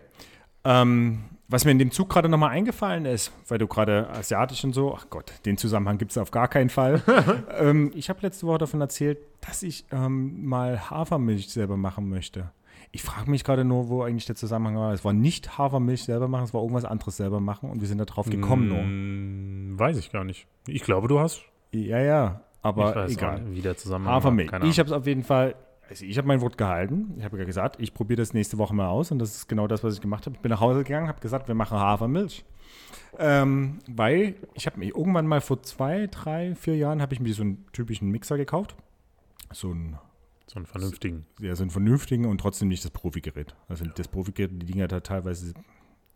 Ähm, 0.65 1.25
was 1.52 1.64
mir 1.64 1.71
in 1.71 1.78
dem 1.78 1.90
Zug 1.90 2.09
gerade 2.09 2.28
nochmal 2.28 2.50
eingefallen 2.50 3.04
ist, 3.04 3.30
weil 3.49 3.59
du 3.59 3.66
gerade 3.66 4.09
asiatisch 4.11 4.64
und 4.64 4.73
so, 4.73 4.94
ach 4.97 5.06
Gott, 5.11 5.32
den 5.44 5.59
Zusammenhang 5.59 5.99
gibt 5.99 6.11
es 6.11 6.18
auf 6.18 6.30
gar 6.30 6.49
keinen 6.49 6.71
Fall. 6.71 7.02
ähm, 7.59 7.92
ich 7.94 8.09
habe 8.09 8.21
letzte 8.23 8.47
Woche 8.47 8.59
davon 8.59 8.80
erzählt, 8.80 9.18
dass 9.42 9.62
ich 9.62 9.85
ähm, 9.92 10.47
mal 10.47 10.90
Hafermilch 10.90 11.49
selber 11.50 11.76
machen 11.76 12.09
möchte. 12.09 12.50
Ich 12.90 13.02
frage 13.02 13.30
mich 13.30 13.44
gerade 13.44 13.64
nur, 13.64 13.88
wo 13.88 14.02
eigentlich 14.02 14.26
der 14.26 14.37
Zusammenhang 14.37 14.76
war. 14.76 14.92
Es 14.92 15.04
war 15.04 15.12
nicht 15.12 15.59
Hafermilch 15.59 16.04
selber 16.04 16.28
machen, 16.28 16.44
es 16.44 16.54
war 16.54 16.62
irgendwas 16.62 16.85
anderes 16.85 17.16
selber 17.16 17.40
machen 17.40 17.71
und 17.71 17.80
wir 17.80 17.88
sind 17.88 17.99
da 17.99 18.04
drauf 18.04 18.28
gekommen. 18.28 19.73
Mm, 19.75 19.78
Weiß 19.78 19.97
ich 19.99 20.11
gar 20.11 20.25
nicht. 20.25 20.47
Ich 20.66 20.82
glaube, 20.82 21.09
du 21.09 21.18
hast. 21.21 21.42
Ja, 21.73 22.00
ja, 22.00 22.42
ich 22.59 22.64
aber 22.64 22.94
weiß 22.94 23.12
egal. 23.12 23.42
Wie 23.50 23.62
der 23.62 23.76
Zusammenhang 23.76 24.11
war. 24.11 24.16
Hafermilch. 24.16 24.50
Keine 24.50 24.66
Ich 24.66 24.78
habe 24.78 24.88
es 24.88 24.92
auf 24.92 25.06
jeden 25.06 25.23
Fall, 25.23 25.54
also 25.92 26.04
ich 26.06 26.16
habe 26.18 26.26
mein 26.26 26.40
Wort 26.40 26.56
gehalten. 26.56 27.14
Ich 27.18 27.25
habe 27.25 27.38
ja 27.38 27.44
gesagt, 27.44 27.76
ich 27.80 27.92
probiere 27.94 28.16
das 28.22 28.32
nächste 28.34 28.56
Woche 28.58 28.75
mal 28.75 28.88
aus 28.88 29.11
und 29.11 29.18
das 29.18 29.34
ist 29.37 29.49
genau 29.49 29.66
das, 29.66 29.84
was 29.84 29.94
ich 29.94 30.00
gemacht 30.00 30.25
habe. 30.26 30.34
Ich 30.37 30.40
bin 30.42 30.50
nach 30.50 30.61
Hause 30.61 30.82
gegangen, 30.84 31.06
habe 31.08 31.20
gesagt, 31.20 31.49
wir 31.49 31.54
machen 31.54 31.78
Hafermilch. 31.78 32.44
Ähm, 33.18 33.78
weil 33.88 34.37
ich 34.54 34.66
habe 34.66 34.78
mir 34.78 34.87
irgendwann 34.87 35.26
mal 35.26 35.40
vor 35.42 35.62
zwei, 35.62 36.06
drei, 36.06 36.54
vier 36.54 36.76
Jahren 36.76 37.02
habe 37.02 37.12
ich 37.12 37.20
mir 37.20 37.34
so 37.34 37.42
einen 37.42 37.66
typischen 37.72 38.11
Mixer 38.11 38.38
gekauft. 38.38 38.75
So 39.52 39.70
einen, 39.70 39.99
So 40.46 40.56
einen 40.56 40.66
vernünftigen. 40.66 41.26
ja, 41.40 41.54
so 41.54 41.62
einen 41.62 41.70
vernünftigen 41.70 42.25
und 42.25 42.38
trotzdem 42.40 42.68
nicht 42.68 42.84
das 42.84 42.90
Profigerät. 42.90 43.54
Also 43.68 43.84
das 43.84 44.08
Profigerät, 44.08 44.50
die 44.52 44.64
Dinger 44.66 44.88
da 44.88 45.00
teilweise 45.00 45.52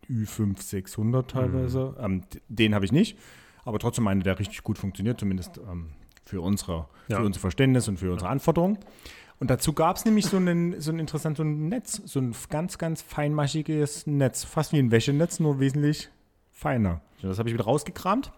Ü5, 0.09 0.59
600 0.61 1.29
teilweise. 1.29 1.95
Ähm, 1.99 2.23
d- 2.33 2.41
den 2.49 2.73
habe 2.73 2.85
ich 2.85 2.91
nicht, 2.91 3.17
aber 3.63 3.77
trotzdem 3.77 4.07
einer, 4.07 4.23
der 4.23 4.39
richtig 4.39 4.63
gut 4.63 4.77
funktioniert, 4.79 5.19
zumindest 5.19 5.59
ähm, 5.69 5.89
für, 6.25 6.41
unsere, 6.41 6.87
Ja. 7.09 7.17
für 7.17 7.25
unser 7.25 7.39
Verständnis 7.39 7.87
und 7.87 7.99
für 7.99 8.11
unsere 8.11 8.29
Anforderungen. 8.31 8.79
Und 9.39 9.49
dazu 9.49 9.73
gab 9.73 9.97
es 9.97 10.05
nämlich 10.05 10.25
so, 10.25 10.37
einen, 10.37 10.81
so 10.81 10.91
ein 10.91 10.99
interessantes 10.99 11.37
so 11.37 11.43
ein 11.43 11.69
Netz, 11.69 12.01
so 12.05 12.19
ein 12.19 12.33
ganz, 12.49 12.77
ganz 12.77 13.01
feinmaschiges 13.01 14.07
Netz, 14.07 14.43
fast 14.43 14.73
wie 14.73 14.79
ein 14.79 14.91
Wäschenetz, 14.91 15.39
nur 15.39 15.59
wesentlich 15.59 16.09
feiner. 16.51 17.01
Das 17.21 17.37
habe 17.37 17.49
ich 17.49 17.53
wieder 17.53 17.65
rausgekramt, 17.65 18.31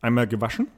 einmal 0.00 0.26
gewaschen 0.26 0.68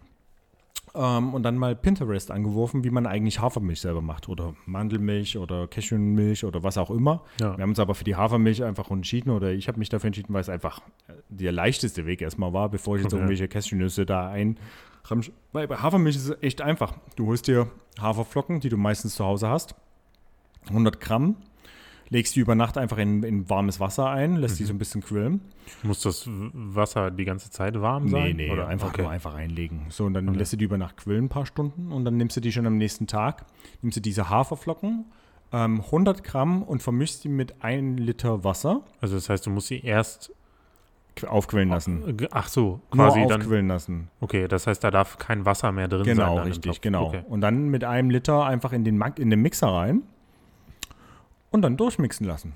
ähm, 0.97 1.35
und 1.35 1.43
dann 1.43 1.57
mal 1.57 1.77
Pinterest 1.77 2.31
angeworfen, 2.31 2.85
wie 2.85 2.91
man 2.91 3.07
eigentlich 3.07 3.41
Hafermilch 3.41 3.81
selber 3.81 4.01
macht 4.01 4.29
oder 4.29 4.55
Mandelmilch 4.65 5.37
oder 5.37 5.69
Cashewmilch 5.69 6.45
oder 6.45 6.63
was 6.63 6.79
auch 6.79 6.91
immer. 6.91 7.23
Ja. 7.41 7.57
Wir 7.57 7.63
haben 7.63 7.71
uns 7.71 7.79
aber 7.79 7.95
für 7.95 8.05
die 8.05 8.17
Hafermilch 8.17 8.65
einfach 8.65 8.91
entschieden 8.91 9.31
oder 9.31 9.53
ich 9.53 9.69
habe 9.69 9.79
mich 9.79 9.89
dafür 9.89 10.09
entschieden, 10.09 10.33
weil 10.33 10.41
es 10.41 10.49
einfach 10.49 10.81
der 11.29 11.53
leichteste 11.53 12.07
Weg 12.07 12.23
erstmal 12.23 12.53
war, 12.53 12.69
bevor 12.69 12.97
ich 12.97 13.03
jetzt 13.03 13.13
Okay. 13.13 13.23
irgendwelche 13.23 13.49
Cashewnüsse 13.49 14.07
da 14.07 14.29
ein. 14.29 14.59
Weil 15.53 15.69
bei 15.69 15.77
Hafermilch 15.77 16.17
ist 16.17 16.29
es 16.29 16.43
echt 16.43 16.61
einfach. 16.63 16.95
Du 17.17 17.27
holst 17.27 17.47
dir 17.47 17.71
Haferflocken, 18.01 18.61
die 18.61 18.69
du 18.69 18.77
meistens 18.77 19.15
zu 19.17 19.25
Hause 19.25 19.49
hast, 19.49 19.75
100 20.69 21.01
Gramm, 21.01 21.37
legst 22.09 22.37
die 22.37 22.41
über 22.41 22.55
Nacht 22.55 22.79
einfach 22.79 22.99
in, 22.99 23.23
in 23.23 23.49
warmes 23.51 23.81
Wasser 23.81 24.09
ein, 24.11 24.37
lässt 24.37 24.59
die 24.59 24.63
Mhm. 24.65 24.67
so 24.69 24.75
ein 24.75 24.79
bisschen 24.79 25.03
quillen. 25.03 25.41
Muss 25.83 26.01
das 26.03 26.25
Wasser 26.29 27.11
die 27.11 27.25
ganze 27.25 27.51
Zeit 27.51 27.81
warm 27.81 28.09
sein? 28.09 28.37
Nee, 28.37 28.47
nee, 28.47 28.51
Oder? 28.53 28.69
einfach 28.69 28.89
okay. 28.91 29.03
nur 29.03 29.11
einfach 29.11 29.35
reinlegen. 29.35 29.87
So, 29.89 30.05
und 30.05 30.15
dann 30.15 30.29
Okay. 30.29 30.39
lässt 30.39 30.53
du 30.53 30.57
die 30.57 30.65
über 30.65 30.79
Nacht 30.79 30.97
quillen 30.99 31.25
ein 31.25 31.29
paar 31.29 31.47
Stunden 31.47 31.91
und 31.93 32.05
dann 32.05 32.17
nimmst 32.17 32.37
du 32.37 32.41
die 32.41 32.53
schon 32.53 32.67
am 32.67 32.77
nächsten 32.77 33.07
Tag, 33.07 33.47
nimmst 33.83 33.97
du 33.97 34.01
diese 34.01 34.29
Haferflocken, 34.31 35.07
ähm, 35.53 35.81
100 35.91 36.23
Gramm 36.25 36.63
und 36.63 36.83
vermischst 36.83 37.25
die 37.25 37.29
mit 37.29 37.63
1 37.65 37.99
Liter 38.01 38.45
Wasser 38.45 38.83
Also 39.01 39.15
das 39.17 39.29
heißt, 39.29 39.47
du 39.47 39.51
musst 39.51 39.69
sie 39.69 39.81
erst. 39.81 40.33
Qu- 41.17 41.27
aufquillen 41.27 41.69
lassen. 41.71 42.17
Ach 42.31 42.49
so, 42.49 42.81
Nur 42.95 43.07
quasi 43.09 43.27
dann. 43.27 43.67
lassen. 43.69 44.09
Okay, 44.21 44.47
das 44.49 44.67
heißt, 44.67 44.83
da 44.85 44.91
darf 44.91 45.19
kein 45.19 45.45
Wasser 45.45 45.73
mehr 45.73 45.89
drin 45.89 46.05
sein. 46.05 46.17
Genau, 46.17 46.35
dann 46.37 46.47
im 46.47 46.53
richtig, 46.53 46.81
genau. 46.81 47.07
Okay. 47.09 47.23
Und 47.29 47.41
dann 47.41 47.69
mit 47.69 47.85
einem 47.85 48.11
Liter 48.11 48.45
einfach 48.45 48.73
in 48.73 48.85
den, 48.85 49.03
in 49.19 49.31
den 49.31 49.41
Mixer 49.43 49.69
rein 49.69 50.03
und 51.51 51.63
dann 51.63 51.77
durchmixen 51.77 52.27
lassen. 52.27 52.53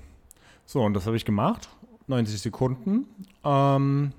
So, 0.65 0.81
und 0.81 0.93
das 0.93 1.05
habe 1.05 1.15
ich 1.15 1.25
gemacht. 1.25 1.69
90 2.07 2.41
Sekunden. 2.41 3.05
Ähm, 3.43 4.11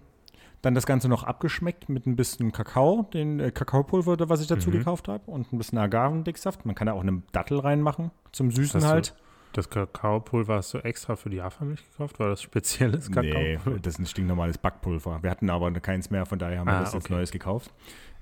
dann 0.63 0.75
das 0.75 0.87
Ganze 0.87 1.09
noch 1.09 1.25
abgeschmeckt 1.25 1.89
mit 1.89 2.07
ein 2.07 2.15
bisschen 2.15 2.53
Kakao, 2.53 3.09
den 3.13 3.41
äh, 3.41 3.51
Kakaopulver, 3.51 4.17
was 4.29 4.41
ich 4.41 4.47
dazu 4.47 4.71
Mhm. 4.71 4.75
gekauft 4.75 5.09
habe, 5.09 5.29
und 5.31 5.53
ein 5.53 5.59
bisschen 5.59 5.79
Agavendicksaft. 5.79 6.65
Man 6.65 6.75
kann 6.75 6.87
da 6.87 6.93
auch 6.93 7.03
eine 7.03 7.23
Dattel 7.33 7.59
reinmachen, 7.59 8.11
zum 8.33 8.51
Süßen 8.51 8.85
halt. 8.87 9.15
Das 9.53 9.69
Kakaopulver 9.69 10.57
hast 10.57 10.73
du 10.75 10.79
extra 10.79 11.17
für 11.17 11.29
die 11.31 11.43
Hafermilch 11.43 11.83
gekauft? 11.91 12.19
War 12.19 12.29
das 12.31 12.41
spezielles 12.43 13.09
Nee, 13.11 13.31
Kakaopulver? 13.31 13.81
das 13.81 13.95
ist 13.95 13.99
ein 14.01 14.07
stinknormales 14.07 14.59
Backpulver. 14.59 15.23
Wir 15.23 15.31
hatten 15.31 15.51
aber 15.51 15.71
keins 15.73 16.11
mehr, 16.11 16.25
von 16.27 16.39
daher 16.39 16.61
haben 16.61 16.67
wir 16.69 16.75
Ah, 16.77 16.81
das 16.81 16.95
jetzt 16.95 17.05
okay. 17.07 17.15
Neues 17.15 17.31
gekauft. 17.31 17.71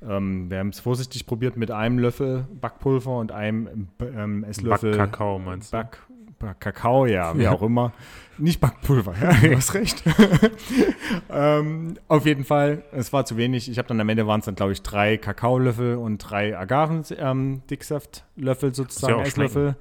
Ähm, 0.03 0.51
wir 0.51 0.59
haben 0.59 0.71
es 0.71 0.81
vorsichtig 0.81 1.27
probiert 1.27 1.57
mit 1.57 1.71
einem 1.71 1.99
Löffel 1.99 2.47
Backpulver 2.61 3.19
und 3.19 3.33
einem 3.33 3.89
ähm, 4.01 4.45
Esslöffel 4.45 4.97
Backkakao 4.97 5.39
meinst 5.39 5.73
du? 5.73 5.77
Back, 5.79 5.99
Kakao, 6.59 7.05
ja, 7.05 7.37
wie 7.37 7.47
auch 7.49 7.61
immer. 7.61 7.93
Nicht 8.39 8.63
Backpulver, 8.63 9.13
ja, 9.21 9.31
du 9.47 9.57
hast 9.57 9.75
recht. 9.75 10.03
ähm, 11.31 11.99
auf 12.09 12.25
jeden 12.25 12.45
Fall, 12.45 12.83
es 12.93 13.13
war 13.13 13.27
zu 13.27 13.37
wenig. 13.37 13.71
Ich 13.71 13.77
habe 13.77 13.89
dann 13.89 14.01
am 14.01 14.09
Ende 14.09 14.27
waren 14.27 14.41
es 14.41 14.47
dann, 14.47 14.55
glaube 14.55 14.73
ich, 14.73 14.81
drei 14.83 15.19
Kakaolöffel 15.19 15.97
und 15.97 16.17
drei 16.19 16.57
Agaven-Dicksaftlöffel 16.57 18.75
sozusagen, 18.75 19.21
Esslöffel. 19.21 19.77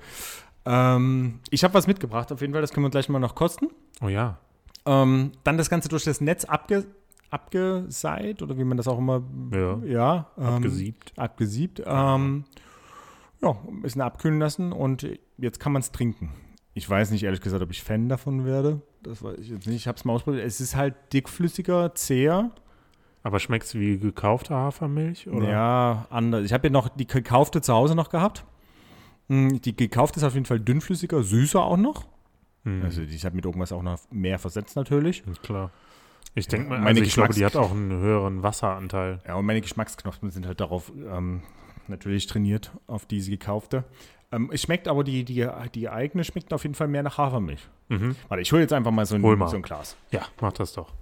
Ähm, 0.65 1.39
ich 1.49 1.63
habe 1.63 1.73
was 1.73 1.87
mitgebracht, 1.87 2.31
auf 2.31 2.41
jeden 2.41 2.53
Fall, 2.53 2.61
das 2.61 2.71
können 2.71 2.85
wir 2.85 2.89
gleich 2.89 3.09
mal 3.09 3.19
noch 3.19 3.35
kosten. 3.35 3.67
Oh 4.01 4.07
ja. 4.07 4.37
Ähm, 4.85 5.31
dann 5.43 5.57
das 5.57 5.69
Ganze 5.69 5.89
durch 5.89 6.03
das 6.03 6.21
Netz 6.21 6.45
abge, 6.45 6.85
abgeseit 7.29 8.41
oder 8.41 8.57
wie 8.57 8.63
man 8.63 8.77
das 8.77 8.87
auch 8.87 8.97
immer 8.97 9.21
Ja. 9.53 9.77
ja 9.85 10.27
ähm, 10.37 10.43
Abgesiebt. 10.45 11.13
abgesiebt. 11.17 11.81
Ähm, 11.85 12.45
ja, 13.41 13.55
ein 13.67 13.81
bisschen 13.81 14.01
abkühlen 14.01 14.39
lassen 14.39 14.71
und 14.71 15.07
jetzt 15.37 15.59
kann 15.59 15.71
man 15.71 15.81
es 15.81 15.91
trinken. 15.91 16.31
Ich 16.73 16.89
weiß 16.89 17.11
nicht, 17.11 17.23
ehrlich 17.23 17.41
gesagt, 17.41 17.63
ob 17.63 17.71
ich 17.71 17.83
Fan 17.83 18.09
davon 18.09 18.45
werde. 18.45 18.81
Das 19.01 19.23
weiß 19.23 19.39
ich 19.39 19.49
jetzt 19.49 19.67
nicht. 19.67 19.75
Ich 19.77 19.87
habe 19.87 19.97
es 19.97 20.05
mal 20.05 20.13
ausprobiert. 20.13 20.45
Es 20.45 20.61
ist 20.61 20.75
halt 20.75 20.95
dickflüssiger, 21.13 21.93
zäher. 21.95 22.51
Aber 23.23 23.39
schmeckt 23.39 23.65
es 23.65 23.75
wie 23.75 23.97
gekaufte 23.97 24.53
Hafermilch? 24.53 25.27
Oder? 25.27 25.49
Ja, 25.49 26.07
anders. 26.09 26.45
Ich 26.45 26.53
habe 26.53 26.67
ja 26.67 26.71
noch 26.71 26.89
die 26.89 27.07
gekaufte 27.07 27.61
zu 27.61 27.73
Hause 27.73 27.95
noch 27.95 28.09
gehabt. 28.09 28.45
Mm, 29.29 29.57
Die 29.61 29.75
gekaufte 29.75 30.19
ist 30.19 30.23
auf 30.25 30.33
jeden 30.33 30.45
Fall 30.45 30.59
dünnflüssiger, 30.59 31.23
süßer 31.23 31.63
auch 31.63 31.77
noch. 31.77 32.05
Hm, 32.65 32.81
Also 32.83 33.01
ich 33.01 33.23
habe 33.25 33.35
mit 33.35 33.45
irgendwas 33.45 33.71
auch 33.71 33.81
noch 33.81 33.99
mehr 34.11 34.37
versetzt 34.39 34.75
natürlich. 34.75 35.23
klar. 35.41 35.71
Ich 36.35 36.47
denke 36.47 36.69
mal, 36.69 36.77
meine 36.79 36.89
also 36.99 37.01
ich 37.03 37.13
glaube, 37.13 37.33
die 37.33 37.43
hat 37.45 37.55
auch 37.55 37.71
einen 37.71 37.91
höheren 37.91 38.43
Wasseranteil. 38.43 39.19
Ja, 39.27 39.35
und 39.35 39.45
meine 39.45 39.61
Geschmacksknospen 39.61 40.29
sind 40.29 40.45
halt 40.45 40.59
darauf 40.59 40.91
ähm, 40.95 41.41
natürlich 41.87 42.27
trainiert, 42.27 42.71
auf 42.85 43.05
diese 43.07 43.31
gekaufte. 43.31 43.83
Ähm, 44.31 44.49
es 44.53 44.61
schmeckt 44.61 44.87
aber, 44.87 45.03
die, 45.03 45.25
die, 45.25 45.47
die 45.73 45.89
eigene 45.89 46.23
schmeckt 46.23 46.53
auf 46.53 46.63
jeden 46.63 46.75
Fall 46.75 46.87
mehr 46.87 47.01
nach 47.01 47.17
Hafermilch. 47.17 47.67
Mhm. 47.89 48.15
Warte, 48.27 48.41
ich 48.41 48.51
hole 48.51 48.61
jetzt 48.61 48.73
einfach 48.73 48.91
mal 48.91 49.05
so 49.07 49.15
ein, 49.15 49.21
mal. 49.21 49.47
so 49.47 49.55
ein 49.55 49.63
Glas. 49.63 49.97
Ja, 50.11 50.21
mach 50.39 50.53
das 50.53 50.73
doch. 50.73 50.93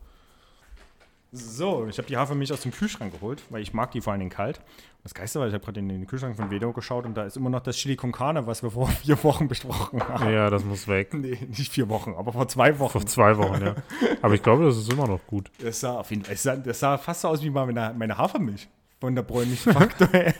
So, 1.31 1.85
ich 1.87 1.97
habe 1.97 2.07
die 2.07 2.15
Hafermilch 2.15 2.53
aus 2.53 2.61
dem 2.61 2.71
Kühlschrank 2.71 3.11
geholt, 3.13 3.43
weil 3.49 3.61
ich 3.61 3.73
mag 3.73 3.91
die 3.91 3.99
vor 3.99 4.13
allen 4.13 4.21
Dingen 4.21 4.31
kalt. 4.31 4.61
Das 5.03 5.13
Geiste 5.13 5.39
war, 5.39 5.47
ich 5.47 5.53
habe 5.53 5.63
gerade 5.63 5.79
in 5.79 5.89
den 5.89 6.07
Kühlschrank 6.07 6.37
von 6.37 6.49
Vedo 6.49 6.71
geschaut 6.71 7.05
und 7.05 7.15
da 7.15 7.23
ist 7.23 7.35
immer 7.35 7.49
noch 7.49 7.59
das 7.59 7.75
Chili 7.75 7.95
con 7.97 8.11
Carne, 8.11 8.47
was 8.47 8.63
wir 8.63 8.71
vor 8.71 8.87
vier 9.03 9.21
Wochen 9.23 9.47
besprochen 9.47 10.01
haben. 10.07 10.31
Ja, 10.31 10.49
das 10.49 10.63
muss 10.63 10.87
weg. 10.87 11.13
Nee, 11.13 11.37
nicht 11.47 11.71
vier 11.71 11.89
Wochen, 11.89 12.13
aber 12.17 12.31
vor 12.31 12.47
zwei 12.47 12.79
Wochen. 12.79 12.91
Vor 12.93 13.05
zwei 13.05 13.37
Wochen, 13.37 13.61
ja. 13.61 13.75
Aber 14.21 14.33
ich 14.35 14.43
glaube, 14.43 14.65
das 14.65 14.77
ist 14.77 14.91
immer 14.91 15.07
noch 15.07 15.25
gut. 15.27 15.51
Das 15.59 15.81
sah, 15.81 15.99
auf 15.99 16.09
jeden 16.11 16.23
Fall, 16.23 16.37
sah, 16.37 16.55
das 16.55 16.79
sah 16.79 16.97
fast 16.97 17.21
so 17.21 17.27
aus 17.27 17.43
wie 17.43 17.49
mal 17.49 17.65
meine, 17.65 17.93
meine 17.97 18.17
Hafermilch 18.17 18.67
von 18.99 19.13
der 19.13 19.23
bräunlichen 19.23 19.73
Faktor 19.73 20.07
her. 20.09 20.33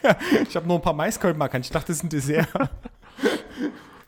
Ich 0.48 0.56
habe 0.56 0.68
nur 0.68 0.78
ein 0.78 0.82
paar 0.82 0.94
Maiskolben 0.94 1.38
markant. 1.38 1.66
Ich 1.66 1.72
dachte, 1.72 1.88
das 1.88 1.98
ist 1.98 2.04
ein 2.04 2.10
Dessert. 2.10 2.48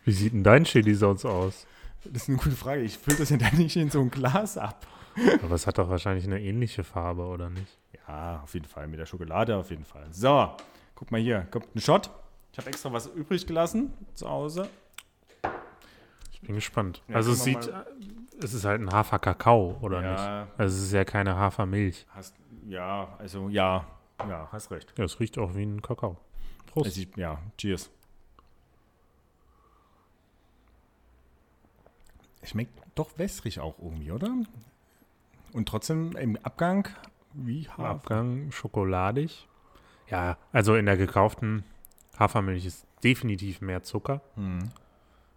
Wie 0.05 0.11
sieht 0.11 0.33
denn 0.33 0.43
dein 0.43 0.63
Chili 0.63 0.95
sonst 0.95 1.25
aus? 1.25 1.67
Das 2.05 2.23
ist 2.23 2.29
eine 2.29 2.37
gute 2.37 2.55
Frage. 2.55 2.81
Ich 2.81 2.97
fülle 2.97 3.17
das 3.17 3.29
ja 3.29 3.37
dann 3.37 3.57
nicht 3.57 3.75
in 3.75 3.91
so 3.91 3.99
ein 3.99 4.09
Glas 4.09 4.57
ab. 4.57 4.87
Aber 5.43 5.55
es 5.55 5.67
hat 5.67 5.77
doch 5.77 5.89
wahrscheinlich 5.89 6.25
eine 6.25 6.41
ähnliche 6.41 6.83
Farbe, 6.83 7.23
oder 7.23 7.49
nicht? 7.49 7.77
Ja, 8.07 8.41
auf 8.43 8.53
jeden 8.53 8.67
Fall. 8.67 8.87
Mit 8.87 8.99
der 8.99 9.05
Schokolade 9.05 9.55
auf 9.55 9.69
jeden 9.69 9.85
Fall. 9.85 10.07
So, 10.11 10.51
guck 10.95 11.11
mal 11.11 11.19
hier. 11.19 11.47
Kommt 11.51 11.75
ein 11.75 11.81
Shot. 11.81 12.09
Ich 12.51 12.57
habe 12.57 12.69
extra 12.69 12.91
was 12.91 13.07
übrig 13.07 13.45
gelassen 13.45 13.93
zu 14.13 14.29
Hause. 14.29 14.69
Ich 16.31 16.41
bin 16.41 16.55
gespannt. 16.55 17.03
Ja, 17.07 17.15
also 17.15 17.33
es 17.33 17.43
sieht, 17.43 17.69
mal. 17.71 17.85
Äh, 18.39 18.43
es 18.43 18.53
ist 18.53 18.65
halt 18.65 18.81
ein 18.81 18.91
Haferkakao, 18.91 19.77
oder 19.81 20.01
ja. 20.01 20.11
nicht? 20.11 20.59
Also 20.59 20.77
es 20.77 20.83
ist 20.83 20.93
ja 20.93 21.03
keine 21.03 21.35
Hafermilch. 21.35 22.05
Hast, 22.09 22.35
ja, 22.67 23.15
also 23.19 23.49
ja, 23.49 23.85
ja, 24.27 24.47
hast 24.51 24.71
recht. 24.71 24.93
Ja, 24.97 25.05
es 25.05 25.19
riecht 25.19 25.37
auch 25.37 25.55
wie 25.55 25.63
ein 25.63 25.81
Kakao. 25.81 26.17
Prost. 26.65 26.97
Also, 26.97 27.01
ja, 27.15 27.39
cheers. 27.57 27.89
Schmeckt 32.43 32.71
doch 32.95 33.17
wässrig 33.17 33.59
auch 33.59 33.77
irgendwie, 33.79 34.11
oder? 34.11 34.33
Und 35.53 35.67
trotzdem 35.67 36.15
im 36.15 36.37
Abgang 36.43 36.87
wie 37.33 37.67
Im. 37.77 37.83
Abgang 37.85 38.51
schokoladig. 38.51 39.47
Ja, 40.09 40.37
also 40.51 40.75
in 40.75 40.85
der 40.85 40.97
gekauften 40.97 41.63
Hafermilch 42.17 42.65
ist 42.65 42.85
definitiv 43.03 43.61
mehr 43.61 43.83
Zucker. 43.83 44.21
Hm. 44.35 44.71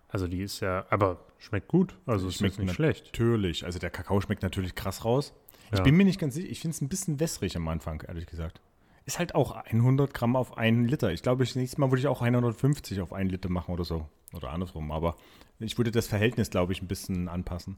Also 0.08 0.26
die 0.26 0.42
ist 0.42 0.60
ja, 0.60 0.84
aber 0.90 1.18
schmeckt 1.38 1.68
gut. 1.68 1.96
Also 2.06 2.28
es 2.28 2.36
Schmeckt 2.36 2.58
nicht 2.58 2.74
schlecht. 2.74 3.06
Natürlich. 3.06 3.64
Also 3.64 3.78
der 3.78 3.90
Kakao 3.90 4.20
schmeckt 4.20 4.42
natürlich 4.42 4.74
krass 4.74 5.04
raus. 5.04 5.32
Ich 5.70 5.78
Ja. 5.78 5.84
bin 5.84 5.96
mir 5.96 6.04
nicht 6.04 6.20
ganz 6.20 6.34
sicher. 6.34 6.48
Ich 6.50 6.60
finde 6.60 6.74
es 6.74 6.80
ein 6.82 6.88
bisschen 6.88 7.18
wässrig 7.20 7.56
am 7.56 7.66
Anfang, 7.68 8.02
ehrlich 8.06 8.26
gesagt. 8.26 8.60
Ist 9.04 9.18
halt 9.18 9.34
auch 9.34 9.52
100 9.56 10.12
Gramm 10.14 10.36
auf 10.36 10.58
einen 10.58 10.86
Liter. 10.86 11.12
Ich 11.12 11.22
glaube, 11.22 11.44
das 11.44 11.54
nächste 11.56 11.80
Mal 11.80 11.90
würde 11.90 12.00
ich 12.00 12.06
auch 12.08 12.20
150 12.20 13.00
auf 13.00 13.12
einen 13.12 13.30
Liter 13.30 13.48
machen 13.48 13.72
oder 13.72 13.84
so. 13.84 14.06
Oder 14.34 14.50
andersrum. 14.50 14.92
Aber 14.92 15.16
ich 15.58 15.78
würde 15.78 15.90
das 15.90 16.06
Verhältnis, 16.06 16.50
glaube 16.50 16.72
ich, 16.72 16.82
ein 16.82 16.88
bisschen 16.88 17.28
anpassen. 17.28 17.76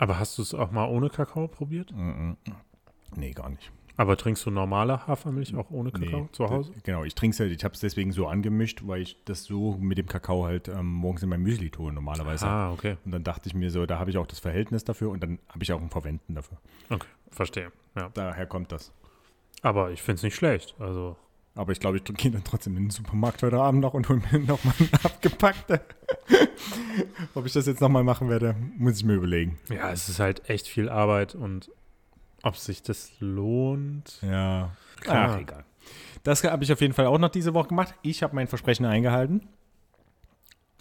Aber 0.00 0.18
hast 0.18 0.38
du 0.38 0.42
es 0.42 0.54
auch 0.54 0.70
mal 0.70 0.86
ohne 0.86 1.10
Kakao 1.10 1.46
probiert? 1.46 1.92
Mhm. 1.94 2.38
Nee, 3.16 3.32
gar 3.32 3.50
nicht. 3.50 3.70
Aber 3.98 4.16
trinkst 4.16 4.46
du 4.46 4.50
normale 4.50 5.06
Hafermilch 5.06 5.54
auch 5.54 5.70
ohne 5.70 5.90
Kakao 5.90 6.20
Nee, 6.22 6.28
zu 6.32 6.48
Hause? 6.48 6.72
Genau, 6.84 7.04
ich 7.04 7.14
trinke 7.14 7.34
es 7.34 7.40
halt, 7.40 7.52
ich 7.52 7.62
habe 7.64 7.74
es 7.74 7.80
deswegen 7.80 8.10
so 8.10 8.26
angemischt, 8.26 8.80
weil 8.86 9.02
ich 9.02 9.22
das 9.26 9.44
so 9.44 9.76
mit 9.78 9.98
dem 9.98 10.06
Kakao 10.06 10.46
halt 10.46 10.68
ähm, 10.68 10.86
morgens 10.86 11.22
in 11.22 11.28
mein 11.28 11.42
Müsli 11.42 11.68
tue 11.68 11.92
normalerweise. 11.92 12.46
Ah, 12.46 12.72
okay. 12.72 12.96
Und 13.04 13.12
dann 13.12 13.24
dachte 13.24 13.46
ich 13.50 13.54
mir 13.54 13.70
so, 13.70 13.84
da 13.84 13.98
habe 13.98 14.08
ich 14.08 14.16
auch 14.16 14.26
das 14.26 14.38
Verhältnis 14.38 14.84
dafür 14.84 15.10
und 15.10 15.22
dann 15.22 15.38
habe 15.50 15.62
ich 15.62 15.70
auch 15.70 15.82
ein 15.82 15.90
Verwenden 15.90 16.34
dafür. 16.34 16.56
Okay, 16.88 17.08
verstehe. 17.30 17.70
Ja. 17.94 18.08
Daher 18.14 18.46
kommt 18.46 18.72
das. 18.72 18.94
Aber 19.60 19.90
ich 19.90 20.00
finde 20.00 20.16
es 20.16 20.22
nicht 20.22 20.34
schlecht. 20.34 20.76
Also, 20.78 21.18
Aber 21.60 21.72
ich 21.72 21.78
glaube, 21.80 21.98
ich 21.98 22.04
gehe 22.04 22.30
dann 22.30 22.42
trotzdem 22.42 22.74
in 22.78 22.84
den 22.84 22.90
Supermarkt 22.90 23.42
heute 23.42 23.58
Abend 23.60 23.82
noch 23.82 23.92
und 23.92 24.08
hole 24.08 24.22
mir 24.32 24.38
nochmal 24.46 24.72
eine 24.78 25.04
abgepackte. 25.04 25.82
Ob 27.34 27.44
ich 27.44 27.52
das 27.52 27.66
jetzt 27.66 27.82
nochmal 27.82 28.02
machen 28.02 28.30
werde, 28.30 28.56
muss 28.78 28.96
ich 28.96 29.04
mir 29.04 29.12
überlegen. 29.12 29.58
ja, 29.68 29.90
es 29.92 30.08
ist 30.08 30.20
halt 30.20 30.48
echt 30.48 30.66
viel 30.66 30.88
Arbeit 30.88 31.34
und 31.34 31.70
ob 32.42 32.56
sich 32.56 32.82
das 32.82 33.10
lohnt. 33.20 34.18
Ja. 34.22 34.70
Klar. 35.00 35.32
Ach, 35.34 35.38
egal. 35.40 35.64
Das 36.22 36.42
habe 36.44 36.64
ich 36.64 36.72
auf 36.72 36.80
jeden 36.80 36.94
Fall 36.94 37.04
auch 37.06 37.18
noch 37.18 37.28
diese 37.28 37.52
Woche 37.52 37.68
gemacht. 37.68 37.94
Ich 38.00 38.22
habe 38.22 38.34
mein 38.34 38.46
Versprechen 38.46 38.86
eingehalten. 38.86 39.46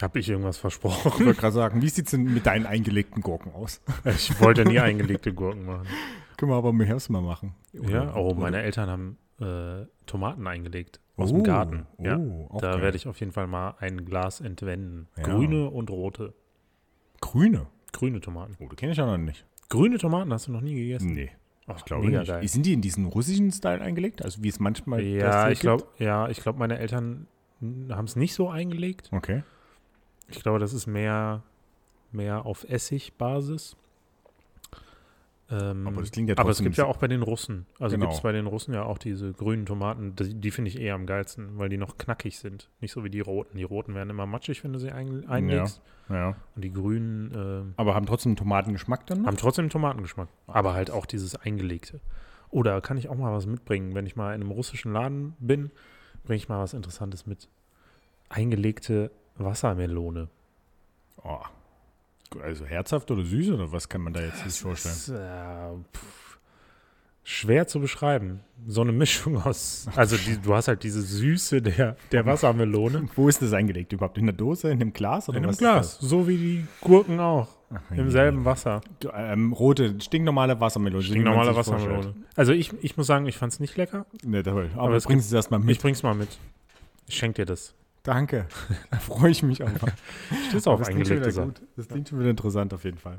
Habe 0.02 0.20
ich 0.20 0.30
irgendwas 0.30 0.56
Ich 0.56 0.62
versprochen? 0.62 1.26
wollte 1.26 1.42
gerade 1.42 1.54
sagen, 1.54 1.82
wie 1.82 1.90
sieht 1.90 2.06
es 2.06 2.12
denn 2.12 2.24
mit 2.24 2.46
deinen 2.46 2.66
eingelegten 2.66 3.22
Gurken 3.22 3.52
aus? 3.54 3.82
Ich 4.06 4.40
wollte 4.40 4.64
nie 4.64 4.80
eingelegte 4.80 5.34
Gurken 5.34 5.66
machen. 5.66 5.88
Können 6.38 6.52
wir 6.54 6.56
aber 6.56 6.70
im 6.70 6.80
Herbst 6.80 7.10
mal 7.10 7.22
machen. 7.22 7.54
Ja, 7.74 8.16
oh, 8.16 8.30
Oder- 8.30 8.40
meine 8.40 8.62
Eltern 8.62 8.90
haben 8.90 9.18
äh, 9.40 9.86
Tomaten 10.06 10.46
eingelegt 10.48 11.00
aus 11.16 11.32
Oh, 11.32 11.36
dem 11.36 11.44
Garten. 11.44 11.86
Ja, 12.00 12.18
Oh, 12.18 12.48
auch 12.50 12.62
da 12.62 12.82
werde 12.82 12.98
ich 12.98 13.08
auf 13.08 13.20
jeden 13.20 13.32
Fall 13.32 13.48
mal 13.48 13.76
ein 13.80 14.06
Glas 14.06 14.42
entwenden. 14.42 15.08
Ja. 15.18 15.24
Grüne 15.24 15.70
und 15.70 15.90
rote. 15.90 16.34
Grüne. 17.22 17.68
Grüne 17.92 18.22
Tomaten. 18.22 18.56
Oh, 18.60 18.68
die 18.70 18.76
kenne 18.76 18.92
ich 18.94 18.98
ja 18.98 19.06
noch 19.06 19.18
nicht. 19.18 19.46
Grüne 19.70 19.98
Tomaten 19.98 20.32
hast 20.34 20.48
du 20.48 20.52
noch 20.52 20.62
nie 20.62 20.76
gegessen? 20.76 21.14
Nee, 21.14 21.32
Ach, 21.68 21.78
ich 21.78 21.86
glaube 21.86 22.08
nicht. 22.08 22.28
geil. 22.28 22.48
Sind 22.48 22.66
die 22.66 22.74
in 22.74 22.82
diesen 22.82 23.06
russischen 23.06 23.52
Style 23.52 23.82
eingelegt? 23.82 24.24
Also 24.24 24.42
wie 24.44 24.48
es 24.50 24.60
manchmal 24.60 25.02
Ja, 25.04 25.50
ich 25.50 25.60
glaube, 25.60 25.86
ja, 25.98 26.28
ich 26.30 26.40
glaube, 26.42 26.58
meine 26.60 26.80
Eltern 26.80 27.28
haben 27.62 28.06
es 28.06 28.16
nicht 28.16 28.34
so 28.34 28.50
eingelegt. 28.50 29.10
Okay. 29.12 29.44
Ich 30.28 30.42
glaube, 30.42 30.60
das 30.60 30.74
ist 30.74 30.88
mehr, 30.88 31.44
mehr 32.12 32.46
auf 32.46 32.64
Essigbasis. 32.70 33.76
Ähm, 35.52 35.88
Aber 35.88 36.02
das 36.02 36.12
klingt 36.12 36.30
ja 36.30 36.38
aber 36.38 36.52
es 36.52 36.62
gibt 36.62 36.78
ja 36.78 36.86
auch 36.86 36.98
bei 36.98 37.08
den 37.08 37.24
Russen. 37.24 37.66
Also 37.80 37.96
Genau. 37.96 38.06
gibt 38.06 38.18
es 38.18 38.22
bei 38.22 38.32
den 38.32 38.46
Russen 38.46 38.74
ja 38.74 38.84
auch 38.84 39.00
diese 39.00 39.34
grünen 39.34 39.66
Tomaten. 39.66 40.16
Die, 40.16 40.36
die 40.36 40.52
finde 40.52 40.70
ich 40.70 40.80
eher 40.80 40.94
am 40.94 41.08
geilsten, 41.08 41.58
weil 41.58 41.70
die 41.70 41.78
noch 41.78 41.98
knackig 41.98 42.38
sind. 42.38 42.70
Nicht 42.82 42.92
so 42.92 43.04
wie 43.04 43.10
die 43.10 43.20
roten. 43.20 43.58
Die 43.58 43.64
roten 43.64 43.96
werden 43.96 44.10
immer 44.12 44.28
matschig, 44.28 44.64
wenn 44.64 44.74
du 44.74 44.80
sie 44.80 44.92
ein, 44.92 45.28
einlegst. 45.28 45.82
Ja. 46.10 46.36
Und 46.56 46.64
die 46.64 46.72
grünen 46.72 47.32
ähm, 47.36 47.74
Aber 47.78 47.96
haben 47.96 48.06
trotzdem 48.06 48.32
einen 48.32 48.36
Tomatengeschmack 48.38 49.08
dann 49.08 49.22
noch? 49.22 49.28
haben 49.28 49.38
trotzdem 49.38 49.64
einen 49.64 49.70
Tomatengeschmack. 49.72 50.28
Aber 50.48 50.74
halt 50.74 50.92
auch 50.92 51.06
dieses 51.08 51.36
Eingelegte. 51.36 52.00
Oder 52.52 52.82
kann 52.82 52.98
ich 52.98 53.10
auch 53.10 53.16
mal 53.18 53.32
was 53.34 53.46
mitbringen? 53.48 53.96
Wenn 53.96 54.06
ich 54.06 54.16
mal 54.16 54.34
in 54.36 54.42
einem 54.42 54.52
russischen 54.52 54.92
Laden 54.94 55.36
bin, 55.40 55.72
bringe 56.26 56.38
ich 56.38 56.50
mal 56.50 56.60
was 56.60 56.74
Interessantes 56.74 57.26
mit. 57.26 57.48
Eingelegte 58.30 59.12
Wassermelone. 59.38 60.28
Oh. 61.24 61.40
Also 62.44 62.66
herzhaft 62.66 63.10
oder 63.12 63.24
süß 63.24 63.52
oder 63.52 63.72
was 63.72 63.90
kann 63.90 64.02
man 64.02 64.14
da 64.14 64.22
jetzt 64.22 64.44
sich 64.44 64.60
vorstellen? 64.60 64.96
Das 64.96 65.10
äh, 65.10 65.98
pff, 65.98 66.40
schwer 67.24 67.68
zu 67.68 67.80
beschreiben. 67.80 68.42
So 68.68 68.82
eine 68.82 68.92
Mischung 68.92 69.38
aus. 69.38 69.88
Also 69.96 70.18
die, 70.18 70.38
du 70.38 70.54
hast 70.54 70.68
halt 70.68 70.84
diese 70.84 71.02
Süße 71.02 71.62
der, 71.62 71.96
der 72.12 72.26
Wassermelone 72.26 73.08
Wo 73.16 73.28
ist 73.30 73.42
das 73.42 73.54
eingelegt 73.54 73.94
überhaupt? 73.94 74.18
In 74.18 74.26
der 74.26 74.36
Dose, 74.36 74.70
in 74.70 74.82
einem 74.82 74.94
Glas 74.94 75.30
oder 75.30 75.38
in 75.38 75.44
einem 75.44 75.52
ist 75.52 75.60
Glas. 75.60 76.00
So 76.00 76.28
wie 76.28 76.38
die 76.38 76.68
Gurken 76.82 77.20
auch. 77.20 77.48
Ach, 77.72 77.82
Im 77.96 78.10
selben 78.10 78.46
Wasser. 78.46 78.82
Ähm, 79.14 79.54
rote, 79.54 80.02
stinknormale 80.02 80.60
Wassermelone. 80.60 81.04
Stinknormale. 81.04 81.56
Wassermelone. 81.56 82.16
Also 82.36 82.52
ich, 82.52 82.74
ich 82.82 82.98
muss 82.98 83.06
sagen, 83.06 83.28
ich 83.28 83.38
fand 83.38 83.54
es 83.54 83.60
nicht 83.60 83.78
lecker. 83.78 84.08
Nee, 84.24 84.42
toll. 84.42 84.72
Aber, 84.74 84.96
Aber 84.96 85.00
bringst 85.00 85.30
du 85.30 85.30
es 85.30 85.34
erstmal 85.34 85.60
mit. 85.60 85.70
Ich 85.70 85.80
bring's 85.80 86.02
mal 86.02 86.16
mit. 86.16 86.30
Ich 87.06 87.16
schenk 87.16 87.36
dir 87.36 87.46
das. 87.46 87.76
Danke. 88.04 88.48
Da 88.92 88.98
freue 88.98 89.32
ich 89.32 89.44
mich 89.44 89.64
einfach. 89.64 89.90
Steht 90.50 90.68
auf 90.68 90.80
das 90.80 90.90
klingt 90.90 91.08
schon 91.08 91.18
wieder 91.18 91.46
gut. 91.46 91.62
Das 91.76 91.88
klingt 91.88 92.10
schon 92.10 92.20
wieder 92.20 92.30
interessant 92.30 92.74
auf 92.74 92.84
jeden 92.84 92.98
Fall. 92.98 93.18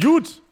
Gut. 0.00 0.42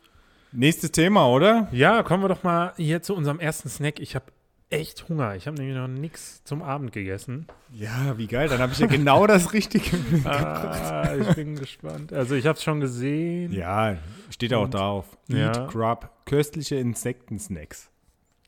Nächstes 0.52 0.92
Thema, 0.92 1.28
oder? 1.28 1.68
Ja, 1.72 2.02
kommen 2.02 2.22
wir 2.22 2.28
doch 2.28 2.42
mal 2.42 2.72
hier 2.76 3.02
zu 3.02 3.14
unserem 3.14 3.40
ersten 3.40 3.68
Snack. 3.68 4.00
Ich 4.00 4.14
habe 4.14 4.26
echt 4.72 5.08
Hunger. 5.08 5.34
Ich 5.36 5.46
habe 5.46 5.56
nämlich 5.56 5.76
noch 5.76 5.88
nichts 5.88 6.42
zum 6.44 6.62
Abend 6.62 6.92
gegessen. 6.92 7.46
Ja, 7.72 8.16
wie 8.18 8.26
geil. 8.26 8.48
Dann 8.48 8.58
habe 8.58 8.72
ich 8.72 8.78
ja 8.78 8.86
genau 8.86 9.26
das 9.26 9.52
Richtige. 9.52 9.96
Ah, 10.24 11.14
ich 11.14 11.34
bin 11.34 11.56
gespannt. 11.56 12.12
Also 12.12 12.34
ich 12.34 12.46
habe 12.46 12.56
es 12.56 12.62
schon 12.64 12.80
gesehen. 12.80 13.52
ja, 13.52 13.96
steht 14.30 14.54
auch 14.54 14.68
drauf. 14.68 15.06
Ja. 15.28 15.48
Eat 15.48 15.68
Grub. 15.70 16.10
Köstliche 16.26 16.76
Insektensnacks. 16.76 17.90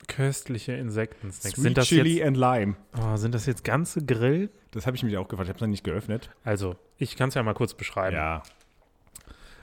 Köstliche 0.07 0.73
Insektensnacks. 0.73 1.55
Sweet 1.55 1.63
Sind 1.63 1.77
das, 1.77 1.87
Chili 1.87 2.17
jetzt, 2.17 2.27
and 2.27 2.37
Lime. 2.37 2.75
oh, 2.99 3.17
sind 3.17 3.33
das 3.33 3.45
jetzt 3.45 3.63
ganze 3.63 4.05
Grill? 4.05 4.49
Das 4.75 4.85
habe 4.85 4.95
ich 4.97 5.03
mich 5.03 5.17
auch 5.17 5.27
gefragt. 5.27 5.47
Ich 5.47 5.49
habe 5.49 5.57
es 5.57 5.61
noch 5.61 5.67
nicht 5.69 5.83
geöffnet. 5.83 6.29
Also, 6.43 6.75
ich 6.97 7.15
kann 7.15 7.29
es 7.29 7.35
ja 7.35 7.41
mal 7.43 7.53
kurz 7.53 7.73
beschreiben. 7.73 8.15
Ja. 8.15 8.43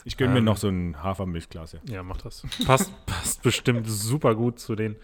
Ich 0.04 0.16
gönne 0.16 0.32
mir 0.32 0.38
Ähm, 0.38 0.44
noch 0.46 0.56
so 0.56 0.68
ein 0.68 1.00
Hafermilchglas. 1.02 1.72
Ja. 1.72 1.80
Ja, 1.88 2.02
mach 2.02 2.16
das. 2.16 2.42
Passt, 2.66 2.90
passt 3.06 3.42
bestimmt 3.42 3.88
super 3.88 4.34
gut 4.34 4.58
zu, 4.58 4.74
den, 4.74 4.96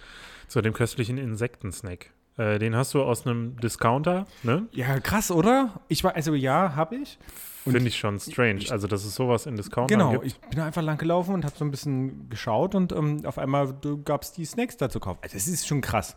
zu 0.48 0.60
dem 0.60 0.72
köstlichen 0.72 1.18
Insektensnack. 1.18 2.10
Äh, 2.36 2.58
den 2.58 2.74
hast 2.74 2.94
du 2.94 3.02
aus 3.02 3.26
einem 3.26 3.56
Discounter, 3.60 4.26
ne? 4.44 4.66
ja, 4.72 4.98
krass, 5.00 5.30
oder? 5.30 5.80
Ich 5.88 6.02
war, 6.04 6.14
also 6.16 6.34
ja, 6.34 6.74
habe 6.74 6.96
ich. 6.96 7.18
Finde 7.64 7.86
ich 7.86 7.98
schon 7.98 8.18
strange. 8.18 8.64
Also, 8.70 8.86
dass 8.86 9.04
es 9.04 9.14
sowas 9.14 9.44
in 9.44 9.56
Discountern 9.56 9.98
Genau, 9.98 10.12
gibt. 10.12 10.24
ich 10.24 10.38
bin 10.38 10.58
einfach 10.60 10.80
lang 10.80 10.96
gelaufen 10.96 11.34
und 11.34 11.44
habe 11.44 11.54
so 11.56 11.64
ein 11.66 11.70
bisschen 11.70 12.30
geschaut 12.30 12.74
und 12.74 12.92
ähm, 12.92 13.26
auf 13.26 13.36
einmal 13.36 13.74
gab 14.04 14.22
es 14.22 14.32
die 14.32 14.46
Snacks 14.46 14.78
da 14.78 14.88
zu 14.88 15.00
kaufen. 15.00 15.18
Also 15.22 15.36
das 15.36 15.46
ist 15.48 15.66
schon 15.66 15.82
krass. 15.82 16.16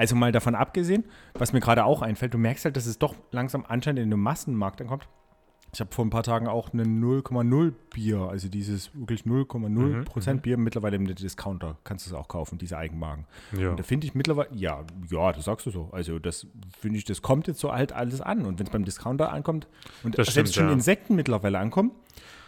Also 0.00 0.16
mal 0.16 0.32
davon 0.32 0.54
abgesehen, 0.54 1.04
was 1.34 1.52
mir 1.52 1.60
gerade 1.60 1.84
auch 1.84 2.00
einfällt, 2.00 2.32
du 2.32 2.38
merkst 2.38 2.64
halt, 2.64 2.74
dass 2.74 2.86
es 2.86 2.98
doch 2.98 3.14
langsam 3.32 3.66
anscheinend 3.68 4.02
in 4.02 4.10
den 4.10 4.18
Massenmarkt 4.18 4.80
ankommt. 4.80 5.06
Ich 5.74 5.80
habe 5.80 5.92
vor 5.92 6.06
ein 6.06 6.08
paar 6.08 6.22
Tagen 6.22 6.48
auch 6.48 6.72
einen 6.72 7.04
0,0 7.04 7.74
Bier, 7.92 8.20
also 8.20 8.48
dieses 8.48 8.94
wirklich 8.94 9.24
0,0 9.24 9.68
Mhm, 9.68 10.04
Prozent 10.06 10.40
Bier 10.40 10.56
mittlerweile 10.56 10.96
im 10.96 11.04
Discounter. 11.06 11.76
Kannst 11.84 12.06
du 12.06 12.10
es 12.10 12.16
auch 12.16 12.28
kaufen, 12.28 12.56
diese 12.56 12.78
Eigenmarken. 12.78 13.26
Ja. 13.52 13.72
Und 13.72 13.78
da 13.78 13.82
finde 13.82 14.06
ich 14.06 14.14
mittlerweile, 14.14 14.48
ja, 14.54 14.84
ja, 15.10 15.32
das 15.32 15.44
sagst 15.44 15.66
du 15.66 15.70
so. 15.70 15.90
Also 15.92 16.18
das 16.18 16.46
finde 16.80 16.96
ich, 16.96 17.04
das 17.04 17.20
kommt 17.20 17.46
jetzt 17.46 17.60
so 17.60 17.70
halt 17.70 17.92
alles 17.92 18.22
an. 18.22 18.46
Und 18.46 18.58
wenn 18.58 18.66
es 18.66 18.72
beim 18.72 18.86
Discounter 18.86 19.30
ankommt 19.30 19.68
und 20.02 20.16
Das 20.16 20.32
selbst 20.32 20.52
stimmt, 20.52 20.62
schon 20.62 20.68
ja. 20.68 20.72
Insekten 20.72 21.14
mittlerweile 21.14 21.58
ankommen, 21.58 21.90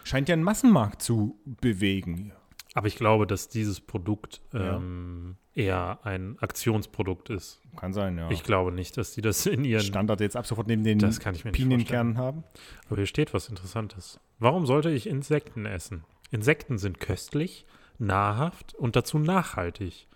scheint 0.04 0.30
ja 0.30 0.32
einen 0.32 0.42
Massenmarkt 0.42 1.02
zu 1.02 1.36
bewegen. 1.44 2.32
Aber 2.74 2.86
ich 2.86 2.96
glaube, 2.96 3.26
dass 3.26 3.48
dieses 3.48 3.80
Produkt 3.80 4.40
Ja. 4.52 4.76
ähm, 4.76 5.36
eher 5.54 5.98
ein 6.04 6.38
Aktionsprodukt 6.40 7.28
ist. 7.28 7.60
Kann 7.76 7.92
sein, 7.92 8.16
ja. 8.16 8.30
Ich 8.30 8.42
glaube 8.44 8.72
nicht, 8.72 8.96
dass 8.96 9.12
die 9.12 9.20
das 9.20 9.44
in 9.46 9.64
ihren. 9.64 9.82
Standard 9.82 10.20
jetzt 10.20 10.36
ab 10.36 10.46
sofort 10.46 10.66
neben 10.68 10.82
den 10.84 10.98
das 10.98 11.20
kann 11.20 11.34
ich 11.34 11.44
mir 11.44 11.50
nicht 11.50 11.58
vorstellen. 11.60 11.78
Pinienkernen 11.84 12.18
haben. 12.18 12.44
Aber 12.86 12.96
hier 12.96 13.06
steht 13.06 13.34
was 13.34 13.48
Interessantes. 13.48 14.18
Warum 14.38 14.64
sollte 14.66 14.90
ich 14.90 15.06
Insekten 15.06 15.66
essen? 15.66 16.04
Insekten 16.30 16.78
sind 16.78 16.98
köstlich, 16.98 17.66
nahrhaft 17.98 18.74
und 18.74 18.96
dazu 18.96 19.18
nachhaltig. 19.18 20.08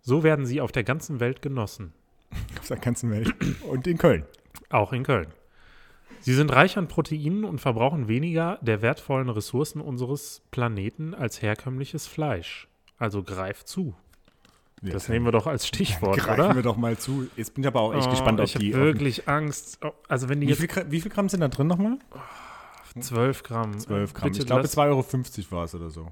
So 0.00 0.24
werden 0.24 0.44
sie 0.46 0.60
auf 0.60 0.72
der 0.72 0.82
ganzen 0.82 1.20
Welt 1.20 1.40
genossen. 1.42 1.92
Auf 2.58 2.66
der 2.66 2.78
ganzen 2.78 3.10
Welt. 3.10 3.32
Und 3.68 3.86
in 3.86 3.98
Köln. 3.98 4.24
Auch 4.70 4.92
in 4.92 5.04
Köln. 5.04 5.28
Sie 6.22 6.34
sind 6.34 6.52
reich 6.52 6.78
an 6.78 6.88
Proteinen 6.88 7.44
und 7.44 7.60
verbrauchen 7.60 8.08
weniger 8.08 8.58
der 8.62 8.80
wertvollen 8.82 9.28
Ressourcen 9.28 9.80
unseres 9.80 10.42
Planeten 10.50 11.14
als 11.14 11.42
herkömmliches 11.42 12.06
Fleisch. 12.06 12.68
Also 12.98 13.22
greif 13.22 13.64
zu. 13.64 13.94
Das 14.80 15.08
nehmen 15.08 15.24
wir 15.24 15.32
doch 15.32 15.46
als 15.46 15.66
Stichwort, 15.66 16.18
Greifen 16.18 16.40
oder? 16.44 16.54
wir 16.56 16.62
doch 16.62 16.76
mal 16.76 16.96
zu. 16.98 17.28
Jetzt 17.36 17.54
bin 17.54 17.62
ich 17.62 17.68
aber 17.68 17.80
auch 17.80 17.94
echt 17.94 18.08
Oh, 18.08 18.10
gespannt 18.10 18.40
auf 18.40 18.48
ich 18.48 18.54
habe 18.56 18.64
die. 18.64 18.74
wirklich 18.74 19.28
Angst. 19.28 19.78
Oh, 19.84 19.92
Also 20.08 20.28
wenn 20.28 20.40
die 20.40 20.48
wie, 20.48 20.50
jetzt 20.52 20.72
viel, 20.72 20.90
wie 20.90 21.00
viel 21.00 21.10
Gramm 21.10 21.28
sind 21.28 21.40
da 21.40 21.46
drin 21.48 21.68
nochmal? 21.68 21.98
12 22.98 23.42
Gramm. 23.44 23.78
12 23.78 24.12
Gramm. 24.14 24.28
Bitte 24.30 24.40
ich 24.40 24.46
glaube 24.46 24.62
lass- 24.62 24.76
2,50 24.76 24.80
Euro 24.88 25.50
war 25.56 25.64
es 25.64 25.74
oder 25.74 25.90
so. 25.90 26.08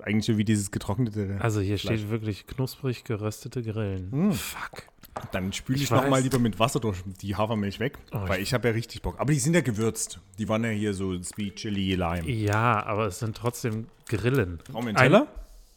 Eigentlich 0.00 0.26
so 0.26 0.38
wie 0.38 0.44
dieses 0.44 0.70
getrocknete. 0.70 1.38
Also 1.40 1.60
hier 1.60 1.76
Fleisch. 1.78 1.98
steht 2.00 2.10
wirklich 2.10 2.46
knusprig 2.46 3.02
geröstete 3.02 3.62
Grillen. 3.62 4.08
Mm. 4.28 4.32
Fuck. 4.32 4.84
Dann 5.32 5.52
spüle 5.52 5.76
ich, 5.78 5.84
Ich 5.84 5.90
noch 5.90 6.02
mal 6.02 6.12
weiß. 6.12 6.24
lieber 6.24 6.38
mit 6.38 6.58
Wasser 6.58 6.80
durch 6.80 7.02
die 7.22 7.36
Hafermilch 7.36 7.80
weg, 7.80 7.98
Oh, 8.12 8.28
weil 8.28 8.40
ich 8.42 8.54
habe 8.54 8.68
ja 8.68 8.74
richtig 8.74 9.02
Bock. 9.02 9.18
Aber 9.18 9.32
die 9.32 9.38
sind 9.38 9.54
ja 9.54 9.60
gewürzt. 9.60 10.20
Die 10.38 10.48
waren 10.48 10.64
ja 10.64 10.70
hier 10.70 10.94
so 10.94 11.20
Sweet 11.22 11.56
Chili 11.56 11.94
Lime. 11.94 12.28
Ja, 12.30 12.84
aber 12.84 13.06
es 13.06 13.18
sind 13.18 13.36
trotzdem 13.36 13.86
Grillen. 14.08 14.60
Brauchen 14.70 14.94
Teller? 14.94 15.26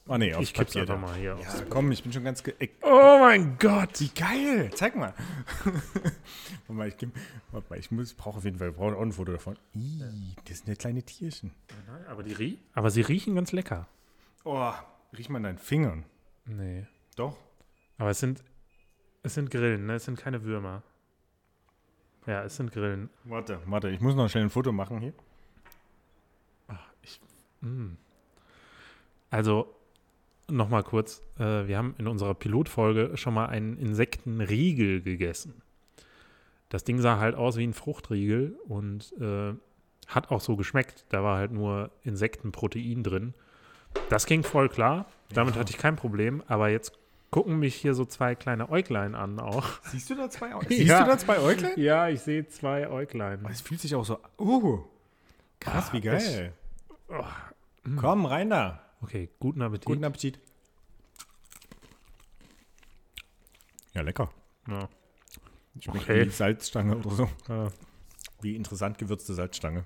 Ah 0.07 0.17
nee, 0.17 0.33
auf 0.33 0.41
Ich 0.41 0.53
kipp's 0.53 0.75
einfach 0.75 0.99
mal 0.99 1.15
hier 1.15 1.37
Ja, 1.41 1.63
komm, 1.69 1.91
ich 1.91 2.01
bin 2.03 2.11
schon 2.11 2.23
ganz... 2.23 2.43
Oh 2.81 3.17
mein 3.19 3.57
Gott! 3.59 3.99
wie 3.99 4.09
geil! 4.09 4.71
Zeig 4.73 4.95
mal. 4.95 5.13
Warte 5.63 6.73
mal, 6.73 6.87
ich, 6.87 6.95
geb- 6.97 7.11
warte 7.51 7.67
mal, 7.69 7.79
ich 7.79 7.91
muss, 7.91 8.13
brauche 8.13 8.37
auf 8.39 8.43
jeden 8.43 8.57
Fall 8.57 8.69
ich 8.69 8.75
brauche 8.75 8.95
auch 8.95 9.01
ein 9.01 9.11
Foto 9.11 9.31
davon. 9.33 9.57
Ih, 9.75 10.01
das 10.47 10.57
sind 10.59 10.67
ja 10.69 10.75
kleine 10.75 11.03
Tierchen. 11.03 11.51
Aber, 12.09 12.23
die 12.23 12.33
rie 12.33 12.57
aber 12.73 12.89
sie 12.89 13.01
riechen 13.01 13.35
ganz 13.35 13.51
lecker. 13.51 13.87
Oh, 14.43 14.71
riech 15.17 15.29
mal 15.29 15.37
an 15.37 15.43
deinen 15.43 15.57
Fingern. 15.59 16.03
Nee. 16.45 16.87
Doch. 17.15 17.37
Aber 17.97 18.09
es 18.09 18.19
sind, 18.19 18.43
es 19.23 19.33
sind 19.33 19.51
Grillen, 19.51 19.85
ne? 19.85 19.95
Es 19.95 20.05
sind 20.05 20.17
keine 20.17 20.43
Würmer. 20.43 20.83
Ja, 22.25 22.43
es 22.43 22.55
sind 22.55 22.71
Grillen. 22.71 23.09
Warte, 23.23 23.59
warte, 23.65 23.89
ich 23.89 23.99
muss 23.99 24.15
noch 24.15 24.29
schnell 24.29 24.43
ein 24.43 24.49
Foto 24.49 24.71
machen 24.71 24.99
hier. 24.99 25.13
Mm. 27.61 27.97
Also, 29.29 29.73
nochmal 30.49 30.83
kurz. 30.83 31.21
Äh, 31.39 31.67
wir 31.67 31.77
haben 31.77 31.95
in 31.97 32.07
unserer 32.07 32.33
Pilotfolge 32.33 33.15
schon 33.15 33.33
mal 33.33 33.47
einen 33.47 33.77
Insektenriegel 33.77 35.01
gegessen. 35.01 35.61
Das 36.69 36.83
Ding 36.83 36.99
sah 36.99 37.19
halt 37.19 37.35
aus 37.35 37.57
wie 37.57 37.67
ein 37.67 37.73
Fruchtriegel 37.73 38.57
und 38.67 39.13
äh, 39.19 39.53
hat 40.07 40.31
auch 40.31 40.41
so 40.41 40.55
geschmeckt. 40.55 41.05
Da 41.09 41.23
war 41.23 41.37
halt 41.37 41.51
nur 41.51 41.91
Insektenprotein 42.03 43.03
drin. 43.03 43.33
Das 44.09 44.25
ging 44.25 44.43
voll 44.43 44.69
klar. 44.69 45.05
Damit 45.33 45.55
hatte 45.55 45.71
ich 45.71 45.77
kein 45.77 45.95
Problem. 45.95 46.43
Aber 46.47 46.69
jetzt 46.69 46.97
gucken 47.31 47.57
mich 47.59 47.75
hier 47.75 47.93
so 47.95 48.05
zwei 48.05 48.35
kleine 48.35 48.69
Äuglein 48.69 49.15
an 49.15 49.39
auch. 49.39 49.65
Siehst 49.85 50.09
du 50.09 50.15
da 50.15 50.29
zwei 50.29 50.49
Ja. 50.53 50.59
Siehst 50.67 50.89
du 50.89 51.05
da 51.05 51.17
zwei 51.17 51.39
Äuglein? 51.39 51.73
Ja, 51.77 52.09
ich 52.09 52.21
sehe 52.21 52.47
zwei 52.47 52.87
Äuglein. 52.89 53.43
Es 53.49 53.61
fühlt 53.61 53.79
sich 53.81 53.95
auch 53.95 54.05
so. 54.05 54.19
Uh, 54.37 54.83
krass, 55.59 55.91
wie 55.93 55.97
Ah, 55.97 56.17
geil. 56.17 56.53
Komm, 57.97 58.25
rein 58.25 58.49
da. 58.49 58.85
Okay, 59.01 59.29
guten 59.39 59.61
Appetit. 59.61 59.85
Guten 59.85 60.03
Appetit. 60.03 60.39
Ja, 63.93 64.01
lecker. 64.01 64.29
Ja. 64.67 64.87
Schmeckt 65.79 66.03
Okay. 66.03 66.25
wie 66.25 66.29
Salzstange 66.29 66.97
oder 66.97 67.11
so. 67.11 67.23
Äh, 67.49 67.69
Wie 68.41 68.55
interessant 68.55 68.97
gewürzte 68.97 69.33
Salzstange. 69.33 69.85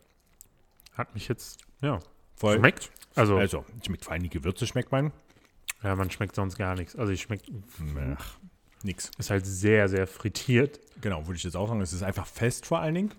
hat 0.93 1.13
mich 1.13 1.27
jetzt, 1.27 1.59
ja, 1.81 1.99
Voll. 2.37 2.57
schmeckt. 2.57 2.89
Also, 3.15 3.37
Also, 3.37 3.65
schmeckt 3.85 4.03
vor 4.05 4.13
allem 4.13 4.23
die 4.23 4.29
Gewürze, 4.29 4.65
schmeckt 4.67 4.91
man. 4.91 5.11
Ja, 5.83 5.95
man 5.95 6.09
schmeckt 6.11 6.35
sonst 6.35 6.57
gar 6.57 6.75
nichts. 6.75 6.95
Also, 6.95 7.11
ich 7.11 7.21
schmeckt, 7.21 7.51
Ach, 8.17 8.37
nix. 8.83 9.11
ist 9.17 9.29
halt 9.29 9.45
sehr, 9.45 9.87
sehr 9.89 10.07
frittiert. 10.07 10.79
Genau, 11.01 11.27
würde 11.27 11.37
ich 11.37 11.43
jetzt 11.43 11.55
auch 11.57 11.67
sagen. 11.67 11.81
Es 11.81 11.93
ist 11.93 12.03
einfach 12.03 12.25
fest 12.27 12.65
vor 12.65 12.79
allen 12.79 12.95
Dingen. 12.95 13.11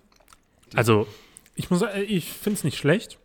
Also, 0.74 1.06
ich 1.54 1.70
muss 1.70 1.80
sagen, 1.80 2.02
ich 2.08 2.32
finde 2.32 2.58
es 2.58 2.64
nicht 2.64 2.76
schlecht. 2.78 3.18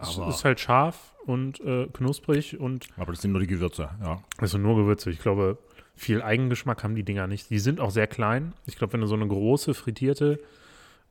Es 0.00 0.18
Aber- 0.18 0.28
ist 0.28 0.44
halt 0.44 0.60
scharf 0.60 1.14
und 1.26 1.60
äh, 1.60 1.86
knusprig 1.92 2.58
und 2.58 2.86
Aber 2.96 3.12
das 3.12 3.20
sind 3.22 3.32
nur 3.32 3.40
die 3.40 3.46
Gewürze, 3.48 3.90
ja. 4.00 4.22
also 4.38 4.56
nur 4.56 4.76
Gewürze. 4.76 5.10
Ich 5.10 5.18
glaube, 5.18 5.58
viel 5.96 6.22
Eigengeschmack 6.22 6.82
haben 6.84 6.94
die 6.94 7.02
Dinger 7.02 7.26
nicht. 7.26 7.50
Die 7.50 7.58
sind 7.58 7.80
auch 7.80 7.90
sehr 7.90 8.06
klein. 8.06 8.54
Ich 8.66 8.76
glaube, 8.76 8.92
wenn 8.94 9.00
du 9.00 9.06
so 9.08 9.16
eine 9.16 9.26
große 9.26 9.74
frittierte 9.74 10.38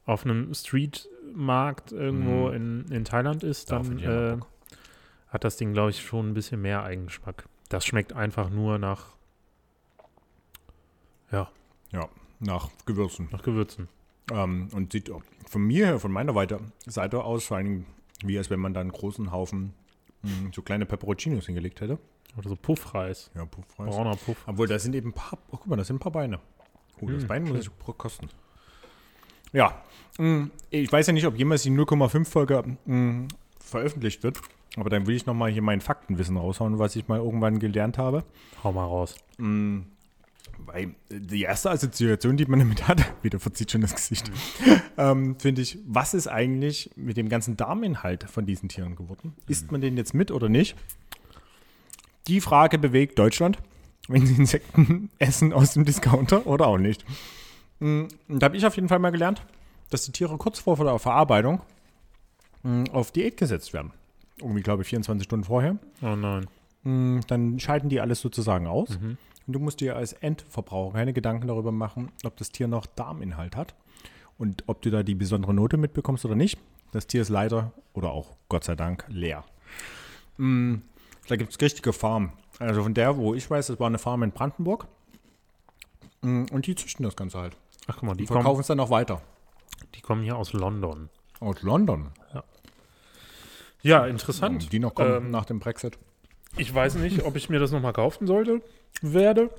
auf 0.05 0.23
einem 0.25 0.53
Streetmarkt 0.53 1.91
irgendwo 1.91 2.47
Mhm. 2.47 2.53
in, 2.53 2.85
in 2.91 3.05
Thailand 3.05 3.43
isst, 3.43 3.71
dann 3.71 3.99
äh, 3.99 4.37
hat 5.29 5.43
das 5.43 5.57
Ding, 5.57 5.73
glaube 5.73 5.89
ich, 5.91 6.01
schon 6.01 6.29
ein 6.29 6.33
bisschen 6.33 6.61
mehr 6.61 6.83
Eigengeschmack. 6.83 7.45
Das 7.69 7.85
schmeckt 7.85 8.13
einfach 8.13 8.49
nur 8.49 8.77
nach, 8.77 9.07
ja, 11.31 11.49
Ja, 11.91 12.07
nach 12.39 12.69
Gewürzen. 12.85 13.27
nach 13.31 13.43
Gewürzen. 13.43 13.89
Ähm, 14.31 14.69
und 14.73 14.91
sieht 14.91 15.09
auch 15.11 15.21
von 15.49 15.61
mir, 15.63 15.99
von 15.99 16.11
meiner 16.11 16.35
Weite, 16.35 16.59
Seite 16.85 17.23
aus, 17.23 17.45
vor 17.45 17.57
Dingen, 17.57 17.85
wie 18.23 18.37
als 18.37 18.49
wenn 18.49 18.59
man 18.59 18.73
da 18.73 18.81
einen 18.81 18.91
großen 18.91 19.31
Haufen 19.31 19.73
mh, 20.23 20.51
so 20.53 20.61
kleine 20.61 20.85
Peperoncinos 20.85 21.45
hingelegt 21.45 21.81
hätte. 21.81 21.97
Oder 22.37 22.49
so 22.49 22.55
Puffreis. 22.55 23.31
Ja, 23.35 23.45
Puffreis. 23.45 23.95
Brauner 23.95 24.15
Puff. 24.15 24.37
Obwohl, 24.47 24.67
da 24.67 24.77
sind 24.79 24.93
eben 24.95 25.09
ein 25.09 25.13
paar, 25.13 25.37
oh, 25.49 25.57
guck 25.57 25.67
mal, 25.67 25.75
da 25.77 25.83
sind 25.83 25.95
ein 25.97 25.99
paar 25.99 26.11
Beine. 26.11 26.39
Oh, 27.01 27.07
das 27.09 27.21
Hm, 27.21 27.27
Bein 27.27 27.43
muss 27.43 27.61
ich 27.61 27.77
pro- 27.79 27.93
kosten. 27.93 28.29
Ja, 29.53 29.81
mh, 30.17 30.49
ich 30.69 30.91
weiß 30.91 31.07
ja 31.07 31.13
nicht, 31.13 31.25
ob 31.25 31.35
jemals 31.37 31.63
die 31.63 31.71
0,5-Folge 31.71 32.77
mh, 32.85 33.27
veröffentlicht 33.59 34.23
wird, 34.23 34.39
aber 34.77 34.89
dann 34.89 35.07
will 35.07 35.15
ich 35.15 35.25
nochmal 35.25 35.51
hier 35.51 35.61
mein 35.61 35.81
Faktenwissen 35.81 36.37
raushauen, 36.37 36.79
was 36.79 36.95
ich 36.95 37.07
mal 37.07 37.19
irgendwann 37.19 37.59
gelernt 37.59 37.97
habe. 37.97 38.23
Hau 38.63 38.71
mal 38.71 38.85
raus. 38.85 39.15
Mm, 39.37 39.79
Weil 40.59 40.95
die 41.09 41.41
erste 41.41 41.71
Assoziation, 41.71 42.37
die 42.37 42.45
man 42.45 42.59
damit 42.59 42.87
hat, 42.87 43.03
wieder 43.23 43.39
verzieht 43.39 43.71
schon 43.71 43.81
das 43.81 43.95
Gesicht, 43.95 44.31
ähm, 44.97 45.35
finde 45.39 45.61
ich, 45.63 45.79
was 45.85 46.13
ist 46.13 46.27
eigentlich 46.27 46.91
mit 46.95 47.17
dem 47.17 47.27
ganzen 47.27 47.57
Darminhalt 47.57 48.29
von 48.29 48.45
diesen 48.45 48.69
Tieren 48.69 48.95
geworden? 48.95 49.33
Isst 49.47 49.71
man 49.71 49.81
den 49.81 49.97
jetzt 49.97 50.13
mit 50.13 50.31
oder 50.31 50.47
nicht? 50.47 50.75
Die 52.27 52.39
Frage 52.39 52.77
bewegt 52.77 53.17
Deutschland, 53.17 53.57
wenn 54.07 54.25
sie 54.25 54.35
Insekten 54.35 55.09
essen 55.19 55.53
aus 55.53 55.73
dem 55.73 55.85
Discounter 55.85 56.45
oder 56.45 56.67
auch 56.67 56.77
nicht. 56.77 57.03
Und 57.79 58.09
da 58.27 58.45
habe 58.45 58.57
ich 58.57 58.65
auf 58.65 58.75
jeden 58.75 58.89
Fall 58.89 58.99
mal 58.99 59.11
gelernt, 59.11 59.43
dass 59.89 60.05
die 60.05 60.11
Tiere 60.11 60.37
kurz 60.37 60.59
vor 60.59 60.75
der 60.77 60.99
Verarbeitung 60.99 61.61
mm, 62.63 62.85
auf 62.91 63.11
Diät 63.11 63.37
gesetzt 63.37 63.73
werden. 63.73 63.91
Irgendwie, 64.39 64.61
glaube 64.61 64.83
ich, 64.83 64.89
24 64.89 65.25
Stunden 65.25 65.45
vorher. 65.45 65.77
Oh 66.01 66.15
nein. 66.15 66.47
Mm, 66.83 67.19
Dann 67.27 67.59
schalten 67.59 67.89
die 67.89 67.99
alles 68.01 68.21
sozusagen 68.21 68.67
aus. 68.67 68.99
Mhm. 68.99 69.17
Und 69.47 69.53
du 69.53 69.59
musst 69.59 69.79
dir 69.79 69.95
als 69.95 70.13
Endverbraucher 70.13 70.93
keine 70.93 71.13
Gedanken 71.13 71.47
darüber 71.47 71.71
machen, 71.71 72.11
ob 72.23 72.35
das 72.37 72.51
Tier 72.51 72.67
noch 72.67 72.85
Darminhalt 72.85 73.55
hat 73.55 73.75
und 74.37 74.63
ob 74.67 74.81
du 74.81 74.89
da 74.91 75.03
die 75.03 75.15
besondere 75.15 75.53
Note 75.53 75.77
mitbekommst 75.77 76.25
oder 76.25 76.35
nicht. 76.35 76.57
Das 76.91 77.07
Tier 77.07 77.21
ist 77.21 77.29
leider 77.29 77.71
oder 77.93 78.11
auch 78.11 78.35
Gott 78.49 78.63
sei 78.65 78.75
Dank 78.75 79.05
leer. 79.07 79.43
Mm, 80.37 80.75
da 81.27 81.35
gibt 81.35 81.51
es 81.53 81.61
richtige 81.61 81.93
Farmen. 81.93 82.31
Also 82.59 82.83
von 82.83 82.93
der, 82.93 83.17
wo 83.17 83.33
ich 83.33 83.49
weiß, 83.49 83.67
das 83.67 83.79
war 83.79 83.87
eine 83.87 83.97
Farm 83.99 84.23
in 84.23 84.31
Brandenburg. 84.31 84.87
Mm, 86.21 86.45
Und 86.51 86.67
die 86.67 86.75
züchten 86.75 87.03
das 87.03 87.15
Ganze 87.15 87.39
halt. 87.39 87.55
Ach 87.87 87.95
guck 87.95 88.03
mal, 88.03 88.13
die 88.15 88.23
Die 88.23 88.27
verkaufen 88.27 88.61
es 88.61 88.67
dann 88.67 88.79
auch 88.79 88.89
weiter. 88.89 89.21
die 89.95 90.01
kommen 90.01 90.23
hier 90.23 90.35
aus 90.37 90.53
London. 90.53 91.09
Aus 91.39 91.61
London. 91.61 92.09
Ja, 92.33 92.43
interessant. 93.83 94.71
Die 94.71 94.79
noch 94.79 94.95
kommen 94.95 95.25
Ähm, 95.25 95.31
nach 95.31 95.45
dem 95.45 95.59
Brexit. 95.59 95.97
Ich 96.57 96.73
weiß 96.73 96.95
nicht, 96.95 97.23
ob 97.23 97.35
ich 97.35 97.49
mir 97.49 97.59
das 97.59 97.71
nochmal 97.71 97.93
kaufen 97.93 98.25
sollte, 98.25 98.61
werde, 99.01 99.49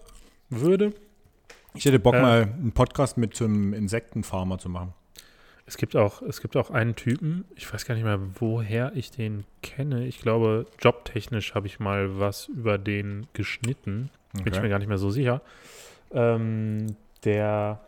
würde. 0.48 0.92
Ich 1.74 1.84
hätte 1.84 1.98
Bock, 1.98 2.14
äh, 2.14 2.22
mal 2.22 2.42
einen 2.42 2.72
Podcast 2.72 3.18
mit 3.18 3.36
so 3.36 3.44
einem 3.44 3.72
Insektenfarmer 3.72 4.58
zu 4.58 4.68
machen. 4.68 4.94
Es 5.66 5.76
gibt 5.76 5.96
auch, 5.96 6.22
es 6.22 6.40
gibt 6.40 6.56
auch 6.56 6.70
einen 6.70 6.96
Typen, 6.96 7.44
ich 7.54 7.72
weiß 7.72 7.84
gar 7.84 7.94
nicht 7.94 8.04
mehr, 8.04 8.18
woher 8.40 8.96
ich 8.96 9.10
den 9.10 9.44
kenne. 9.62 10.06
Ich 10.06 10.18
glaube, 10.20 10.66
jobtechnisch 10.80 11.54
habe 11.54 11.66
ich 11.66 11.78
mal 11.78 12.18
was 12.18 12.48
über 12.48 12.78
den 12.78 13.26
geschnitten. 13.34 14.10
Bin 14.32 14.52
ich 14.52 14.62
mir 14.62 14.70
gar 14.70 14.78
nicht 14.78 14.88
mehr 14.88 14.98
so 14.98 15.10
sicher. 15.10 15.42
Ähm, 16.10 16.96
der 17.24 17.80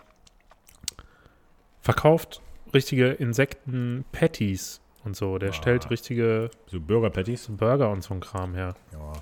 verkauft 1.80 2.42
richtige 2.74 3.08
Insekten-Patties 3.08 4.80
und 5.04 5.16
so. 5.16 5.38
Der 5.38 5.50
Ah. 5.50 5.52
stellt 5.52 5.90
richtige 5.90 6.50
So 6.66 6.80
Burger-Patties. 6.80 7.48
Burger 7.56 7.90
und 7.90 8.02
so 8.02 8.14
ein 8.14 8.20
Kram 8.20 8.54
her. 8.54 8.74
Ja. 8.92 9.12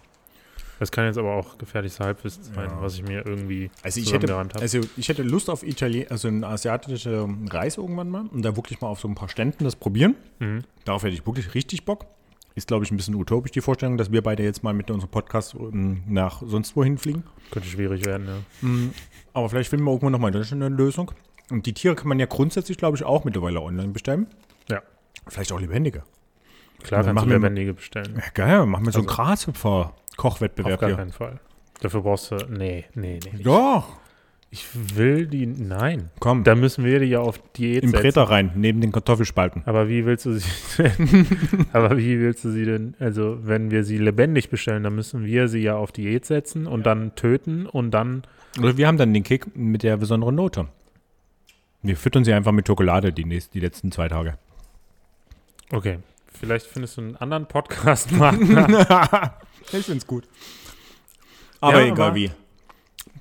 Das 0.78 0.92
kann 0.92 1.06
jetzt 1.06 1.18
aber 1.18 1.34
auch 1.34 1.58
gefährliches 1.58 1.98
Halbwissen 1.98 2.44
sein, 2.44 2.70
Ja. 2.70 2.80
was 2.80 2.94
ich 2.94 3.02
mir 3.02 3.26
irgendwie 3.26 3.68
Also 3.82 4.00
ich 4.00 4.12
hätte, 4.12 4.32
habe. 4.32 4.48
also 4.60 4.78
ich 4.96 5.08
hätte 5.08 5.24
Lust 5.24 5.50
auf 5.50 5.64
Italien, 5.64 6.06
also 6.10 6.28
eine 6.28 6.46
asiatische 6.46 7.28
Reise 7.50 7.80
irgendwann 7.80 8.08
mal 8.10 8.26
und 8.32 8.44
da 8.44 8.54
wirklich 8.54 8.80
mal 8.80 8.86
auf 8.88 9.00
so 9.00 9.08
ein 9.08 9.16
paar 9.16 9.28
Ständen 9.28 9.64
das 9.64 9.74
probieren. 9.74 10.14
Mhm. 10.38 10.62
Darauf 10.84 11.02
hätte 11.02 11.14
ich 11.14 11.26
wirklich 11.26 11.52
richtig 11.54 11.84
Bock. 11.84 12.06
Ist, 12.54 12.68
glaube 12.68 12.84
ich, 12.84 12.90
ein 12.90 12.96
bisschen 12.96 13.14
utopisch, 13.14 13.52
die 13.52 13.60
Vorstellung, 13.60 13.96
dass 13.98 14.10
wir 14.10 14.20
beide 14.22 14.42
jetzt 14.42 14.62
mal 14.64 14.72
mit 14.72 14.90
unserem 14.90 15.10
Podcast 15.10 15.54
ähm, 15.54 16.02
nach 16.08 16.42
sonst 16.44 16.74
wohin 16.76 16.96
fliegen. 16.98 17.22
Könnte 17.52 17.68
schwierig 17.68 18.04
werden, 18.04 18.26
ja. 18.26 18.68
Mhm. 18.68 18.92
Aber 19.32 19.48
vielleicht 19.48 19.70
finden 19.70 19.84
wir 19.84 19.90
irgendwann 19.92 20.12
nochmal 20.12 20.30
in 20.30 20.38
Deutschland 20.38 20.62
eine 20.62 20.74
Lösung. 20.74 21.10
Und 21.50 21.66
die 21.66 21.72
Tiere 21.72 21.94
kann 21.94 22.08
man 22.08 22.18
ja 22.20 22.26
grundsätzlich, 22.26 22.76
glaube 22.78 22.96
ich, 22.96 23.04
auch 23.04 23.24
mittlerweile 23.24 23.60
online 23.62 23.88
bestellen. 23.92 24.26
Ja. 24.68 24.82
Vielleicht 25.28 25.52
auch 25.52 25.60
lebendige. 25.60 26.02
Klar 26.82 27.02
Dann 27.02 27.16
kannst 27.16 27.26
du 27.26 27.30
wir- 27.30 27.36
lebendige 27.38 27.74
bestellen. 27.74 28.14
Ja, 28.16 28.22
geil, 28.34 28.66
machen 28.66 28.84
wir 28.86 28.92
so 28.92 29.00
einen 29.00 29.08
Also- 29.08 29.20
Auf 29.20 29.26
Grashüpfer-Kochwettbewerb 29.26 30.80
gar 30.80 30.90
hier. 30.90 30.96
keinen 30.96 31.12
Fall. 31.12 31.40
Dafür 31.80 32.02
brauchst 32.02 32.30
du. 32.30 32.36
Nee, 32.50 32.84
nee, 32.94 33.20
nee. 33.32 33.42
Doch, 33.42 33.96
Ich 34.50 34.66
will 34.96 35.26
die. 35.26 35.44
Nein. 35.46 36.10
komm, 36.20 36.42
Da 36.42 36.54
müssen 36.54 36.82
wir 36.84 37.00
die 37.00 37.06
ja 37.06 37.20
auf 37.20 37.38
Diät 37.52 37.82
im. 37.84 37.92
Bretter 37.92 38.22
rein, 38.22 38.52
neben 38.54 38.80
den 38.80 38.92
Kartoffelspalten. 38.92 39.62
Aber 39.66 39.88
wie 39.90 40.06
willst 40.06 40.24
du 40.24 40.32
sie 40.32 40.48
denn, 40.78 41.26
aber 41.74 41.98
wie 41.98 42.18
willst 42.18 42.44
du 42.46 42.50
sie 42.50 42.64
denn, 42.64 42.94
also 42.98 43.38
wenn 43.42 43.70
wir 43.70 43.84
sie 43.84 43.98
lebendig 43.98 44.48
bestellen, 44.48 44.84
dann 44.84 44.94
müssen 44.94 45.24
wir 45.26 45.48
sie 45.48 45.58
ja 45.60 45.76
auf 45.76 45.92
Diät 45.92 46.24
setzen 46.24 46.66
und 46.66 46.86
dann 46.86 47.14
töten 47.14 47.66
und 47.66 47.90
dann, 47.90 48.22
Oder 48.58 48.78
wir 48.78 48.86
haben 48.86 48.96
dann 48.96 49.12
den 49.12 49.22
Kick 49.22 49.54
mit 49.54 49.82
der 49.82 49.98
besonderen 49.98 50.34
Note. 50.36 50.68
Wir 51.82 51.96
füttern 51.98 52.24
sie 52.24 52.32
einfach 52.32 52.52
mit 52.52 52.66
Schokolade 52.66 53.12
die, 53.12 53.24
nächsten, 53.26 53.52
die 53.52 53.60
letzten 53.60 53.92
zwei 53.92 54.08
Tage. 54.08 54.38
Okay, 55.72 55.98
vielleicht 56.38 56.66
findest 56.66 56.96
du 56.96 57.02
einen 57.02 57.16
anderen 57.16 57.46
Podcast-Partner. 57.46 59.38
ich 59.72 59.84
find's 59.86 60.06
gut. 60.06 60.28
Aber 61.60 61.80
Ja, 61.80 61.92
egal 61.92 62.06
aber- 62.08 62.16
wie. 62.16 62.30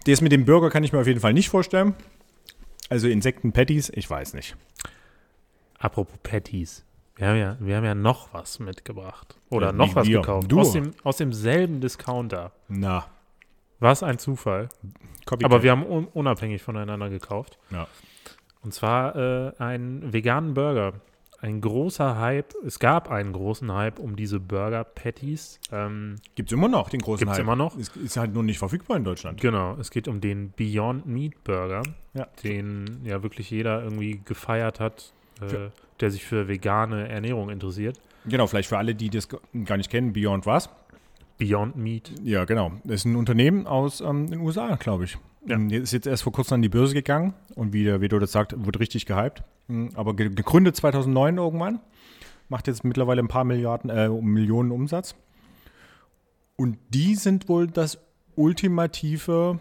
Das 0.06 0.22
mit 0.22 0.32
dem 0.32 0.46
Burger 0.46 0.70
kann 0.70 0.84
ich 0.86 0.94
mir 0.94 1.00
auf 1.00 1.08
jeden 1.08 1.20
Fall 1.20 1.34
nicht 1.34 1.50
vorstellen. 1.50 1.94
Also 2.90 3.08
Insekten-Patties, 3.10 3.90
ich 3.94 4.10
weiß 4.10 4.34
nicht. 4.36 4.56
Apropos 5.80 6.18
Patties. 6.24 6.86
Wir 7.18 7.28
haben 7.28 7.38
ja, 7.38 7.58
wir 7.60 7.76
haben 7.78 7.84
ja 7.84 7.96
noch 7.96 8.34
was 8.34 8.60
mitgebracht. 8.60 9.36
Oder 9.50 9.68
Ja, 9.68 9.74
noch 9.74 9.96
was 9.96 10.08
wir, 10.08 10.22
gekauft. 10.22 10.52
du. 10.52 10.60
Aus, 10.62 10.72
dem, 10.72 10.94
aus 11.04 11.18
demselben 11.18 11.82
Discounter. 11.82 12.52
Na, 12.70 13.08
Was 13.80 14.02
ein 14.04 14.18
Zufall. 14.18 14.70
Copycat. 15.26 15.52
Aber 15.52 15.62
wir 15.64 15.72
haben 15.72 15.86
un 15.86 16.06
unabhängig 16.06 16.62
voneinander 16.62 17.10
gekauft. 17.10 17.58
Ja. 17.72 17.88
Und 18.62 18.74
zwar 18.74 19.16
äh, 19.16 19.52
einen 19.58 20.14
veganen 20.14 20.54
Burger. 20.54 20.94
Ein 21.40 21.62
großer 21.62 22.18
Hype. 22.18 22.56
Es 22.66 22.80
gab 22.80 23.12
einen 23.12 23.32
großen 23.32 23.72
Hype 23.72 24.00
um 24.00 24.16
diese 24.16 24.40
Burger-Patties. 24.40 25.60
Ähm, 25.72 26.16
Gibt 26.36 26.50
es 26.50 26.54
immer 26.54 26.68
noch, 26.68 26.90
den 26.90 27.00
großen 27.02 27.20
Gibt's 27.20 27.34
Hype. 27.38 27.44
immer 27.44 27.56
noch? 27.56 27.78
Ist, 27.78 27.96
ist 27.96 28.18
halt 28.18 28.34
nur 28.34 28.44
nicht 28.44 28.58
verfügbar 28.58 28.98
in 28.98 29.04
Deutschland. 29.04 29.40
genau, 29.40 29.76
es 29.80 29.92
geht 29.92 30.08
um 30.08 30.20
den 30.20 30.52
Beyond 30.56 31.06
Meat 31.06 31.44
Burger, 31.44 31.84
Ja. 32.14 32.28
den 32.44 33.02
ja 33.04 33.22
wirklich 33.22 33.52
jeder 33.52 33.84
irgendwie 33.84 34.20
gefeiert 34.26 34.80
hat, 34.80 35.14
äh, 35.42 35.70
der 36.00 36.10
sich 36.12 36.26
für 36.26 36.48
vegane 36.48 37.08
Ernährung 37.08 37.50
interessiert. 37.52 38.00
Genau, 38.26 38.48
vielleicht 38.48 38.70
für 38.70 38.78
alle, 38.80 38.96
die 38.96 39.10
das 39.12 39.28
gar 39.66 39.78
nicht 39.78 39.92
kennen, 39.92 40.14
Beyond 40.14 40.46
was? 40.48 40.70
Beyond 41.38 41.78
Meat. 41.78 42.12
Ja, 42.24 42.46
genau. 42.46 42.72
Das 42.84 42.96
ist 43.02 43.06
ein 43.06 43.16
Unternehmen 43.16 43.68
aus 43.68 44.02
ähm, 44.02 44.28
den 44.32 44.40
USA, 44.40 44.76
glaube 44.76 45.04
ich. 45.04 45.18
Ja. 45.48 45.56
Ähm, 45.56 45.70
Ist 45.70 45.94
jetzt 45.94 46.08
erst 46.08 46.24
vor 46.24 46.34
kurzem 46.34 46.56
an 46.56 46.62
die 46.62 46.70
Börse 46.70 46.94
gegangen 46.94 47.34
und 47.56 47.74
wie 47.74 47.84
der 47.84 48.02
Vedo 48.02 48.20
das 48.20 48.32
sagt, 48.32 48.54
wurde 48.66 48.80
richtig 48.80 49.06
gehypt. 49.06 49.44
Mhm, 49.68 49.90
Aber 49.96 50.16
ge 50.16 50.30
gegründet 50.30 50.76
2009 50.76 51.38
irgendwann. 51.38 51.80
Macht 52.50 52.68
jetzt 52.68 52.84
mittlerweile 52.84 53.22
ein 53.22 53.28
paar 53.28 53.44
Milliarden, 53.44 53.90
äh, 53.90 54.08
Millionen 54.10 54.72
Umsatz. 54.72 55.16
Und 56.56 56.78
die 56.90 57.16
sind 57.16 57.50
wohl 57.50 57.68
das 57.68 58.00
ultimative, 58.36 59.60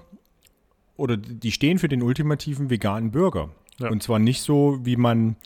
oder 0.97 1.17
die 1.17 1.53
stehen 1.53 1.79
für 1.79 1.89
den 1.89 2.03
ultimativen 2.03 2.71
veganen 2.71 3.11
Burger. 3.11 3.51
Ja. 3.79 3.91
Und 3.91 4.03
zwar 4.03 4.19
nicht 4.19 4.43
so, 4.43 4.79
wie 4.85 4.97
man 4.97 5.37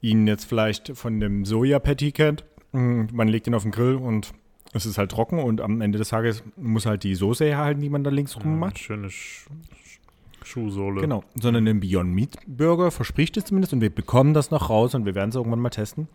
ihn 0.00 0.26
jetzt 0.26 0.44
vielleicht 0.44 0.96
von 0.96 1.20
dem 1.20 1.44
Soja-Patty 1.44 2.12
kennt. 2.12 2.44
Mm, 2.72 3.04
Man 3.12 3.28
legt 3.28 3.46
ihn 3.46 3.54
auf 3.54 3.62
den 3.62 3.72
Grill 3.72 3.96
und 3.96 4.32
es 4.74 4.86
ist 4.86 4.98
halt 4.98 5.10
trocken 5.10 5.38
und 5.38 5.60
am 5.60 5.80
Ende 5.80 5.98
des 5.98 6.08
Tages 6.08 6.42
muss 6.56 6.84
halt 6.84 7.04
die 7.04 7.14
Soße 7.14 7.44
herhalten, 7.44 7.80
die 7.80 7.88
man 7.88 8.04
da 8.04 8.10
links 8.10 8.36
rum 8.36 8.58
macht. 8.58 8.78
schöne 8.78 9.08
Sch 9.08 9.46
Sch 9.84 10.00
Schuhsohle. 10.42 11.00
Genau, 11.00 11.24
sondern 11.40 11.66
ein 11.66 11.80
Beyond 11.80 12.12
Meat 12.12 12.36
Burger 12.46 12.90
verspricht 12.90 13.36
es 13.36 13.44
zumindest 13.46 13.72
und 13.72 13.80
wir 13.80 13.94
bekommen 13.94 14.34
das 14.34 14.50
noch 14.50 14.68
raus 14.68 14.94
und 14.94 15.06
wir 15.06 15.14
werden 15.14 15.30
es 15.30 15.36
irgendwann 15.36 15.60
mal 15.60 15.70
testen, 15.70 16.08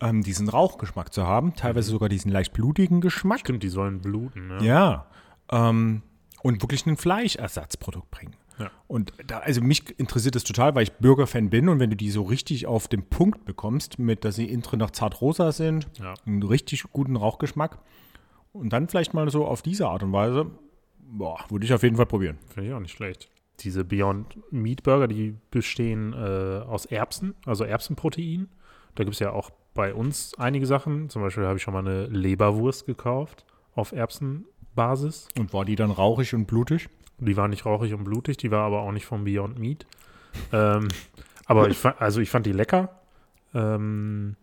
ähm, 0.00 0.22
diesen 0.22 0.48
Rauchgeschmack 0.48 1.12
zu 1.14 1.26
haben, 1.26 1.54
teilweise 1.54 1.90
sogar 1.90 2.08
diesen 2.08 2.30
leicht 2.30 2.52
blutigen 2.52 3.00
Geschmack. 3.00 3.40
Stimmt, 3.40 3.62
die 3.62 3.68
sollen 3.68 4.00
bluten. 4.00 4.48
Ne? 4.48 4.64
Ja, 4.64 5.06
ähm, 5.50 6.02
und 6.42 6.62
wirklich 6.62 6.84
ein 6.86 6.96
Fleischersatzprodukt 6.96 8.10
bringen. 8.10 8.34
Ja. 8.60 8.70
Und 8.86 9.12
da, 9.26 9.38
also 9.38 9.60
mich 9.62 9.98
interessiert 9.98 10.34
das 10.36 10.44
total, 10.44 10.74
weil 10.74 10.84
ich 10.84 10.92
Burger-Fan 10.92 11.50
bin 11.50 11.68
und 11.68 11.80
wenn 11.80 11.90
du 11.90 11.96
die 11.96 12.10
so 12.10 12.22
richtig 12.22 12.66
auf 12.66 12.86
den 12.88 13.02
Punkt 13.08 13.44
bekommst, 13.44 13.98
mit, 13.98 14.24
dass 14.24 14.36
sie 14.36 14.44
innen 14.46 14.62
drin 14.62 14.78
noch 14.78 14.90
zart 14.90 15.20
rosa 15.20 15.50
sind, 15.50 15.88
Ja. 15.98 16.14
einen 16.26 16.42
richtig 16.42 16.84
guten 16.92 17.16
Rauchgeschmack 17.16 17.78
und 18.52 18.72
dann 18.72 18.88
vielleicht 18.88 19.14
mal 19.14 19.28
so 19.30 19.46
auf 19.46 19.62
diese 19.62 19.88
Art 19.88 20.02
und 20.02 20.12
Weise, 20.12 20.46
boah, 20.98 21.38
würde 21.48 21.64
ich 21.64 21.72
auf 21.72 21.82
jeden 21.82 21.96
Fall 21.96 22.06
probieren. 22.06 22.38
Finde 22.52 22.68
ich 22.68 22.74
auch 22.74 22.80
nicht 22.80 22.92
schlecht. 22.92 23.28
Diese 23.60 23.84
Beyond 23.84 24.38
Meat 24.52 24.82
Burger, 24.82 25.08
die 25.08 25.36
bestehen 25.50 26.12
äh, 26.12 26.16
aus 26.66 26.86
Erbsen, 26.86 27.34
also 27.46 27.64
Erbsenprotein. 27.64 28.48
Da 28.94 29.04
gibt 29.04 29.14
es 29.14 29.20
ja 29.20 29.32
auch 29.32 29.50
bei 29.74 29.94
uns 29.94 30.34
einige 30.38 30.66
Sachen. 30.66 31.08
Zum 31.10 31.22
Beispiel 31.22 31.44
habe 31.46 31.56
ich 31.56 31.62
schon 31.62 31.74
mal 31.74 31.80
eine 31.86 32.06
Leberwurst 32.06 32.86
gekauft 32.86 33.44
auf 33.74 33.92
Erbsenbasis. 33.92 35.28
Und 35.38 35.52
war 35.52 35.64
die 35.64 35.76
dann 35.76 35.90
rauchig 35.90 36.34
und 36.34 36.46
blutig? 36.46 36.88
Die 37.20 37.36
war 37.36 37.48
nicht 37.48 37.66
rauchig 37.66 37.92
und 37.94 38.04
blutig, 38.04 38.36
die 38.36 38.50
war 38.50 38.64
aber 38.64 38.80
auch 38.80 38.92
nicht 38.92 39.06
vom 39.06 39.24
Beyond 39.24 39.58
Meat. 39.58 39.86
ähm, 40.52 40.88
aber 41.46 41.68
ich 41.68 41.76
fand, 41.76 42.00
also 42.00 42.20
ich 42.20 42.30
fand 42.30 42.46
die 42.46 42.52
lecker. 42.52 43.00
Ähm, 43.54 44.36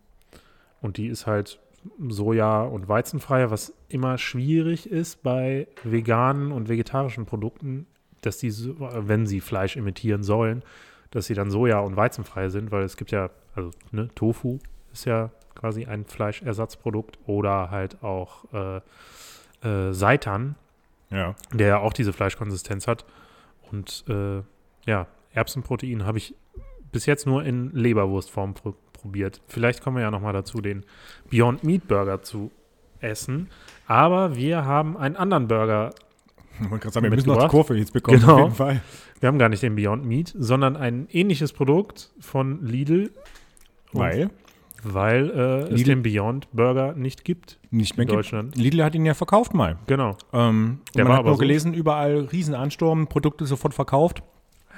und 0.81 0.97
die 0.97 1.07
ist 1.07 1.25
halt 1.25 1.59
Soja- 1.99 2.63
und 2.63 2.87
Weizenfrei, 2.87 3.49
was 3.49 3.73
immer 3.89 4.17
schwierig 4.17 4.89
ist 4.89 5.23
bei 5.23 5.67
veganen 5.83 6.51
und 6.51 6.69
vegetarischen 6.69 7.25
Produkten, 7.25 7.87
dass 8.21 8.37
die, 8.37 8.51
wenn 8.51 9.25
sie 9.25 9.41
Fleisch 9.41 9.75
imitieren 9.75 10.23
sollen, 10.23 10.63
dass 11.11 11.27
sie 11.27 11.33
dann 11.33 11.49
Soja- 11.49 11.79
und 11.79 11.95
Weizenfrei 11.95 12.49
sind, 12.49 12.71
weil 12.71 12.83
es 12.83 12.97
gibt 12.97 13.11
ja, 13.11 13.29
also 13.55 13.71
ne, 13.91 14.09
Tofu 14.15 14.59
ist 14.91 15.05
ja 15.05 15.31
quasi 15.55 15.85
ein 15.85 16.05
Fleischersatzprodukt 16.05 17.17
oder 17.25 17.71
halt 17.71 18.03
auch 18.03 18.45
äh, 18.53 18.81
äh, 19.67 19.93
Seitan, 19.93 20.55
Ja. 21.09 21.35
der 21.53 21.67
ja 21.67 21.77
auch 21.79 21.93
diese 21.93 22.13
Fleischkonsistenz 22.13 22.87
hat. 22.87 23.05
Und 23.71 24.03
äh, 24.09 24.41
ja, 24.85 25.07
Erbsenprotein 25.33 26.05
habe 26.05 26.17
ich 26.17 26.35
bis 26.91 27.05
jetzt 27.05 27.25
nur 27.25 27.43
in 27.43 27.71
Leberwurstform 27.71 28.53
pr 28.53 28.73
probiert. 28.93 29.41
Vielleicht 29.47 29.83
kommen 29.83 29.97
wir 29.97 30.01
ja 30.03 30.09
nochmal 30.09 30.33
dazu, 30.33 30.59
den 30.59 30.83
Beyond 31.29 31.63
Meat 31.63 31.87
Burger 31.87 32.23
zu 32.23 32.49
essen. 32.99 33.47
Aber 33.85 34.35
wir 34.35 34.65
haben 34.65 34.97
einen 34.97 35.15
anderen 35.15 35.47
Burger. 35.47 35.93
Wollte 36.59 36.79
gerade 36.79 36.93
sagen, 36.93 37.03
wir 37.03 37.11
müssen 37.11 37.27
noch 37.29 37.43
die. 37.43 37.47
Kurve 37.47 37.75
jetzt 37.77 37.93
bekommen, 37.93 38.19
Genau. 38.19 38.33
auf 38.33 38.39
jeden 38.39 38.55
Fall. 38.55 38.81
Wir 39.19 39.27
haben 39.27 39.37
gar 39.37 39.49
nicht 39.49 39.61
den 39.61 39.75
Beyond 39.75 40.03
Meat, 40.03 40.33
sondern 40.35 40.75
ein 40.75 41.07
ähnliches 41.11 41.53
Produkt 41.53 42.09
von 42.19 42.65
Lidl. 42.65 43.11
Weil 43.93 44.31
Weil 44.83 45.29
äh, 45.69 45.73
es 45.73 45.83
den 45.83 46.03
Beyond 46.03 46.47
Burger 46.53 46.93
nicht 46.93 47.25
gibt 47.25 47.59
nicht 47.71 47.91
in 47.91 47.97
mehr 47.97 48.05
gibt. 48.05 48.17
Deutschland. 48.17 48.55
Lidl 48.55 48.83
hat 48.83 48.95
ihn 48.95 49.05
ja 49.05 49.13
verkauft 49.13 49.53
mal. 49.53 49.77
Genau. 49.87 50.17
Ähm, 50.33 50.81
Der 50.95 51.03
man 51.03 51.09
war 51.09 51.13
hat 51.15 51.19
aber 51.21 51.29
nur 51.29 51.35
so- 51.37 51.41
gelesen, 51.41 51.73
überall 51.73 52.19
Riesenansturm, 52.31 53.07
Produkte 53.07 53.45
sofort 53.45 53.73
verkauft. 53.73 54.21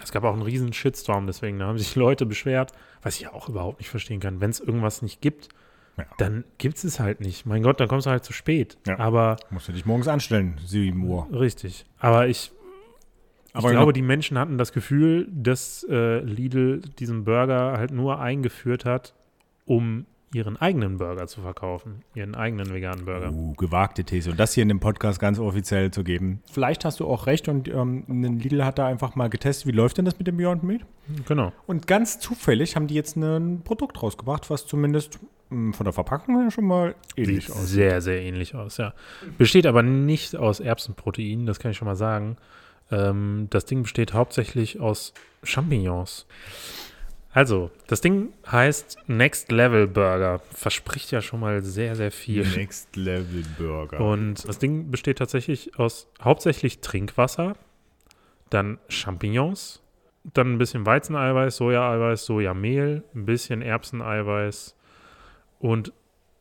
Es 0.02 0.12
gab 0.14 0.24
auch 0.24 0.34
einen 0.34 0.42
riesen 0.44 0.72
Shitstorm, 0.72 1.28
deswegen 1.28 1.60
da 1.60 1.68
haben 1.68 1.78
sich 1.78 1.94
Leute 1.96 2.26
beschwert, 2.26 2.72
was 3.02 3.20
ich 3.20 3.28
auch 3.28 3.50
überhaupt 3.50 3.80
nicht 3.80 3.90
verstehen 3.90 4.22
kann. 4.22 4.40
Wenn 4.40 4.50
es 4.50 4.62
irgendwas 4.62 5.02
nicht 5.02 5.20
gibt, 5.22 5.50
Ja. 5.98 6.06
dann 6.18 6.46
gibt 6.58 6.82
es 6.82 7.00
halt 7.02 7.20
nicht. 7.20 7.46
Mein 7.46 7.62
Gott, 7.64 7.82
dann 7.82 7.90
kommst 7.90 8.06
du 8.08 8.12
halt 8.12 8.24
zu 8.24 8.32
spät. 8.32 8.78
Ja. 8.88 8.98
Aber 9.00 9.36
Musst 9.50 9.68
du 9.68 9.74
dich 9.74 9.86
morgens 9.86 10.08
anstellen, 10.08 10.58
7 10.66 11.04
Uhr. 11.04 11.28
richtig. 11.34 11.86
Aber 12.00 12.28
ich, 12.28 12.54
ich 13.50 13.56
Aber 13.56 13.72
glaube, 13.72 13.74
genau- 13.88 13.92
die 13.92 14.02
Menschen 14.02 14.38
hatten 14.40 14.58
das 14.58 14.72
Gefühl, 14.72 15.28
dass 15.30 15.86
äh, 15.90 16.20
Lidl 16.20 16.80
diesen 17.00 17.26
Burger 17.26 17.74
halt 17.78 17.92
nur 17.92 18.20
eingeführt 18.22 18.86
hat, 18.86 19.14
um 19.70 20.08
ihren 20.34 20.58
eigenen 20.58 20.98
Burger 20.98 21.28
zu 21.28 21.42
verkaufen. 21.42 22.04
Ihren 22.16 22.34
eigenen 22.36 22.74
veganen 22.74 23.06
Burger. 23.06 23.32
Uh, 23.32 23.54
gewagte 23.54 24.04
These. 24.04 24.32
Und 24.32 24.40
das 24.40 24.54
hier 24.54 24.64
in 24.64 24.68
dem 24.68 24.80
Podcast 24.80 25.20
ganz 25.20 25.40
offiziell 25.40 25.92
zu 25.92 26.04
geben. 26.04 26.42
Vielleicht 26.52 26.86
hast 26.86 27.00
du 27.00 27.08
auch 27.08 27.28
recht 27.28 27.48
und 27.48 27.68
ähm, 27.68 28.04
ein 28.08 28.40
Lidl 28.40 28.66
hat 28.66 28.80
da 28.80 28.88
einfach 28.88 29.16
mal 29.16 29.30
getestet, 29.30 29.68
wie 29.68 29.72
läuft 29.72 29.98
denn 29.98 30.06
das 30.06 30.18
mit 30.18 30.28
dem 30.28 30.38
Beyond 30.38 30.64
Meat? 30.64 30.82
Genau. 31.28 31.52
Und 31.68 31.88
ganz 31.88 32.20
zufällig 32.20 32.76
haben 32.76 32.88
die 32.88 32.96
jetzt 32.96 33.16
ein 33.16 33.62
Produkt 33.64 34.02
rausgebracht, 34.02 34.50
was 34.50 34.66
zumindest 34.66 35.20
mh, 35.50 35.74
von 35.74 35.84
der 35.84 35.94
Verpackung 35.94 36.40
her 36.42 36.52
schon 36.52 36.66
mal 36.66 36.96
ähnlich 37.16 37.48
Sieht 37.48 37.56
aussieht. 37.56 37.68
sehr, 37.68 38.02
sehr 38.02 38.22
ähnlich 38.22 38.56
aus, 38.56 38.78
ja. 38.78 38.94
Besteht 39.38 39.66
aber 39.68 39.84
nicht 39.84 40.36
aus 40.36 40.60
Erbsenprotein, 40.60 41.46
das 41.46 41.60
kann 41.60 41.72
ich 41.72 41.78
schon 41.78 41.88
mal 41.88 41.96
sagen. 41.96 42.38
Ähm, 42.92 43.48
das 43.52 43.66
Ding 43.66 43.84
besteht 43.84 44.14
hauptsächlich 44.14 44.80
aus 44.80 45.14
Champignons. 45.44 46.26
Also, 47.32 47.70
das 47.88 48.02
Ding 48.02 48.34
heißt 48.52 48.98
Next 49.08 49.52
Level 49.52 49.88
Burger. 49.88 50.42
Verspricht 50.52 51.12
ja 51.12 51.22
schon 51.22 51.40
mal 51.40 51.64
sehr, 51.64 51.96
sehr 51.96 52.12
viel. 52.12 52.46
Next 52.56 52.96
Level 52.96 53.44
Burger. 53.58 54.00
Und 54.00 54.48
das 54.48 54.58
Ding 54.58 54.90
besteht 54.90 55.20
tatsächlich 55.20 55.78
aus 55.78 56.08
hauptsächlich 56.22 56.80
Trinkwasser, 56.82 57.56
dann 58.50 58.80
Champignons, 58.88 59.84
dann 60.24 60.54
ein 60.54 60.58
bisschen 60.58 60.86
Weizeneiweiß, 60.86 61.56
Sojaeiweiß, 61.58 62.26
Sojamehl, 62.26 63.04
ein 63.14 63.26
bisschen 63.26 63.62
Erbseneiweiß 63.62 64.76
und 65.60 65.94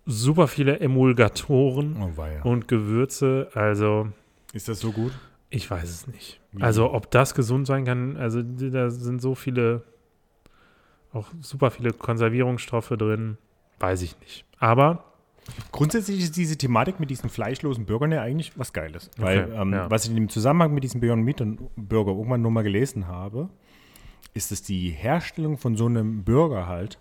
super 0.07 0.49
viele 0.49 0.81
Emulgatoren 0.81 1.97
oh, 2.01 2.17
weia. 2.17 2.43
und 2.43 2.67
Gewürze. 2.67 3.51
Also, 3.53 4.09
Ist 4.55 4.69
das 4.69 4.81
so 4.81 4.93
gut? 4.93 5.13
ich 5.51 5.71
weiß 5.71 5.89
es 5.89 6.07
nicht. 6.07 6.41
Also, 6.61 6.93
ob 6.93 7.11
das 7.11 7.35
gesund 7.35 7.67
sein 7.67 7.85
kann, 7.85 8.17
also 8.17 8.43
da 8.43 8.91
sind 8.91 9.21
so 9.21 9.35
viele, 9.35 9.83
auch 11.13 11.29
super 11.41 11.71
viele 11.71 11.93
Konservierungsstoffe 11.93 12.89
drin, 12.91 13.39
weiß 13.79 14.03
ich 14.03 14.19
nicht. 14.21 14.45
Aber 14.59 15.05
Grundsätzlich 15.73 16.21
ist 16.21 16.37
diese 16.37 16.57
Thematik 16.57 17.01
mit 17.01 17.11
diesen 17.11 17.31
fleischlosen 17.31 17.87
Burgern 17.87 18.13
ja 18.13 18.23
eigentlich 18.23 18.59
was 18.59 18.73
Geiles. 18.73 19.11
Weil, 19.17 19.45
Okay, 19.45 19.61
ähm, 19.61 19.73
ja. 19.73 19.91
was 19.91 20.05
ich 20.05 20.11
in 20.11 20.17
dem 20.17 20.29
Zusammenhang 20.29 20.75
mit 20.75 20.85
diesem 20.85 21.01
Beyond 21.01 21.25
Meat 21.25 21.41
und 21.41 21.59
Burger 21.77 22.13
irgendwann 22.13 22.43
nur 22.43 22.51
mal 22.51 22.63
gelesen 22.63 23.07
habe, 23.07 23.49
ist, 24.35 24.51
dass 24.51 24.63
die 24.63 24.91
Herstellung 24.91 25.57
von 25.57 25.77
so 25.77 25.87
einem 25.87 26.25
Burger 26.25 26.67
halt 26.67 26.99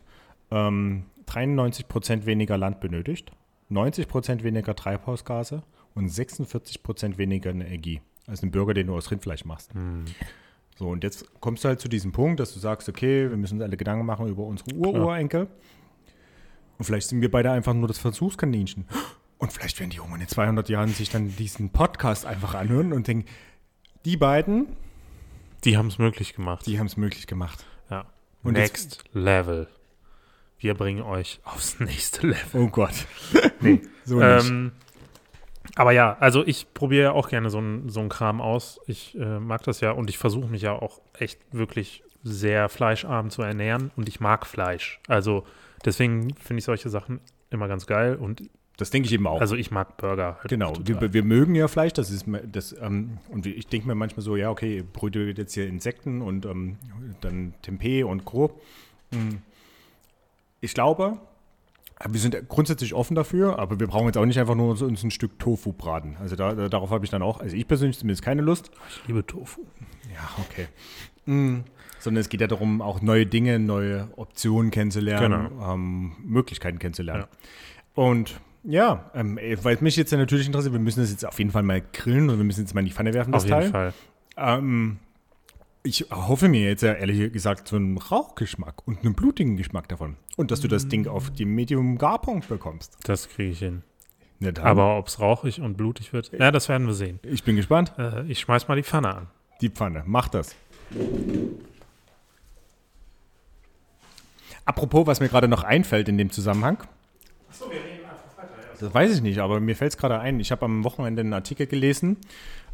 ähm, 0.51 1.05
93% 1.27 2.25
weniger 2.25 2.57
Land 2.57 2.79
benötigt, 2.79 3.31
90% 3.69 4.43
weniger 4.43 4.75
Treibhausgase 4.75 5.63
und 5.93 6.09
46% 6.09 7.17
weniger 7.17 7.49
Energie 7.49 8.01
als 8.27 8.43
ein 8.43 8.51
Burger, 8.51 8.73
den 8.73 8.87
du 8.87 8.95
aus 8.95 9.11
Rindfleisch 9.11 9.45
machst. 9.45 9.73
hm, 9.73 10.05
So, 10.77 10.89
und 10.89 11.03
jetzt 11.03 11.25
kommst 11.41 11.63
du 11.63 11.69
halt 11.69 11.79
zu 11.79 11.87
diesem 11.87 12.11
Punkt, 12.11 12.39
dass 12.39 12.53
du 12.53 12.59
sagst, 12.59 12.87
okay, 12.87 13.29
wir 13.29 13.37
müssen 13.37 13.55
uns 13.55 13.63
alle 13.63 13.77
Gedanken 13.77 14.05
machen 14.05 14.27
über 14.27 14.43
unsere 14.43 14.75
Ururenkel. 14.75 15.47
Und 16.77 16.85
vielleicht 16.85 17.09
sind 17.09 17.21
wir 17.21 17.31
beide 17.31 17.49
einfach 17.51 17.73
nur 17.73 17.87
das 17.87 17.97
Versuchskaninchen. 17.97 18.85
Und 19.39 19.51
vielleicht 19.53 19.79
werden 19.79 19.89
die 19.89 19.97
irgendwann 19.97 20.21
in 20.21 20.27
200 20.27 20.69
Jahren 20.69 20.89
sich 20.89 21.09
dann 21.09 21.35
diesen 21.35 21.71
Podcast 21.71 22.25
einfach 22.25 22.53
anhören 22.53 22.93
und 22.93 23.07
denken, 23.07 23.25
die 24.05 24.17
beiden, 24.17 24.67
Die 25.63 25.77
haben 25.77 25.87
es 25.87 25.97
möglich 25.97 26.35
gemacht. 26.35 26.65
Die 26.67 26.77
haben 26.77 26.85
es 26.85 26.97
möglich 26.97 27.25
gemacht. 27.25 27.65
Ja. 27.89 28.05
Und 28.43 28.53
Next 28.53 29.03
Level. 29.13 29.67
Wir 30.59 30.75
bringen 30.75 31.01
euch 31.01 31.39
aufs 31.43 31.79
nächste 31.79 32.27
Level. 32.27 32.61
Oh 32.61 32.67
Gott. 32.67 33.05
Nee. 33.61 33.81
So 34.05 34.19
nicht. 34.19 34.49
Ähm, 34.49 34.71
aber 35.75 35.91
ja, 35.91 36.17
also 36.19 36.45
ich 36.45 36.73
probiere 36.73 37.03
ja 37.03 37.11
auch 37.11 37.29
gerne 37.29 37.49
so 37.49 37.57
einen 37.57 37.89
so 37.89 38.05
Kram 38.07 38.41
aus. 38.41 38.79
Ich 38.87 39.17
äh, 39.19 39.39
mag 39.39 39.63
das 39.63 39.81
ja 39.81 39.91
und 39.91 40.09
ich 40.09 40.17
versuche 40.17 40.47
mich 40.47 40.61
ja 40.61 40.73
auch 40.73 41.01
echt 41.17 41.39
wirklich 41.51 42.03
sehr 42.23 42.69
fleischarm 42.69 43.29
zu 43.29 43.41
ernähren 43.41 43.91
und 43.95 44.09
ich 44.09 44.19
mag 44.19 44.45
Fleisch. 44.45 44.99
Also 45.07 45.43
deswegen 45.85 46.33
finde 46.35 46.59
ich 46.59 46.65
solche 46.65 46.89
Sachen 46.89 47.19
immer 47.49 47.67
ganz 47.67 47.85
geil 47.87 48.15
und 48.15 48.49
Das 48.77 48.89
denke 48.89 49.07
ich 49.07 49.13
eben 49.13 49.27
auch. 49.27 49.39
also 49.39 49.55
ich 49.55 49.71
mag 49.71 49.97
Burger. 49.97 50.37
Halt 50.39 50.49
Genau, 50.49 50.73
wir, 50.83 51.13
wir 51.13 51.23
mögen 51.23 51.55
ja 51.55 51.67
Fleisch, 51.67 51.93
das 51.93 52.11
ist 52.11 52.25
das, 52.51 52.75
ähm, 52.81 53.17
und 53.29 53.45
ich 53.45 53.67
denke 53.67 53.87
mir 53.87 53.95
manchmal 53.95 54.23
so, 54.23 54.35
ja, 54.35 54.49
okay, 54.49 54.77
ihr 54.77 54.83
brütet 54.83 55.37
jetzt 55.37 55.53
hier 55.53 55.67
Insekten 55.67 56.21
und 56.21 56.45
ähm, 56.45 56.77
dann 57.21 57.53
Tempeh 57.61 58.03
und 58.03 58.25
Co. 58.25 58.59
Mm. 59.11 59.37
Ich 60.59 60.73
glaube, 60.73 61.17
wir 62.05 62.19
sind 62.19 62.37
grundsätzlich 62.47 62.93
offen 62.93 63.15
dafür, 63.15 63.57
aber 63.59 63.79
wir 63.79 63.87
brauchen 63.87 64.05
jetzt 64.05 64.17
auch 64.17 64.25
nicht 64.25 64.39
einfach 64.39 64.55
nur 64.55 64.81
uns 64.81 65.03
ein 65.03 65.11
Stück 65.11 65.39
Tofu 65.39 65.73
braten. 65.73 66.15
Also 66.19 66.35
da, 66.35 66.53
da, 66.53 66.69
darauf 66.69 66.91
habe 66.91 67.05
ich 67.05 67.11
dann 67.11 67.21
auch, 67.21 67.39
also 67.39 67.55
ich 67.55 67.67
persönlich 67.67 67.97
zumindest 67.97 68.23
keine 68.23 68.41
Lust. 68.41 68.71
Ich 68.89 69.07
liebe 69.07 69.25
Tofu. 69.25 69.61
Ja, 70.13 70.29
okay. 70.39 70.67
Mm. 71.25 71.63
Sondern 71.99 72.21
es 72.21 72.29
geht 72.29 72.41
ja 72.41 72.47
darum, 72.47 72.81
auch 72.81 73.01
neue 73.01 73.25
Dinge, 73.25 73.57
neue 73.59 74.09
Optionen 74.15 74.69
kennenzulernen, 74.69 75.49
ähm, 75.61 76.15
Möglichkeiten 76.23 76.77
kennenzulernen. 76.77 77.25
Und 77.95 78.39
ja, 78.63 79.09
ähm, 79.15 79.39
weil 79.63 79.77
mich 79.81 79.95
jetzt 79.95 80.11
ja 80.11 80.17
natürlich 80.17 80.45
interessiert, 80.45 80.73
wir 80.73 80.79
müssen 80.79 80.99
das 80.99 81.09
jetzt 81.09 81.25
auf 81.25 81.39
jeden 81.39 81.51
Fall 81.51 81.63
mal 81.63 81.81
grillen 81.93 82.29
und 82.29 82.37
wir 82.37 82.43
müssen 82.43 82.61
jetzt 82.61 82.75
mal 82.75 82.81
in 82.81 82.85
die 82.85 82.91
Pfanne 82.91 83.13
werfen, 83.13 83.31
das 83.31 83.43
Auf 83.43 83.49
jeden 83.49 83.71
Teil. 83.71 83.91
Fall. 84.35 84.59
Ähm, 84.59 84.99
ich 85.87 86.05
hoffe 86.11 86.49
mir 86.49 86.61
jetzt 86.61 86.83
ja 86.83 86.93
ehrlich 86.93 87.31
gesagt 87.31 87.67
so 87.67 87.77
einen 87.77 87.97
Rauchgeschmack 87.97 88.85
und 88.85 89.03
einen 89.03 89.13
blutigen 89.13 89.55
Geschmack 89.57 89.87
davon. 89.87 90.17
Und 90.35 90.51
dass 90.51 90.59
du 90.59 90.67
das 90.67 90.87
Ding 90.87 91.07
auf 91.07 91.31
dem 91.31 91.55
Medium-Garpunkt 91.55 92.49
bekommst. 92.49 92.97
Das 93.03 93.29
kriege 93.29 93.51
ich 93.51 93.59
hin. 93.59 93.83
Dann, 94.39 94.57
Aber 94.57 94.97
ob 94.97 95.07
es 95.07 95.19
rauchig 95.19 95.61
und 95.61 95.77
blutig 95.77 96.13
wird, 96.13 96.31
ja, 96.37 96.51
das 96.51 96.69
werden 96.69 96.85
wir 96.85 96.93
sehen. 96.93 97.19
ich 97.23 97.43
bin 97.43 97.55
gespannt. 97.55 97.93
Äh, 97.97 98.23
ich 98.27 98.39
schmeiß 98.39 98.67
mal 98.67 98.75
die 98.75 98.83
Pfanne 98.83 99.15
an. 99.15 99.27
Die 99.61 99.69
Pfanne, 99.69 100.03
mach 100.05 100.27
das. 100.27 100.55
Apropos, 104.65 105.07
was 105.07 105.19
mir 105.19 105.29
gerade 105.29 105.47
noch 105.47 105.63
einfällt 105.63 106.07
in 106.09 106.17
dem 106.17 106.29
Zusammenhang. 106.29 106.83
Das 108.79 108.93
weiß 108.93 109.15
ich 109.15 109.21
nicht, 109.21 109.39
aber 109.39 109.59
mir 109.59 109.75
fällt 109.75 109.93
es 109.93 109.97
gerade 109.97 110.19
ein. 110.19 110.39
Ich 110.39 110.51
habe 110.51 110.65
am 110.65 110.83
Wochenende 110.83 111.21
einen 111.21 111.33
Artikel 111.33 111.65
gelesen. 111.65 112.17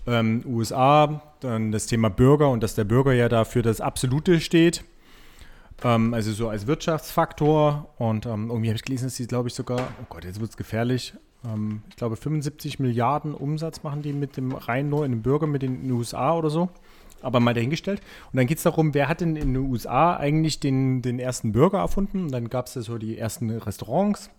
Ähm, 0.05 0.43
USA, 0.45 1.21
dann 1.39 1.71
das 1.71 1.85
Thema 1.85 2.09
Bürger 2.09 2.49
und 2.49 2.61
dass 2.61 2.75
der 2.75 2.83
Bürger 2.83 3.13
ja 3.13 3.29
dafür 3.29 3.61
das 3.61 3.81
Absolute 3.81 4.41
steht. 4.41 4.83
Ähm, 5.83 6.13
also 6.13 6.31
so 6.31 6.49
als 6.49 6.67
Wirtschaftsfaktor. 6.67 7.89
Und 7.97 8.25
ähm, 8.25 8.49
irgendwie 8.49 8.69
habe 8.69 8.75
ich 8.75 8.83
gelesen, 8.83 9.05
dass 9.05 9.15
sie, 9.15 9.27
glaube 9.27 9.49
ich, 9.49 9.53
sogar, 9.53 9.79
oh 9.79 10.05
Gott, 10.09 10.25
jetzt 10.25 10.39
wird 10.39 10.51
es 10.51 10.57
gefährlich. 10.57 11.13
Ähm, 11.45 11.81
ich 11.89 11.95
glaube, 11.95 12.15
75 12.15 12.79
Milliarden 12.79 13.33
Umsatz 13.33 13.83
machen 13.83 14.01
die 14.01 14.13
mit 14.13 14.37
dem 14.37 14.53
rein 14.53 14.89
nur 14.89 15.05
in 15.05 15.11
den 15.11 15.21
Bürger 15.21 15.47
mit 15.47 15.61
den 15.61 15.89
USA 15.91 16.35
oder 16.35 16.49
so. 16.49 16.69
Aber 17.21 17.39
mal 17.39 17.53
dahingestellt. 17.53 18.01
Und 18.31 18.37
dann 18.37 18.47
geht 18.47 18.57
es 18.57 18.63
darum, 18.63 18.93
wer 18.93 19.07
hat 19.07 19.21
denn 19.21 19.37
in 19.37 19.53
den 19.53 19.71
USA 19.71 20.17
eigentlich 20.17 20.59
den, 20.59 21.01
den 21.01 21.19
ersten 21.19 21.53
Burger 21.53 21.79
erfunden? 21.79 22.23
Und 22.23 22.31
dann 22.31 22.49
gab 22.49 22.67
es 22.67 22.75
ja 22.75 22.81
so 22.81 22.97
die 22.97 23.17
ersten 23.17 23.49
Restaurants. 23.49 24.29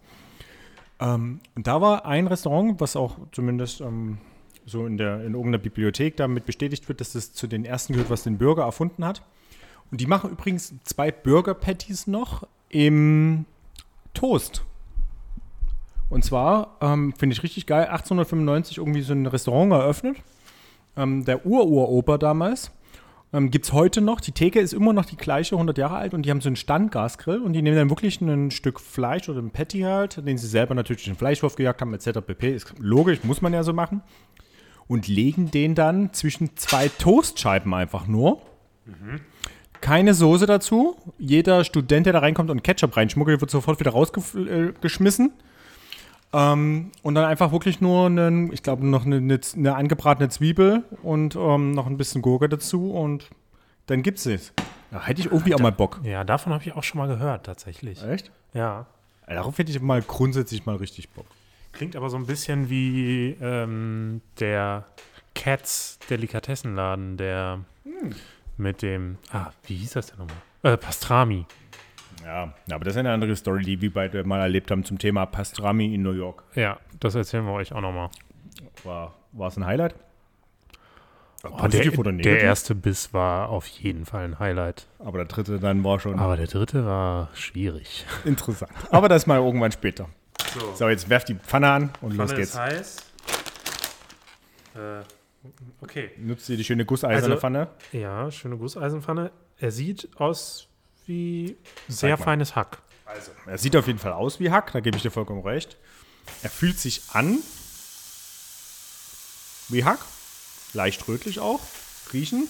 Ähm, 1.01 1.41
und 1.55 1.67
da 1.67 1.81
war 1.81 2.05
ein 2.05 2.27
Restaurant, 2.27 2.81
was 2.81 2.95
auch 2.95 3.17
zumindest 3.33 3.81
ähm, 3.81 4.19
so 4.67 4.87
in, 4.87 4.97
der, 4.97 5.17
in 5.17 5.35
irgendeiner 5.35 5.59
Bibliothek 5.59 6.17
damit 6.17 6.47
bestätigt 6.47 6.89
wird, 6.89 7.01
dass 7.01 7.13
das 7.13 7.33
zu 7.33 7.47
den 7.47 7.65
ersten 7.65 7.93
gehört, 7.93 8.11
was 8.11 8.23
den 8.23 8.39
Burger 8.39 8.65
erfunden 8.65 9.05
hat. 9.05 9.23
Und 9.91 10.01
die 10.01 10.07
machen 10.07 10.31
übrigens 10.31 10.75
zwei 10.85 11.13
Burger 11.13 11.55
Patties 11.55 12.07
noch 12.07 12.47
im 12.69 13.45
Toast. 14.15 14.65
Und 16.09 16.25
zwar 16.25 16.77
ähm, 16.81 17.13
finde 17.17 17.35
ich 17.35 17.43
richtig 17.43 17.67
geil, 17.67 17.87
1895 17.87 18.79
irgendwie 18.79 19.03
so 19.03 19.13
ein 19.13 19.27
Restaurant 19.27 19.73
eröffnet. 19.73 20.17
Ähm, 20.97 21.25
der 21.25 21.45
Ururoper 21.47 22.19
damals. 22.19 22.71
Ähm, 23.33 23.51
Gibt 23.51 23.65
es 23.65 23.73
heute 23.73 24.01
noch. 24.01 24.21
Die 24.21 24.31
Theke 24.31 24.61
ist 24.61 24.73
immer 24.73 24.93
noch 24.93 25.07
die 25.07 25.17
gleiche, 25.17 25.57
100 25.57 25.77
Jahre 25.77 25.97
alt. 25.97 26.15
Und 26.15 26.23
die 26.23 26.31
haben 26.31 26.41
so 26.41 26.49
einen 26.49 26.57
Standgasgrill. 26.57 27.41
Und 27.41 27.53
die 27.53 27.63
nehmen 27.63 27.77
dann 27.77 27.91
wirklich 27.91 28.21
ein 28.21 28.53
Stück 28.53 28.79
Fleisch 28.79 29.29
oder 29.29 29.41
ein 29.41 29.51
Patty 29.51 29.81
halt, 29.81 30.25
den 30.25 30.39
sie 30.39 30.47
selber 30.47 30.75
natürlich 30.75 31.07
in 31.09 31.15
den 31.15 31.19
Fleischwurf 31.19 31.57
gejagt 31.57 31.81
haben, 31.81 31.93
etc. 31.95 32.21
pp. 32.25 32.55
Ist 32.55 32.75
logisch, 32.79 33.25
muss 33.25 33.43
man 33.43 33.53
ja 33.53 33.65
so 33.65 33.73
machen. 33.73 34.03
Und 34.87 35.09
legen 35.09 35.51
den 35.51 35.75
dann 35.75 36.13
zwischen 36.13 36.57
zwei 36.57 36.89
Toastscheiben 36.89 37.73
einfach 37.73 38.07
nur. 38.07 38.43
Keine 39.81 40.15
Soße 40.15 40.47
dazu. 40.47 40.97
Jeder 41.19 41.65
Student, 41.65 42.07
der 42.07 42.13
da 42.13 42.19
reinkommt 42.21 42.51
und 42.51 42.63
Ketchup 42.63 42.97
reinschmuggelt, 42.97 43.41
wird 43.41 43.51
sofort 43.51 43.81
wieder 43.81 43.93
rausgeschmissen. 43.93 45.33
Ähm, 46.35 46.91
und 47.03 47.15
dann 47.15 47.25
einfach 47.25 47.53
wirklich 47.53 47.81
nur, 47.81 48.07
einen, 48.07 48.53
ich 48.53 48.63
glaube, 48.63 48.87
noch 48.87 49.07
eine, 49.07 49.17
eine, 49.17 49.41
eine 49.57 49.77
angebratene 49.77 50.29
Zwiebel 50.29 50.83
und 51.03 51.37
ähm, 51.37 51.71
noch 51.71 51.87
ein 51.87 51.97
bisschen 51.97 52.23
Gurke 52.23 52.49
dazu 52.49 52.93
und 52.93 53.31
dann 53.87 54.03
gibt's 54.03 54.27
es. 54.27 54.53
Da 54.91 55.07
hätte 55.07 55.21
ich 55.21 55.27
irgendwie 55.27 55.55
auch 55.55 55.61
mal 55.61 55.71
Bock. 55.71 56.01
Ja, 56.03 56.25
davon 56.25 56.53
habe 56.53 56.65
ich 56.65 56.73
auch 56.73 56.83
schon 56.83 56.99
mal 56.99 57.07
gehört, 57.07 57.47
tatsächlich. 57.47 58.03
Echt? 58.03 58.33
Ja. 58.53 58.87
Darauf 59.27 59.59
hätte 59.59 59.71
ich 59.71 59.81
mal 59.81 60.03
grundsätzlich 60.03 60.67
mal 60.67 60.77
richtig 60.77 61.11
Bock. 61.11 61.27
Klingt 61.75 61.97
aber 61.97 62.09
so 62.09 62.17
ein 62.17 62.27
bisschen 62.27 62.71
wie 62.71 63.37
ähm, 63.41 64.21
der 64.39 64.87
Cats 65.35 65.99
Delikatessenladen, 66.09 67.17
der 67.17 67.61
mit 68.57 68.83
dem, 68.83 69.19
ah, 69.33 69.51
wie 69.67 69.75
hieß 69.77 69.93
das 69.93 70.07
denn 70.07 70.19
nochmal? 70.19 70.37
Äh, 70.63 70.77
Pastrami. 70.77 71.47
Ja, 72.25 72.55
aber 72.71 72.85
das 72.85 72.95
ist 72.95 72.99
eine 72.99 73.13
andere 73.13 73.35
Story, 73.37 73.65
die 73.65 73.81
wir 73.83 73.93
beide 73.93 74.25
mal 74.25 74.41
erlebt 74.41 74.71
haben 74.71 74.85
zum 74.85 74.99
Thema 74.99 75.27
Pastrami 75.27 75.95
in 75.95 76.03
New 76.03 76.13
York. 76.13 76.45
Ja, 76.55 76.79
das 77.01 77.15
erzählen 77.17 77.45
wir 77.45 77.53
euch 77.53 77.73
auch 77.73 77.81
nochmal. 77.81 78.09
War, 78.85 79.15
war 79.33 79.49
es 79.49 79.57
ein 79.57 79.67
Highlight? 79.67 79.95
Oh, 81.47 81.67
der, 81.69 81.91
der 81.91 82.41
erste 82.41 82.75
Biss 82.75 83.13
war 83.13 83.51
auf 83.51 83.67
jeden 83.67 84.07
Fall 84.07 84.25
ein 84.25 84.39
Highlight. 84.39 84.87
Aber 84.99 85.19
der 85.19 85.27
dritte 85.27 85.59
dann 85.59 85.85
war 85.85 86.01
schon 86.01 86.19
Aber 86.19 86.39
der 86.39 86.47
dritte 86.47 86.87
war 86.87 87.29
schwierig. 87.35 88.07
interessant. 88.25 88.73
Aber 88.91 89.09
das 89.11 89.27
mal 89.27 89.39
irgendwann 89.39 89.73
später. 89.73 90.09
So, 90.77 90.89
jetzt 90.89 91.09
werft 91.09 91.29
die 91.29 91.35
Pfanne 91.35 91.71
an 91.71 91.91
und 92.01 92.13
los 92.17 92.35
geht's. 92.35 92.57
heiß. 92.57 92.97
Äh, 94.77 95.03
okay. 95.81 96.11
Nutzt 96.19 96.49
ihr 96.49 96.57
die 96.57 96.65
schöne 96.65 96.85
gusseiserne 96.85 97.23
Also- 97.25 97.37
Pfanne? 97.41 97.69
Ja, 97.93 98.31
schöne 98.31 98.57
Gusseisenpfanne. 98.57 99.31
Er 99.59 99.71
sieht 99.71 100.09
aus 100.17 100.69
wie 101.07 101.57
sehr 101.89 102.17
feines 102.19 102.55
Hack. 102.57 102.79
Also, 103.05 103.31
er 103.47 103.59
sieht 103.59 103.77
auf 103.77 103.87
jeden 103.87 103.99
Fall 103.99 104.13
aus 104.13 104.41
wie 104.41 104.51
Hack, 104.51 104.73
da 104.73 104.81
gebe 104.81 104.97
ich 104.97 105.03
dir 105.03 105.11
vollkommen 105.11 105.43
recht. 105.43 105.77
Er 106.43 106.51
fühlt 106.51 106.79
sich 106.79 107.03
an 107.13 107.39
wie 109.69 109.85
Hack, 109.85 109.99
leicht 110.73 111.07
rötlich 111.09 111.39
auch. 111.41 111.61
Riechen. 112.13 112.49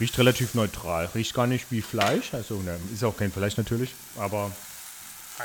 Riecht 0.00 0.18
relativ 0.18 0.54
neutral. 0.54 1.06
Riecht 1.14 1.34
gar 1.34 1.46
nicht 1.46 1.70
wie 1.70 1.80
Fleisch. 1.82 2.34
Also, 2.34 2.60
ne, 2.60 2.78
ist 2.92 3.04
auch 3.04 3.16
kein 3.16 3.30
Fleisch 3.32 3.56
natürlich, 3.56 3.94
aber 4.18 4.50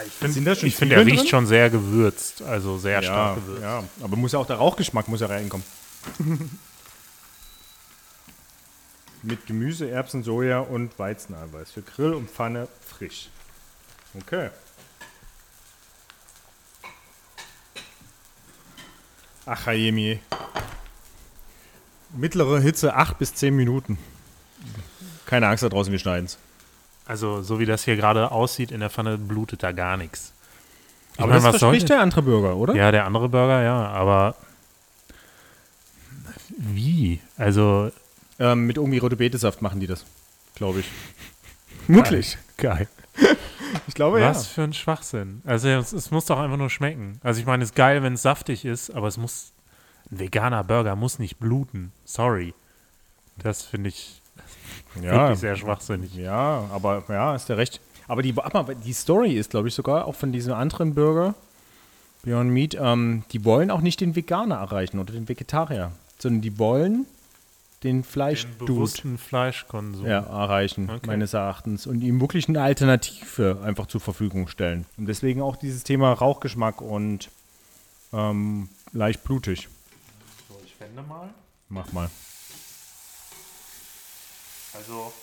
Ich 0.05 0.33
Sind 0.33 0.45
da 0.45 0.55
schon 0.55 0.67
ich 0.67 0.75
finde, 0.75 0.95
er 0.95 1.01
Zwiebeln 1.01 1.17
riecht 1.17 1.23
drin? 1.23 1.29
schon 1.29 1.47
sehr 1.47 1.69
gewürzt. 1.69 2.41
Also 2.43 2.77
sehr 2.77 3.01
ja, 3.01 3.03
stark 3.03 3.35
gewürzt. 3.37 3.61
ja. 3.63 3.83
Aber 4.01 4.15
muss 4.15 4.31
ja 4.33 4.39
auch 4.39 4.45
der 4.45 4.57
Rauchgeschmack 4.57 5.07
muss 5.07 5.21
ja 5.21 5.27
reinkommen. 5.27 5.65
Mit 9.23 9.45
Gemüse, 9.47 9.89
Erbsen, 9.89 10.23
Soja 10.23 10.59
und 10.59 10.97
Weizeneiweiß. 10.97 11.71
Für 11.71 11.81
Grill 11.81 12.13
und 12.13 12.29
Pfanne 12.29 12.67
frisch. 12.87 13.29
Okay. 14.13 14.49
Ach, 19.45 19.65
Hayemi. 19.65 20.19
Mittlere 22.15 22.61
Hitze 22.61 22.95
8 22.95 23.17
bis 23.17 23.33
10 23.35 23.55
Minuten. 23.55 23.97
Keine 25.25 25.47
Angst 25.47 25.63
da 25.63 25.69
draußen, 25.69 25.91
wir 25.91 25.99
schneiden's. 25.99 26.37
Also 27.10 27.41
so 27.41 27.60
wie 27.60 27.66
das 27.66 27.84
hier 27.84 27.95
gerade 27.95 28.32
aussieht 28.32 28.72
in 28.72 28.82
der 28.82 28.91
Pfanne, 28.91 29.18
blutet 29.18 29.64
da 29.64 29.72
gar 29.72 29.97
nichts. 29.97 30.32
Ich 31.14 31.20
Aber 31.20 31.30
meine, 31.30 31.41
das 31.41 31.53
was 31.53 31.60
soll 31.60 31.72
verspricht 31.72 31.89
der 31.89 32.01
andere 32.01 32.22
Burger, 32.22 32.55
oder? 32.55 32.76
Ja, 32.76 32.91
der 32.91 33.05
andere 33.05 33.30
Burger, 33.30 33.64
ja, 33.64 33.88
aber 33.89 34.36
wie? 36.55 37.20
Also 37.36 37.91
Ähm, 38.38 38.68
mit 38.68 38.78
irgendwie 38.78 38.99
rote 38.99 39.16
Betesaft 39.16 39.62
machen 39.62 39.80
die 39.80 39.88
das, 39.88 40.05
glaube 40.53 40.82
ich. 40.82 40.91
Wirklich? 41.88 42.38
geil. 42.57 42.88
Ich 43.88 43.93
glaube 43.93 44.20
Was 44.22 44.47
für 44.47 44.64
ein 44.64 44.74
Schwachsinn. 44.74 45.41
Also 45.45 45.68
es, 45.68 45.93
es 45.93 46.10
muss 46.10 46.26
doch 46.26 46.39
einfach 46.39 46.57
nur 46.57 46.72
schmecken. 46.72 47.20
Also 47.22 47.39
ich 47.39 47.45
meine, 47.45 47.64
es 47.64 47.70
ist 47.72 47.76
geil, 47.76 48.01
wenn 48.01 48.14
es 48.14 48.24
saftig 48.24 48.66
ist, 48.66 48.89
aber 48.89 49.07
es 49.07 49.18
muss 49.18 49.51
ein 50.12 50.20
veganer 50.20 50.64
Burger 50.64 50.95
muss 50.95 51.20
nicht 51.20 51.38
bluten. 51.38 51.91
Sorry. 52.03 52.55
Das 53.38 53.62
finde 53.62 53.89
ich 53.89 54.18
ja. 55.01 55.11
wirklich 55.11 55.39
sehr 55.39 55.55
schwachsinnig. 55.55 56.15
Ja, 56.15 56.65
aber 56.71 57.03
ja, 57.09 57.35
ist 57.35 57.49
der 57.49 57.57
recht. 57.57 57.79
Aber 58.07 58.21
die, 58.21 58.33
aber 58.37 58.73
die 58.75 58.93
Story 58.93 59.33
ist, 59.33 59.51
glaube 59.51 59.67
ich, 59.67 59.75
sogar 59.75 60.05
auch 60.05 60.15
von 60.15 60.31
diesem 60.31 60.53
anderen 60.53 60.95
Burger, 60.95 61.35
Beyond 62.23 62.49
Meat, 62.51 62.75
ähm, 62.79 63.23
die 63.31 63.45
wollen 63.45 63.71
auch 63.71 63.81
nicht 63.81 64.01
den 64.01 64.15
Veganer 64.15 64.55
erreichen 64.55 64.99
oder 64.99 65.13
den 65.13 65.29
Vegetarier, 65.29 65.91
sondern 66.17 66.41
die 66.41 66.57
wollen 66.59 67.05
den 67.83 68.03
Fleisch 68.03 68.45
Den 68.45 68.65
bewussten 68.65 69.17
Fleischkonsum. 69.17 70.05
ja, 70.05 70.19
erreichen, 70.19 70.89
Okay. 70.89 71.07
meines 71.07 71.33
Erachtens. 71.33 71.87
Und 71.87 72.01
ihm 72.01 72.19
wirklich 72.19 72.49
eine 72.49 72.61
Alternative 72.61 73.59
einfach 73.63 73.85
zur 73.87 74.01
Verfügung 74.01 74.49
stellen. 74.49 74.85
Und 74.97 75.05
deswegen 75.05 75.41
auch 75.41 75.55
dieses 75.55 75.83
Thema 75.85 76.11
Rauchgeschmack 76.11 76.81
und 76.81 77.29
ähm, 78.11 78.67
leicht 78.91 79.23
blutig. 79.23 79.69
So, 80.49 80.59
ich 80.65 80.77
wende 80.81 81.03
mal. 81.03 81.29
Mach 81.69 81.93
mal. 81.93 82.09
Also. 84.74 85.13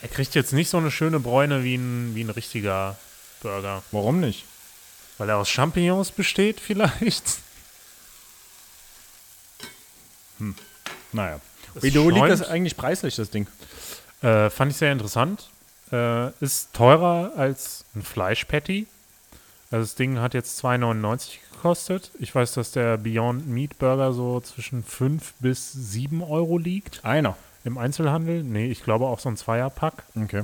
Er 0.00 0.08
kriegt 0.08 0.34
jetzt 0.34 0.52
nicht 0.52 0.68
so 0.68 0.78
eine 0.78 0.90
schöne 0.90 1.20
Bräune 1.20 1.62
wie 1.62 1.76
ein, 1.76 2.14
wie 2.14 2.24
ein 2.24 2.30
richtiger 2.30 2.98
Burger. 3.40 3.82
Warum 3.92 4.20
nicht? 4.20 4.44
Weil 5.18 5.28
er 5.28 5.36
aus 5.36 5.48
Champignons 5.48 6.10
besteht, 6.10 6.60
vielleicht. 6.60 7.24
Naja. 11.12 11.40
Es 11.74 11.82
Wie 11.82 11.90
du 11.90 12.10
liegt 12.10 12.28
das 12.28 12.42
eigentlich 12.42 12.76
preislich, 12.76 13.16
das 13.16 13.30
Ding? 13.30 13.46
Äh, 14.22 14.50
fand 14.50 14.72
ich 14.72 14.78
sehr 14.78 14.92
interessant. 14.92 15.48
Äh, 15.90 16.30
ist 16.40 16.72
teurer 16.72 17.32
als 17.36 17.84
ein 17.94 18.02
Fleischpatty. 18.02 18.86
Also 19.72 19.84
das 19.84 19.94
Ding 19.94 20.18
hat 20.18 20.34
jetzt 20.34 20.62
2,99 20.62 21.38
gekostet. 21.54 22.10
Ich 22.18 22.34
weiß, 22.34 22.52
dass 22.52 22.72
der 22.72 22.98
Beyond 22.98 23.48
Meat 23.48 23.78
Burger 23.78 24.12
so 24.12 24.38
zwischen 24.40 24.84
5 24.84 25.34
bis 25.40 25.72
7 25.72 26.22
Euro 26.22 26.58
liegt 26.58 27.04
Einer. 27.04 27.36
im 27.64 27.78
Einzelhandel. 27.78 28.44
Nee, 28.44 28.70
ich 28.70 28.84
glaube 28.84 29.06
auch 29.06 29.18
so 29.18 29.30
ein 29.30 29.36
Zweierpack. 29.38 30.04
Okay. 30.14 30.42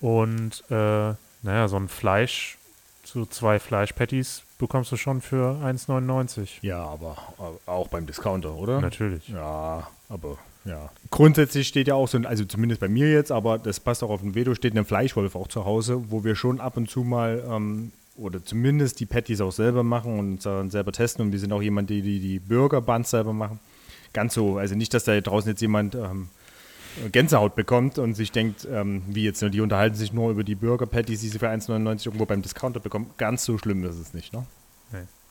Und 0.00 0.62
äh, 0.70 1.14
naja, 1.42 1.68
so 1.68 1.76
ein 1.76 1.88
Fleisch, 1.88 2.56
so 3.02 3.26
zwei 3.26 3.58
Fleischpatties 3.58 4.42
bekommst 4.58 4.92
du 4.92 4.96
schon 4.96 5.22
für 5.22 5.60
1,99. 5.64 6.48
Ja, 6.62 6.84
aber 6.84 7.16
äh, 7.38 7.70
auch 7.70 7.88
beim 7.88 8.06
Discounter, 8.06 8.54
oder? 8.54 8.80
Natürlich. 8.80 9.28
Ja, 9.28 9.88
aber 10.08 10.38
ja. 10.64 10.90
Grundsätzlich 11.10 11.66
steht 11.66 11.88
ja 11.88 11.94
auch 11.94 12.06
so, 12.06 12.16
ein, 12.16 12.26
also 12.26 12.44
zumindest 12.44 12.80
bei 12.80 12.88
mir 12.88 13.10
jetzt, 13.10 13.32
aber 13.32 13.58
das 13.58 13.80
passt 13.80 14.04
auch 14.04 14.10
auf 14.10 14.20
den 14.20 14.36
Veto, 14.36 14.54
steht 14.54 14.76
ein 14.76 14.84
Fleischwolf 14.84 15.34
auch 15.34 15.48
zu 15.48 15.64
Hause, 15.64 16.10
wo 16.10 16.22
wir 16.22 16.36
schon 16.36 16.60
ab 16.60 16.76
und 16.76 16.88
zu 16.88 17.02
mal 17.02 17.42
ähm, 17.48 17.90
oder 18.16 18.44
zumindest 18.44 19.00
die 19.00 19.06
Patties 19.06 19.40
auch 19.40 19.52
selber 19.52 19.82
machen 19.82 20.18
und 20.18 20.70
selber 20.70 20.92
testen. 20.92 21.26
Und 21.26 21.32
wir 21.32 21.38
sind 21.38 21.52
auch 21.52 21.62
jemand, 21.62 21.90
die 21.90 22.02
die, 22.02 22.20
die 22.20 22.38
Burger 22.38 22.80
Buns 22.80 23.10
selber 23.10 23.32
machen. 23.32 23.60
Ganz 24.12 24.34
so, 24.34 24.58
also 24.58 24.74
nicht, 24.74 24.94
dass 24.94 25.04
da 25.04 25.20
draußen 25.20 25.50
jetzt 25.50 25.60
jemand 25.60 25.94
ähm, 25.94 26.28
Gänsehaut 27.12 27.54
bekommt 27.54 27.98
und 27.98 28.14
sich 28.14 28.32
denkt, 28.32 28.66
ähm, 28.70 29.02
wie 29.08 29.24
jetzt, 29.24 29.42
ne, 29.42 29.50
die 29.50 29.60
unterhalten 29.60 29.96
sich 29.96 30.12
nur 30.12 30.30
über 30.30 30.44
die 30.44 30.54
Burger 30.54 30.86
Patties, 30.86 31.20
die 31.20 31.28
sie 31.28 31.38
für 31.38 31.48
1,99 31.48 32.06
irgendwo 32.06 32.24
beim 32.24 32.40
Discounter 32.40 32.80
bekommen. 32.80 33.10
Ganz 33.18 33.44
so 33.44 33.58
schlimm 33.58 33.84
ist 33.84 33.98
es 33.98 34.14
nicht, 34.14 34.32
ne? 34.32 34.46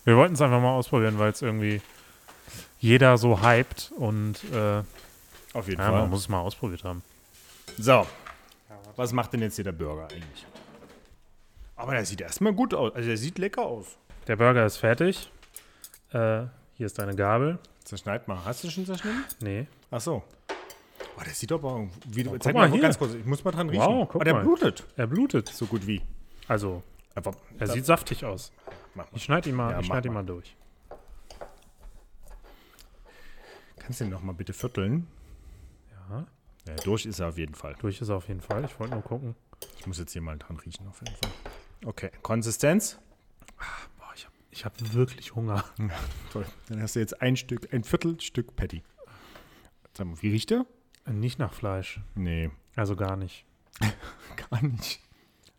Wir 0.05 0.15
wollten 0.15 0.35
es 0.35 0.41
einfach 0.41 0.61
mal 0.61 0.75
ausprobieren, 0.75 1.17
weil 1.17 1.31
es 1.31 1.41
irgendwie 1.41 1.81
jeder 2.79 3.17
so 3.17 3.41
hypt 3.41 3.91
und 3.97 4.35
äh, 4.53 4.83
Auf 5.53 5.67
jeden 5.67 5.81
ja, 5.81 5.91
man 5.91 6.09
muss 6.11 6.21
es 6.21 6.29
mal 6.29 6.41
ausprobiert 6.41 6.83
haben. 6.83 7.01
So, 7.79 8.05
was 8.95 9.11
macht 9.11 9.33
denn 9.33 9.41
jetzt 9.41 9.55
hier 9.55 9.63
der 9.63 9.71
Burger 9.71 10.03
eigentlich? 10.03 10.45
Aber 11.75 11.93
der 11.93 12.05
sieht 12.05 12.21
erstmal 12.21 12.53
gut 12.53 12.73
aus. 12.73 12.93
Also 12.95 13.07
der 13.07 13.17
sieht 13.17 13.37
lecker 13.37 13.63
aus. 13.65 13.97
Der 14.27 14.35
Burger 14.37 14.65
ist 14.65 14.77
fertig. 14.77 15.31
Äh, 16.11 16.43
hier 16.75 16.85
ist 16.85 16.97
deine 16.97 17.15
Gabel. 17.15 17.59
Zerschneid 17.83 18.27
mal. 18.27 18.43
Hast 18.45 18.63
du 18.63 18.69
schon 18.69 18.85
zerschnitten? 18.85 19.23
Nee. 19.41 19.67
Ach 19.91 20.01
so. 20.01 20.23
Oh, 21.17 21.21
der 21.23 21.33
sieht 21.33 21.51
aber 21.51 21.87
wie 22.07 22.23
guck 22.23 22.41
zeig 22.43 22.53
mal 22.55 22.67
mal 22.67 22.71
hier. 22.71 22.81
ganz 22.81 22.97
kurz. 22.97 23.13
Ich 23.13 23.25
muss 23.25 23.43
mal 23.43 23.51
dran 23.51 23.69
riechen. 23.69 23.85
Wow, 23.85 24.07
guck 24.09 24.21
oh, 24.21 24.23
der 24.23 24.33
mal. 24.33 24.43
blutet. 24.43 24.83
Er 24.95 25.07
blutet. 25.07 25.49
So 25.49 25.65
gut 25.65 25.85
wie. 25.85 26.01
Also, 26.47 26.83
Aber 27.13 27.31
er 27.59 27.67
sieht 27.67 27.85
saftig 27.85 28.25
aus. 28.25 28.51
Mach 28.95 29.05
mal. 29.11 29.17
Ich 29.17 29.23
schneide 29.23 29.49
ihn 29.49 29.55
mal, 29.55 29.71
Ja, 29.71 29.79
ich 29.79 29.85
schneid 29.85 30.05
ihn 30.05 30.13
mal. 30.13 30.21
mal 30.23 30.27
durch. 30.27 30.55
Kannst 33.79 33.99
du 33.99 34.05
den 34.05 34.11
noch 34.13 34.21
mal 34.21 34.33
bitte 34.33 34.53
vierteln? 34.53 35.07
Ja, 36.09 36.25
Ja, 36.67 36.75
durch 36.83 37.05
ist 37.05 37.19
er 37.19 37.29
auf 37.29 37.37
jeden 37.37 37.55
Fall. 37.55 37.75
durch 37.79 38.01
ist 38.01 38.09
er 38.09 38.15
auf 38.15 38.27
jeden 38.27 38.41
Fall. 38.41 38.65
Ich 38.65 38.79
wollte 38.79 38.93
nur 38.95 39.03
gucken. 39.03 39.35
Ich 39.79 39.87
muss 39.87 39.99
jetzt 39.99 40.11
hier 40.13 40.21
mal 40.21 40.37
dran 40.37 40.57
riechen 40.57 40.87
auf 40.87 40.99
jeden 41.01 41.15
Fall. 41.15 41.31
Okay. 41.83 42.11
Konsistenz? 42.21 42.99
Boah, 43.97 44.07
ich 44.15 44.25
habe 44.25 44.35
ich 44.51 44.65
hab 44.65 44.93
wirklich 44.93 45.35
Hunger. 45.35 45.63
Toll. 46.31 46.45
Dann 46.69 46.81
hast 46.81 46.95
du 46.95 46.99
jetzt 46.99 47.21
ein 47.21 47.35
Stück, 47.35 47.73
ein 47.73 47.83
Viertelstück 47.83 48.55
Patty. 48.55 48.83
Sag 49.93 50.07
mal, 50.07 50.21
wie 50.21 50.29
riecht 50.29 50.49
der? 50.51 50.65
Nicht 51.07 51.39
nach 51.39 51.53
Fleisch. 51.53 51.99
Nee, 52.15 52.49
Also 52.75 52.95
gar 52.95 53.15
nicht. 53.15 53.45
gar 54.49 54.63
nicht. 54.63 55.01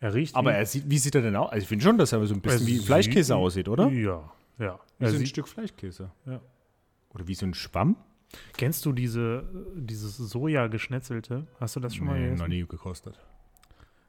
Er 0.00 0.12
riecht 0.14 0.34
Aber 0.34 0.50
wie, 0.50 0.54
er 0.56 0.66
sieht, 0.66 0.90
wie 0.90 0.98
sieht 0.98 1.14
er 1.14 1.22
denn 1.22 1.36
aus? 1.36 1.50
Also 1.52 1.62
ich 1.62 1.68
finde 1.68 1.84
schon, 1.84 1.98
dass 1.98 2.12
er 2.12 2.24
so 2.26 2.34
ein 2.34 2.40
bisschen 2.40 2.60
Er 2.62 2.66
wie 2.66 2.78
Fleischkäse 2.78 3.34
aussieht, 3.36 3.68
oder? 3.68 3.88
Ja, 3.88 4.30
ja. 4.58 4.78
Wie 4.98 5.04
Er 5.04 5.10
so 5.10 5.16
ein 5.16 5.26
Stück 5.26 5.48
Fleischkäse. 5.48 6.10
Ja. 6.26 6.40
Oder 7.10 7.26
wie 7.28 7.34
so 7.34 7.46
ein 7.46 7.54
Schwamm? 7.54 7.96
kennst 8.56 8.84
du 8.84 8.92
diese, 8.92 9.44
dieses 9.74 10.16
Soja-Geschnetzelte? 10.16 11.46
Hast 11.60 11.76
du 11.76 11.80
das 11.80 11.94
schon 11.94 12.06
mal 12.06 12.18
gegessen? 12.18 12.38
noch 12.38 12.48
nie 12.48 12.66
gekostet. 12.66 13.18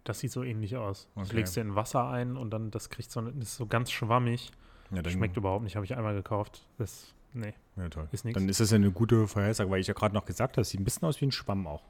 Das 0.07 0.19
sieht 0.19 0.31
so 0.31 0.41
ähnlich 0.43 0.77
aus. 0.77 1.07
Das 1.15 1.27
Okay. 1.27 1.35
legst 1.37 1.57
du 1.57 1.61
in 1.61 1.75
Wasser 1.75 2.07
ein 2.09 2.37
und 2.37 2.49
dann 2.51 2.71
das 2.71 2.89
kriegt 2.89 3.11
so, 3.11 3.19
das 3.21 3.35
ist 3.35 3.55
so 3.57 3.65
ganz 3.65 3.91
schwammig. 3.91 4.51
Ja, 4.91 5.01
dann, 5.01 5.11
Schmeckt 5.11 5.35
überhaupt 5.35 5.63
nicht, 5.65 5.75
habe 5.75 5.85
ich 5.85 5.95
einmal 5.97 6.13
gekauft. 6.15 6.65
Das, 6.77 7.13
nee, 7.33 7.53
ja, 7.75 7.89
toll. 7.89 8.07
ist 8.13 8.23
nichts. 8.23 8.39
Dann 8.39 8.47
ist 8.47 8.61
das 8.61 8.71
ja 8.71 8.75
eine 8.75 8.89
gute 8.91 9.27
Vorhersage, 9.27 9.69
weil 9.69 9.81
ich 9.81 9.87
ja 9.87 9.93
gerade 9.93 10.15
noch 10.15 10.23
gesagt 10.23 10.55
habe, 10.55 10.63
sieht 10.63 10.79
ein 10.79 10.85
bisschen 10.85 11.05
aus 11.07 11.19
wie 11.19 11.25
ein 11.25 11.31
Schwamm 11.33 11.67
auch. 11.67 11.83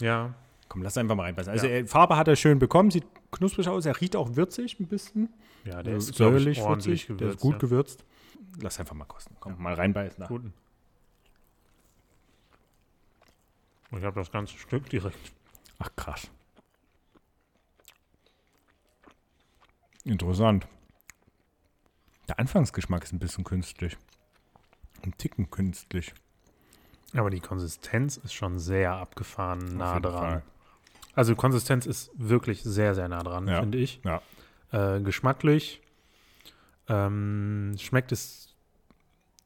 Ja, 0.00 0.34
Komm, 0.68 0.82
lass 0.82 0.96
einfach 0.98 1.14
mal 1.14 1.22
reinpassen. 1.24 1.52
Also 1.52 1.66
Ja. 1.66 1.72
er, 1.74 1.86
Farbe 1.86 2.16
hat 2.16 2.26
er 2.28 2.36
schön 2.36 2.58
bekommen, 2.58 2.90
sieht 2.90 3.04
knusprig 3.30 3.68
aus, 3.68 3.84
er 3.86 3.98
riecht 4.00 4.14
auch 4.16 4.34
würzig 4.36 4.78
ein 4.80 4.86
bisschen. 4.88 5.28
ja, 5.64 5.82
der 5.82 5.94
Also 5.94 6.10
ist 6.10 6.16
säuerlich, 6.18 6.58
würzig, 6.62 7.06
gewürzt. 7.06 7.20
der 7.22 7.28
ist 7.30 7.40
gut 7.40 7.52
ja. 7.54 7.58
gewürzt. 7.58 8.04
Lass 8.60 8.78
einfach 8.80 8.94
mal 8.94 9.04
kosten. 9.06 9.34
Komm, 9.40 9.60
mal 9.62 9.72
reinbeißen. 9.74 10.16
Na. 10.20 10.26
Guten. 10.26 10.52
Ich 13.96 14.02
habe 14.04 14.18
das 14.20 14.30
ganze 14.30 14.56
Stück 14.58 14.88
direkt. 14.90 15.16
Ach 15.78 15.90
krass. 15.96 16.30
Interessant. 20.04 20.66
Der 22.28 22.38
Anfangsgeschmack 22.38 23.04
ist 23.04 23.12
ein 23.12 23.18
bisschen 23.18 23.44
künstlich. 23.44 23.96
Ein 25.02 25.16
Ticken 25.18 25.50
künstlich. 25.50 26.12
Aber 27.14 27.30
die 27.30 27.40
Konsistenz 27.40 28.16
ist 28.16 28.34
schon 28.34 28.58
sehr 28.58 28.92
abgefahren 28.94 29.76
nah 29.76 30.00
dran. 30.00 30.12
Fall. 30.12 30.42
Also 31.14 31.36
Konsistenz 31.36 31.86
ist 31.86 32.10
wirklich 32.14 32.62
sehr, 32.62 32.94
sehr 32.94 33.08
nah 33.08 33.22
dran, 33.22 33.46
Ja. 33.46 33.60
finde 33.60 33.78
ich. 33.78 34.00
Ja. 34.04 34.20
Äh, 34.72 35.00
geschmacklich 35.00 35.80
ähm, 36.88 37.76
schmeckt 37.78 38.12
es 38.12 38.54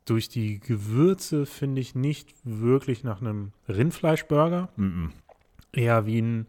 durch 0.06 0.28
die 0.28 0.58
Gewürze, 0.60 1.44
finde 1.44 1.80
ich, 1.82 1.94
nicht 1.94 2.34
wirklich 2.42 3.04
nach 3.04 3.20
einem 3.20 3.52
Rindfleischburger. 3.68 4.70
Mhm. 4.76 5.12
Eher 5.72 6.06
wie 6.06 6.22
ein 6.22 6.46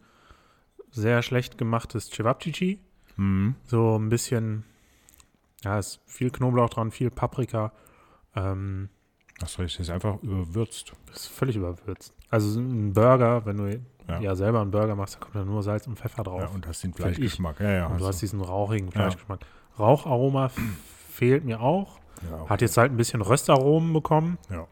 sehr 0.92 1.22
schlecht 1.22 1.58
gemachtes 1.58 2.10
Cevapcici. 2.10 2.80
Mhm. 3.20 3.56
So 3.66 3.98
ein 3.98 4.10
bisschen, 4.10 4.64
ja, 5.64 5.78
ist 5.80 6.00
viel 6.06 6.30
Knoblauch 6.32 6.70
dran, 6.70 6.92
viel 6.92 7.10
Paprika. 7.12 7.72
Ähm, 8.36 8.90
Achso, 9.42 9.62
ist 9.64 9.90
einfach 9.90 10.22
überwürzt. 10.22 10.94
ist 11.14 11.28
völlig 11.28 11.56
überwürzt. 11.56 12.14
Also 12.30 12.50
so 12.50 12.60
ein 12.60 12.94
Burger, 12.94 13.46
wenn 13.46 13.58
du 13.58 13.82
ja. 14.08 14.20
Ja. 14.20 14.36
selber 14.36 14.62
einen 14.62 14.72
Burger 14.72 14.96
machst, 14.96 15.16
da 15.16 15.20
kommt 15.20 15.36
da 15.36 15.44
nur 15.46 15.64
Salz 15.64 15.88
und 15.88 15.98
Pfeffer 15.98 16.24
drauf. 16.24 16.42
Ja, 16.42 16.48
und 16.48 16.66
hast 16.68 16.84
den. 16.84 16.94
Fleischgeschmack. 16.94 17.60
Ja, 17.60 17.70
ja. 17.72 17.86
und 17.88 18.00
du 18.00 18.06
hast 18.06 18.16
hast 18.16 18.22
diesen 18.22 18.42
rauchigen 18.42 18.92
Fleischgeschmack. 18.92 19.40
Raucharoma 19.78 20.48
f- 20.48 20.60
fehlt 21.10 21.46
mir 21.46 21.62
auch. 21.62 22.00
ja, 22.30 22.50
Hat 22.50 22.62
jetzt 22.62 22.76
halt 22.78 22.92
ein 22.92 22.98
bisschen 22.98 23.22
Röstaromen 23.22 23.94
bekommen. 23.94 24.38
Ja. 24.50 24.68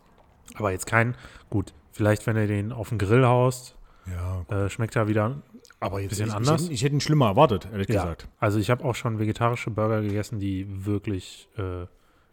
Aber 0.55 0.71
jetzt 0.71 0.85
kein, 0.87 1.15
gut, 1.49 1.73
vielleicht 1.91 2.25
wenn 2.27 2.35
du 2.35 2.47
den 2.47 2.71
auf 2.71 2.89
den 2.89 2.97
Grill 2.97 3.25
haust, 3.25 3.75
ja, 4.05 4.41
äh, 4.65 4.69
schmeckt 4.69 4.95
er 4.95 5.07
wieder. 5.07 5.41
Aber 5.79 5.99
jetzt 6.01 6.09
bisschen 6.09 6.27
ich, 6.29 6.33
anders. 6.33 6.61
Ich, 6.61 6.65
hätte- 6.67 6.73
ich 6.73 6.83
hätte 6.83 6.95
ihn 6.95 7.01
schlimmer 7.01 7.27
erwartet, 7.27 7.67
ehrlich 7.71 7.87
Ja. 7.89 8.01
gesagt. 8.03 8.27
Also 8.39 8.59
ich 8.59 8.69
habe 8.69 8.83
auch 8.85 8.95
schon 8.95 9.19
vegetarische 9.19 9.69
Burger 9.71 10.01
gegessen, 10.01 10.39
die 10.39 10.65
wirklich 10.85 11.47
äh, 11.57 11.85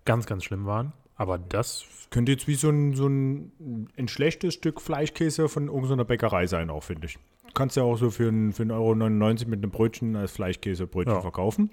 ganz, 0.05 0.27
ganz 0.27 0.45
schlimm 0.45 0.67
waren. 0.67 0.93
Aber 1.17 1.39
das, 1.39 1.85
Könnte 2.11 2.33
jetzt 2.33 2.47
wie 2.49 2.55
so 2.55 2.69
ein, 2.71 2.95
so 2.95 3.07
ein, 3.09 3.89
ein 3.97 4.09
schlechtes 4.09 4.55
Stück 4.55 4.81
Fleischkäse 4.81 5.49
von 5.49 5.67
irgendeiner 5.69 6.05
Bäckerei 6.05 6.47
sein, 6.47 6.71
auch, 6.71 6.83
finde 6.85 7.07
ich. 7.07 7.15
Du 7.47 7.53
kannst 7.55 7.77
ja 7.77 7.83
auch 7.85 7.97
so 7.97 8.11
für, 8.11 8.29
ein, 8.29 8.53
für 8.53 8.63
1,99 8.65 8.73
Euro 8.73 8.95
mit 9.51 9.63
einem 9.63 9.71
Brötchen 9.71 10.17
als 10.17 10.33
Fleischkäsebrötchen 10.33 11.15
Ja. 11.15 11.21
verkaufen. 11.21 11.71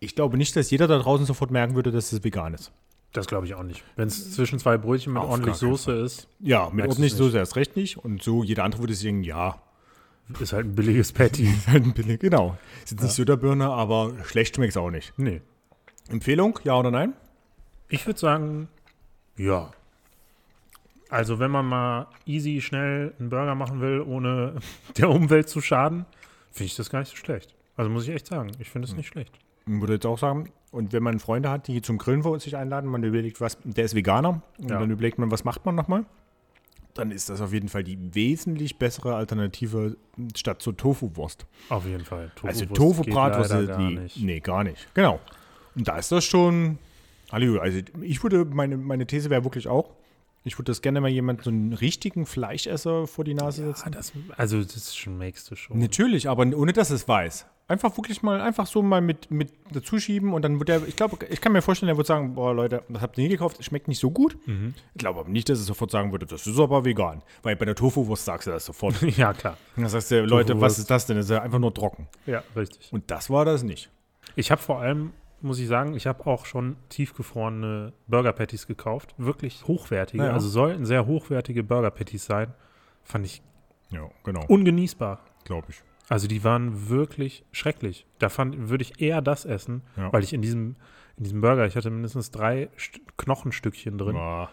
Ich 0.00 0.14
glaube 0.14 0.36
nicht, 0.36 0.54
dass 0.56 0.70
jeder 0.70 0.86
da 0.86 0.98
draußen 0.98 1.26
sofort 1.26 1.50
merken 1.50 1.74
würde, 1.74 1.90
dass 1.90 2.12
es 2.12 2.22
vegan 2.24 2.54
ist. 2.54 2.72
das 3.12 3.26
glaube 3.26 3.46
ich 3.46 3.54
auch 3.54 3.62
nicht. 3.62 3.84
Wenn 3.96 4.08
es 4.08 4.32
zwischen 4.34 4.58
zwei 4.58 4.76
Brötchen 4.78 5.12
mit 5.12 5.22
Auf 5.22 5.30
ordentlich 5.30 5.54
Soße 5.56 5.92
ist, 5.92 6.28
Ja, 6.40 6.68
mit 6.72 6.86
ordentlich. 6.88 7.12
Soße 7.14 7.36
erst 7.38 7.56
recht 7.56 7.76
nicht. 7.76 7.96
Und 7.98 8.22
so 8.22 8.42
jeder 8.42 8.64
andere 8.64 8.82
würde 8.82 8.94
sagen, 8.94 9.22
ja, 9.22 9.60
ist 10.40 10.52
halt 10.52 10.66
ein 10.66 10.74
billiges 10.74 11.12
Patty. 11.12 11.44
ist 11.56 11.68
halt 11.68 11.84
ein 11.84 11.92
billig. 11.92 12.20
Genau. 12.20 12.56
Ist 12.84 12.92
jetzt 12.92 13.02
nicht 13.02 13.12
so 13.12 13.24
der 13.24 13.36
Birne, 13.36 13.68
aber 13.68 14.12
schlecht 14.24 14.56
schmeckt 14.56 14.72
es 14.72 14.76
auch 14.76 14.90
nicht. 14.90 15.12
nee. 15.16 15.40
Empfehlung, 16.10 16.58
ja 16.64 16.76
oder 16.78 16.90
nein? 16.90 17.14
Ich 17.88 18.06
würde 18.06 18.20
sagen, 18.20 18.68
ja. 19.38 19.70
Also 21.08 21.38
wenn 21.38 21.50
man 21.50 21.64
mal 21.66 22.08
easy, 22.26 22.60
schnell 22.60 23.14
einen 23.18 23.30
Burger 23.30 23.54
machen 23.54 23.80
will, 23.80 24.00
ohne 24.02 24.56
der 24.98 25.08
Umwelt 25.08 25.48
zu 25.48 25.60
schaden, 25.62 26.04
finde 26.50 26.66
ich 26.66 26.76
das 26.76 26.90
gar 26.90 26.98
nicht 27.00 27.10
so 27.10 27.16
schlecht. 27.16 27.54
Also 27.76 27.90
muss 27.90 28.06
ich 28.06 28.14
echt 28.14 28.26
sagen, 28.26 28.50
ich 28.58 28.68
finde 28.68 28.86
es 28.88 28.94
nicht 28.96 29.08
schlecht. 29.08 29.32
Ich 29.66 29.80
würde 29.80 29.94
jetzt 29.94 30.04
auch 30.06 30.18
sagen, 30.18 30.50
und 30.70 30.92
wenn 30.92 31.02
man 31.02 31.18
Freunde 31.20 31.50
hat, 31.50 31.68
die 31.68 31.80
zum 31.80 31.96
Grillen 31.98 32.22
vor 32.22 32.38
sich 32.38 32.56
einladen, 32.56 32.90
man 32.90 33.02
überlegt, 33.02 33.40
was, 33.40 33.56
der 33.64 33.84
ist 33.84 33.94
Veganer, 33.94 34.42
und 34.58 34.70
Ja. 34.70 34.78
dann 34.78 34.90
überlegt 34.90 35.18
man, 35.18 35.30
was 35.30 35.44
macht 35.44 35.64
man 35.64 35.74
nochmal, 35.74 36.04
dann 36.94 37.10
ist 37.10 37.28
das 37.28 37.40
auf 37.40 37.52
jeden 37.52 37.68
Fall 37.68 37.84
die 37.84 37.98
wesentlich 38.14 38.78
bessere 38.78 39.14
Alternative 39.16 39.96
statt 40.36 40.62
zur 40.62 40.76
Tofu-Wurst. 40.76 41.46
Auf 41.68 41.86
jeden 41.86 42.04
Fall. 42.04 42.30
Also 42.42 42.66
Tofu-Wurst 42.66 43.04
geht 43.06 43.14
Tofu-Bratwurst, 43.14 43.78
nee, 43.78 44.00
nicht. 44.00 44.16
nee, 44.22 44.40
gar 44.40 44.64
nicht. 44.64 44.88
Genau. 44.94 45.20
Und 45.74 45.88
da 45.88 45.98
ist 45.98 46.12
das 46.12 46.24
schon. 46.24 46.78
Also 47.30 47.78
ich 48.02 48.22
würde, 48.22 48.44
meine, 48.44 48.76
meine 48.76 49.06
These 49.06 49.28
wäre 49.28 49.42
wirklich 49.44 49.66
auch, 49.66 49.90
ich 50.44 50.56
würde 50.58 50.70
das 50.70 50.82
gerne 50.82 51.00
mal 51.00 51.08
jemand, 51.08 51.42
so 51.42 51.50
einen 51.50 51.72
richtigen 51.72 52.26
Fleischesser 52.26 53.06
vor 53.06 53.24
die 53.24 53.34
Nase 53.34 53.62
Ah, 53.64 53.66
setzen. 53.68 53.92
das, 53.92 54.12
also 54.36 54.62
das 54.62 54.94
schon 54.94 55.18
makest 55.18 55.50
du 55.50 55.56
schon. 55.56 55.78
Natürlich, 55.78 56.28
aber 56.28 56.46
ohne 56.56 56.72
dass 56.72 56.90
es 56.90 57.08
weiß. 57.08 57.46
Einfach 57.66 57.96
wirklich 57.96 58.22
mal, 58.22 58.42
einfach 58.42 58.66
so 58.66 58.82
mal 58.82 59.00
mit, 59.00 59.30
mit 59.30 59.50
dazu 59.72 59.98
schieben 59.98 60.34
und 60.34 60.42
dann 60.42 60.58
wird 60.58 60.68
er, 60.68 60.86
ich 60.86 60.96
glaube, 60.96 61.16
ich 61.30 61.40
kann 61.40 61.52
mir 61.52 61.62
vorstellen, 61.62 61.88
er 61.88 61.96
wird 61.96 62.06
sagen, 62.06 62.34
boah 62.34 62.52
Leute, 62.54 62.82
das 62.90 63.00
habt 63.00 63.16
ihr 63.16 63.24
nie 63.24 63.30
gekauft, 63.30 63.58
es 63.58 63.64
schmeckt 63.64 63.88
nicht 63.88 63.98
so 64.00 64.10
gut. 64.10 64.36
Mhm. 64.46 64.74
Ich 64.92 64.98
glaube 64.98 65.20
aber 65.20 65.30
nicht, 65.30 65.48
dass 65.48 65.58
er 65.60 65.64
sofort 65.64 65.90
sagen 65.90 66.12
würde, 66.12 66.26
das 66.26 66.46
ist 66.46 66.58
aber 66.58 66.84
vegan. 66.84 67.22
Weil 67.42 67.56
bei 67.56 67.64
der 67.64 67.74
Tofu-Wurst 67.74 68.26
sagst 68.26 68.46
du 68.46 68.50
das 68.50 68.66
sofort. 68.66 69.00
ja, 69.16 69.32
klar. 69.32 69.56
Dann 69.76 69.88
sagst 69.88 70.10
du, 70.10 70.22
Leute, 70.26 70.60
was 70.60 70.78
ist 70.78 70.90
das 70.90 71.06
denn? 71.06 71.16
Das 71.16 71.24
ist 71.26 71.30
ja 71.30 71.40
einfach 71.40 71.58
nur 71.58 71.72
trocken. 71.72 72.06
Ja, 72.26 72.42
richtig. 72.54 72.92
Und 72.92 73.10
das 73.10 73.30
war 73.30 73.46
das 73.46 73.62
nicht. 73.62 73.90
Ich 74.36 74.50
habe 74.50 74.60
vor 74.60 74.80
allem, 74.80 75.12
muss 75.40 75.58
ich 75.58 75.66
sagen, 75.66 75.94
ich 75.94 76.06
habe 76.06 76.26
auch 76.26 76.44
schon 76.44 76.76
tiefgefrorene 76.90 77.94
Burger 78.08 78.32
Patties 78.34 78.66
gekauft. 78.66 79.14
Wirklich 79.16 79.66
hochwertige. 79.66 80.22
Ja, 80.22 80.28
ja. 80.28 80.34
Also 80.34 80.48
sollten 80.48 80.84
sehr 80.84 81.06
hochwertige 81.06 81.62
Burger 81.62 81.90
Patties 81.90 82.26
sein. 82.26 82.52
Fand 83.02 83.24
ich 83.24 83.42
Ja, 83.90 84.02
genau, 84.22 84.44
ungenießbar. 84.48 85.20
glaube 85.44 85.68
ich. 85.70 85.82
Also 86.08 86.28
die 86.28 86.44
waren 86.44 86.88
wirklich 86.88 87.44
schrecklich. 87.52 88.06
Da 88.18 88.28
fand, 88.28 88.68
würde 88.68 88.82
ich 88.82 89.00
eher 89.00 89.22
das 89.22 89.44
essen, 89.44 89.82
Ja. 89.96 90.12
weil 90.12 90.22
ich 90.22 90.32
in 90.32 90.42
diesem, 90.42 90.76
in 91.16 91.24
diesem 91.24 91.40
Burger, 91.40 91.66
ich 91.66 91.76
hatte 91.76 91.90
mindestens 91.90 92.30
drei 92.30 92.68
St 92.78 93.00
Knochenstückchen 93.16 93.96
drin. 93.98 94.16
Ja. 94.16 94.50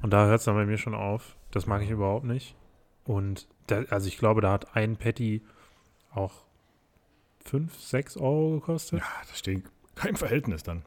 Und 0.00 0.12
da 0.12 0.26
hört 0.26 0.38
es 0.40 0.44
dann 0.44 0.54
bei 0.54 0.64
mir 0.64 0.78
schon 0.78 0.94
auf. 0.94 1.36
Das 1.50 1.66
mag 1.66 1.82
ich 1.82 1.90
überhaupt 1.90 2.24
nicht. 2.24 2.54
Und 3.04 3.48
da, 3.66 3.82
also 3.90 4.06
ich 4.08 4.18
glaube, 4.18 4.40
da 4.40 4.52
hat 4.52 4.76
ein 4.76 4.96
Patty 4.96 5.42
auch 6.14 6.44
5, 7.44 7.74
6 7.80 8.16
Euro 8.16 8.52
gekostet. 8.60 9.00
Ja, 9.00 9.06
das 9.28 9.38
steht 9.38 9.64
kein 9.94 10.16
Verhältnis 10.16 10.62
dann. 10.62 10.82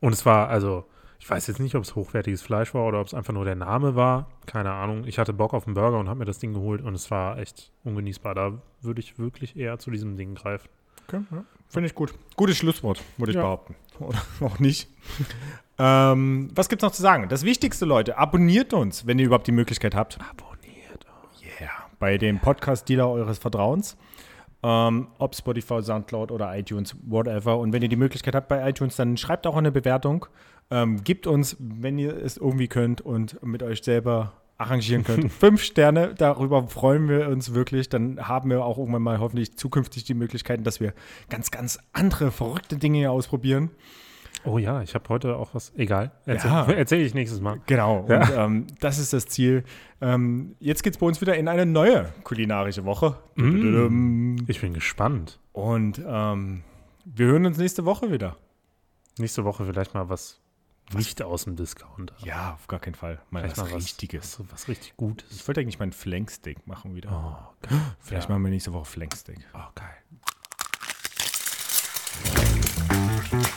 Und 0.00 0.12
es 0.12 0.24
war, 0.26 0.48
also, 0.48 0.86
ich 1.20 1.28
weiß 1.28 1.46
jetzt 1.48 1.58
nicht, 1.60 1.74
ob 1.74 1.82
es 1.84 1.94
hochwertiges 1.94 2.42
Fleisch 2.42 2.74
war 2.74 2.86
oder 2.86 3.00
ob 3.00 3.06
es 3.08 3.14
einfach 3.14 3.32
nur 3.32 3.44
der 3.44 3.54
Name 3.56 3.96
war. 3.96 4.28
Keine 4.46 4.70
Ahnung. 4.72 5.04
Ich 5.04 5.18
hatte 5.18 5.32
Bock 5.32 5.52
auf 5.52 5.66
einen 5.66 5.74
Burger 5.74 5.98
und 5.98 6.08
habe 6.08 6.20
mir 6.20 6.24
das 6.24 6.38
Ding 6.38 6.54
geholt 6.54 6.80
und 6.82 6.94
es 6.94 7.10
war 7.10 7.38
echt 7.38 7.72
ungenießbar. 7.84 8.34
Da 8.34 8.52
würde 8.80 9.00
ich 9.00 9.18
wirklich 9.18 9.56
eher 9.56 9.78
zu 9.78 9.90
diesem 9.90 10.16
Ding 10.16 10.34
greifen. 10.34 10.68
Okay, 11.08 11.20
ja. 11.30 11.44
Finde 11.68 11.88
ich 11.88 11.94
gut. 11.94 12.14
Gutes 12.36 12.56
Schlusswort, 12.58 13.02
würde 13.16 13.32
ich 13.32 13.36
Ja. 13.36 13.42
behaupten. 13.42 13.74
Oder 13.98 14.18
auch 14.40 14.58
nicht. 14.58 14.88
ähm, 15.78 16.50
was 16.54 16.68
gibt's 16.68 16.82
noch 16.82 16.92
zu 16.92 17.02
sagen? 17.02 17.28
Das 17.28 17.44
Wichtigste, 17.44 17.84
Leute, 17.84 18.16
abonniert 18.18 18.72
uns, 18.72 19.06
wenn 19.06 19.18
ihr 19.18 19.26
überhaupt 19.26 19.46
die 19.46 19.52
Möglichkeit 19.52 19.94
habt. 19.94 20.18
Abonniert. 20.20 21.06
Yeah. 21.60 21.70
Bei 21.98 22.16
dem 22.18 22.38
Podcast-Dealer 22.40 23.08
eures 23.10 23.38
Vertrauens. 23.38 23.96
Ähm, 24.62 25.08
ob 25.18 25.36
Spotify, 25.36 25.82
Soundcloud 25.82 26.32
oder 26.32 26.56
iTunes, 26.56 26.96
whatever. 27.06 27.58
Und 27.58 27.72
wenn 27.72 27.82
ihr 27.82 27.88
die 27.88 27.96
Möglichkeit 27.96 28.34
habt 28.34 28.48
bei 28.48 28.68
iTunes, 28.68 28.96
dann 28.96 29.16
schreibt 29.16 29.46
auch 29.46 29.56
eine 29.56 29.70
Bewertung. 29.70 30.26
Ähm, 30.70 31.02
gebt 31.04 31.26
uns, 31.26 31.56
wenn 31.60 31.98
ihr 31.98 32.16
es 32.16 32.36
irgendwie 32.36 32.68
könnt 32.68 33.00
und 33.00 33.42
mit 33.42 33.62
euch 33.62 33.82
selber 33.82 34.32
arrangieren 34.58 35.04
könnt, 35.04 35.32
fünf 35.32 35.62
Sterne. 35.62 36.14
Darüber 36.14 36.66
freuen 36.66 37.08
wir 37.08 37.28
uns 37.28 37.54
wirklich. 37.54 37.88
Dann 37.88 38.28
haben 38.28 38.50
wir 38.50 38.64
auch 38.64 38.78
irgendwann 38.78 39.02
mal 39.02 39.20
hoffentlich 39.20 39.56
zukünftig 39.56 40.04
die 40.04 40.14
Möglichkeiten, 40.14 40.64
dass 40.64 40.80
wir 40.80 40.92
ganz, 41.30 41.50
ganz 41.50 41.78
andere, 41.92 42.32
verrückte 42.32 42.76
Dinge 42.76 42.98
hier 42.98 43.12
ausprobieren. 43.12 43.70
Oh 44.44 44.58
ja, 44.58 44.82
ich 44.82 44.94
habe 44.94 45.08
heute 45.08 45.36
auch 45.36 45.54
was. 45.54 45.72
Egal. 45.76 46.12
Erzähl, 46.26 46.50
Ja. 46.50 46.66
Erzähle 46.70 47.02
ich 47.02 47.14
nächstes 47.14 47.40
Mal. 47.40 47.60
Genau, 47.66 48.06
Ja. 48.08 48.20
und 48.22 48.30
ähm, 48.36 48.66
das 48.80 48.98
ist 48.98 49.12
das 49.12 49.26
Ziel. 49.26 49.64
Ähm, 50.00 50.54
jetzt 50.60 50.82
geht 50.82 50.94
es 50.94 50.98
bei 50.98 51.06
uns 51.06 51.20
wieder 51.20 51.36
in 51.36 51.48
eine 51.48 51.66
neue 51.66 52.12
kulinarische 52.24 52.84
Woche. 52.84 53.16
Mm. 53.34 54.36
Ich 54.46 54.60
bin 54.60 54.74
gespannt. 54.74 55.40
Und 55.52 56.00
ähm, 56.06 56.62
wir 57.04 57.26
hören 57.26 57.46
uns 57.46 57.58
nächste 57.58 57.84
Woche 57.84 58.12
wieder. 58.12 58.36
Nächste 59.18 59.44
Woche 59.44 59.64
vielleicht 59.64 59.94
mal 59.94 60.08
was 60.08 60.40
nicht 60.94 61.20
aus 61.22 61.44
dem 61.44 61.56
Discounter. 61.56 62.14
Ja, 62.24 62.54
auf 62.54 62.66
gar 62.66 62.80
keinen 62.80 62.94
Fall. 62.94 63.20
Mal 63.30 63.40
Vielleicht 63.40 63.58
was 63.58 63.70
mal 63.70 63.76
Richtiges. 63.76 64.40
Was, 64.40 64.52
was 64.52 64.68
richtig 64.68 64.96
Gutes. 64.96 65.30
Ich 65.32 65.46
wollte 65.46 65.60
eigentlich 65.60 65.78
mal 65.78 65.84
einen 65.84 65.92
Flanksteak 65.92 66.66
machen 66.66 66.94
wieder. 66.94 67.10
Oh, 67.12 67.66
geil. 67.68 67.78
Vielleicht 68.00 68.28
ja. 68.28 68.34
machen 68.34 68.44
wir 68.44 68.50
nächste 68.50 68.72
Woche 68.72 68.86
Flanksteak. 68.86 69.38
Oh, 69.54 69.58
geil. 69.74 69.96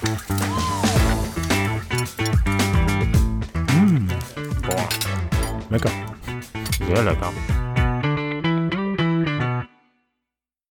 Boah, 0.01 0.15
lecker. 5.69 5.91
Sehr 6.87 7.03
lecker. 7.03 7.31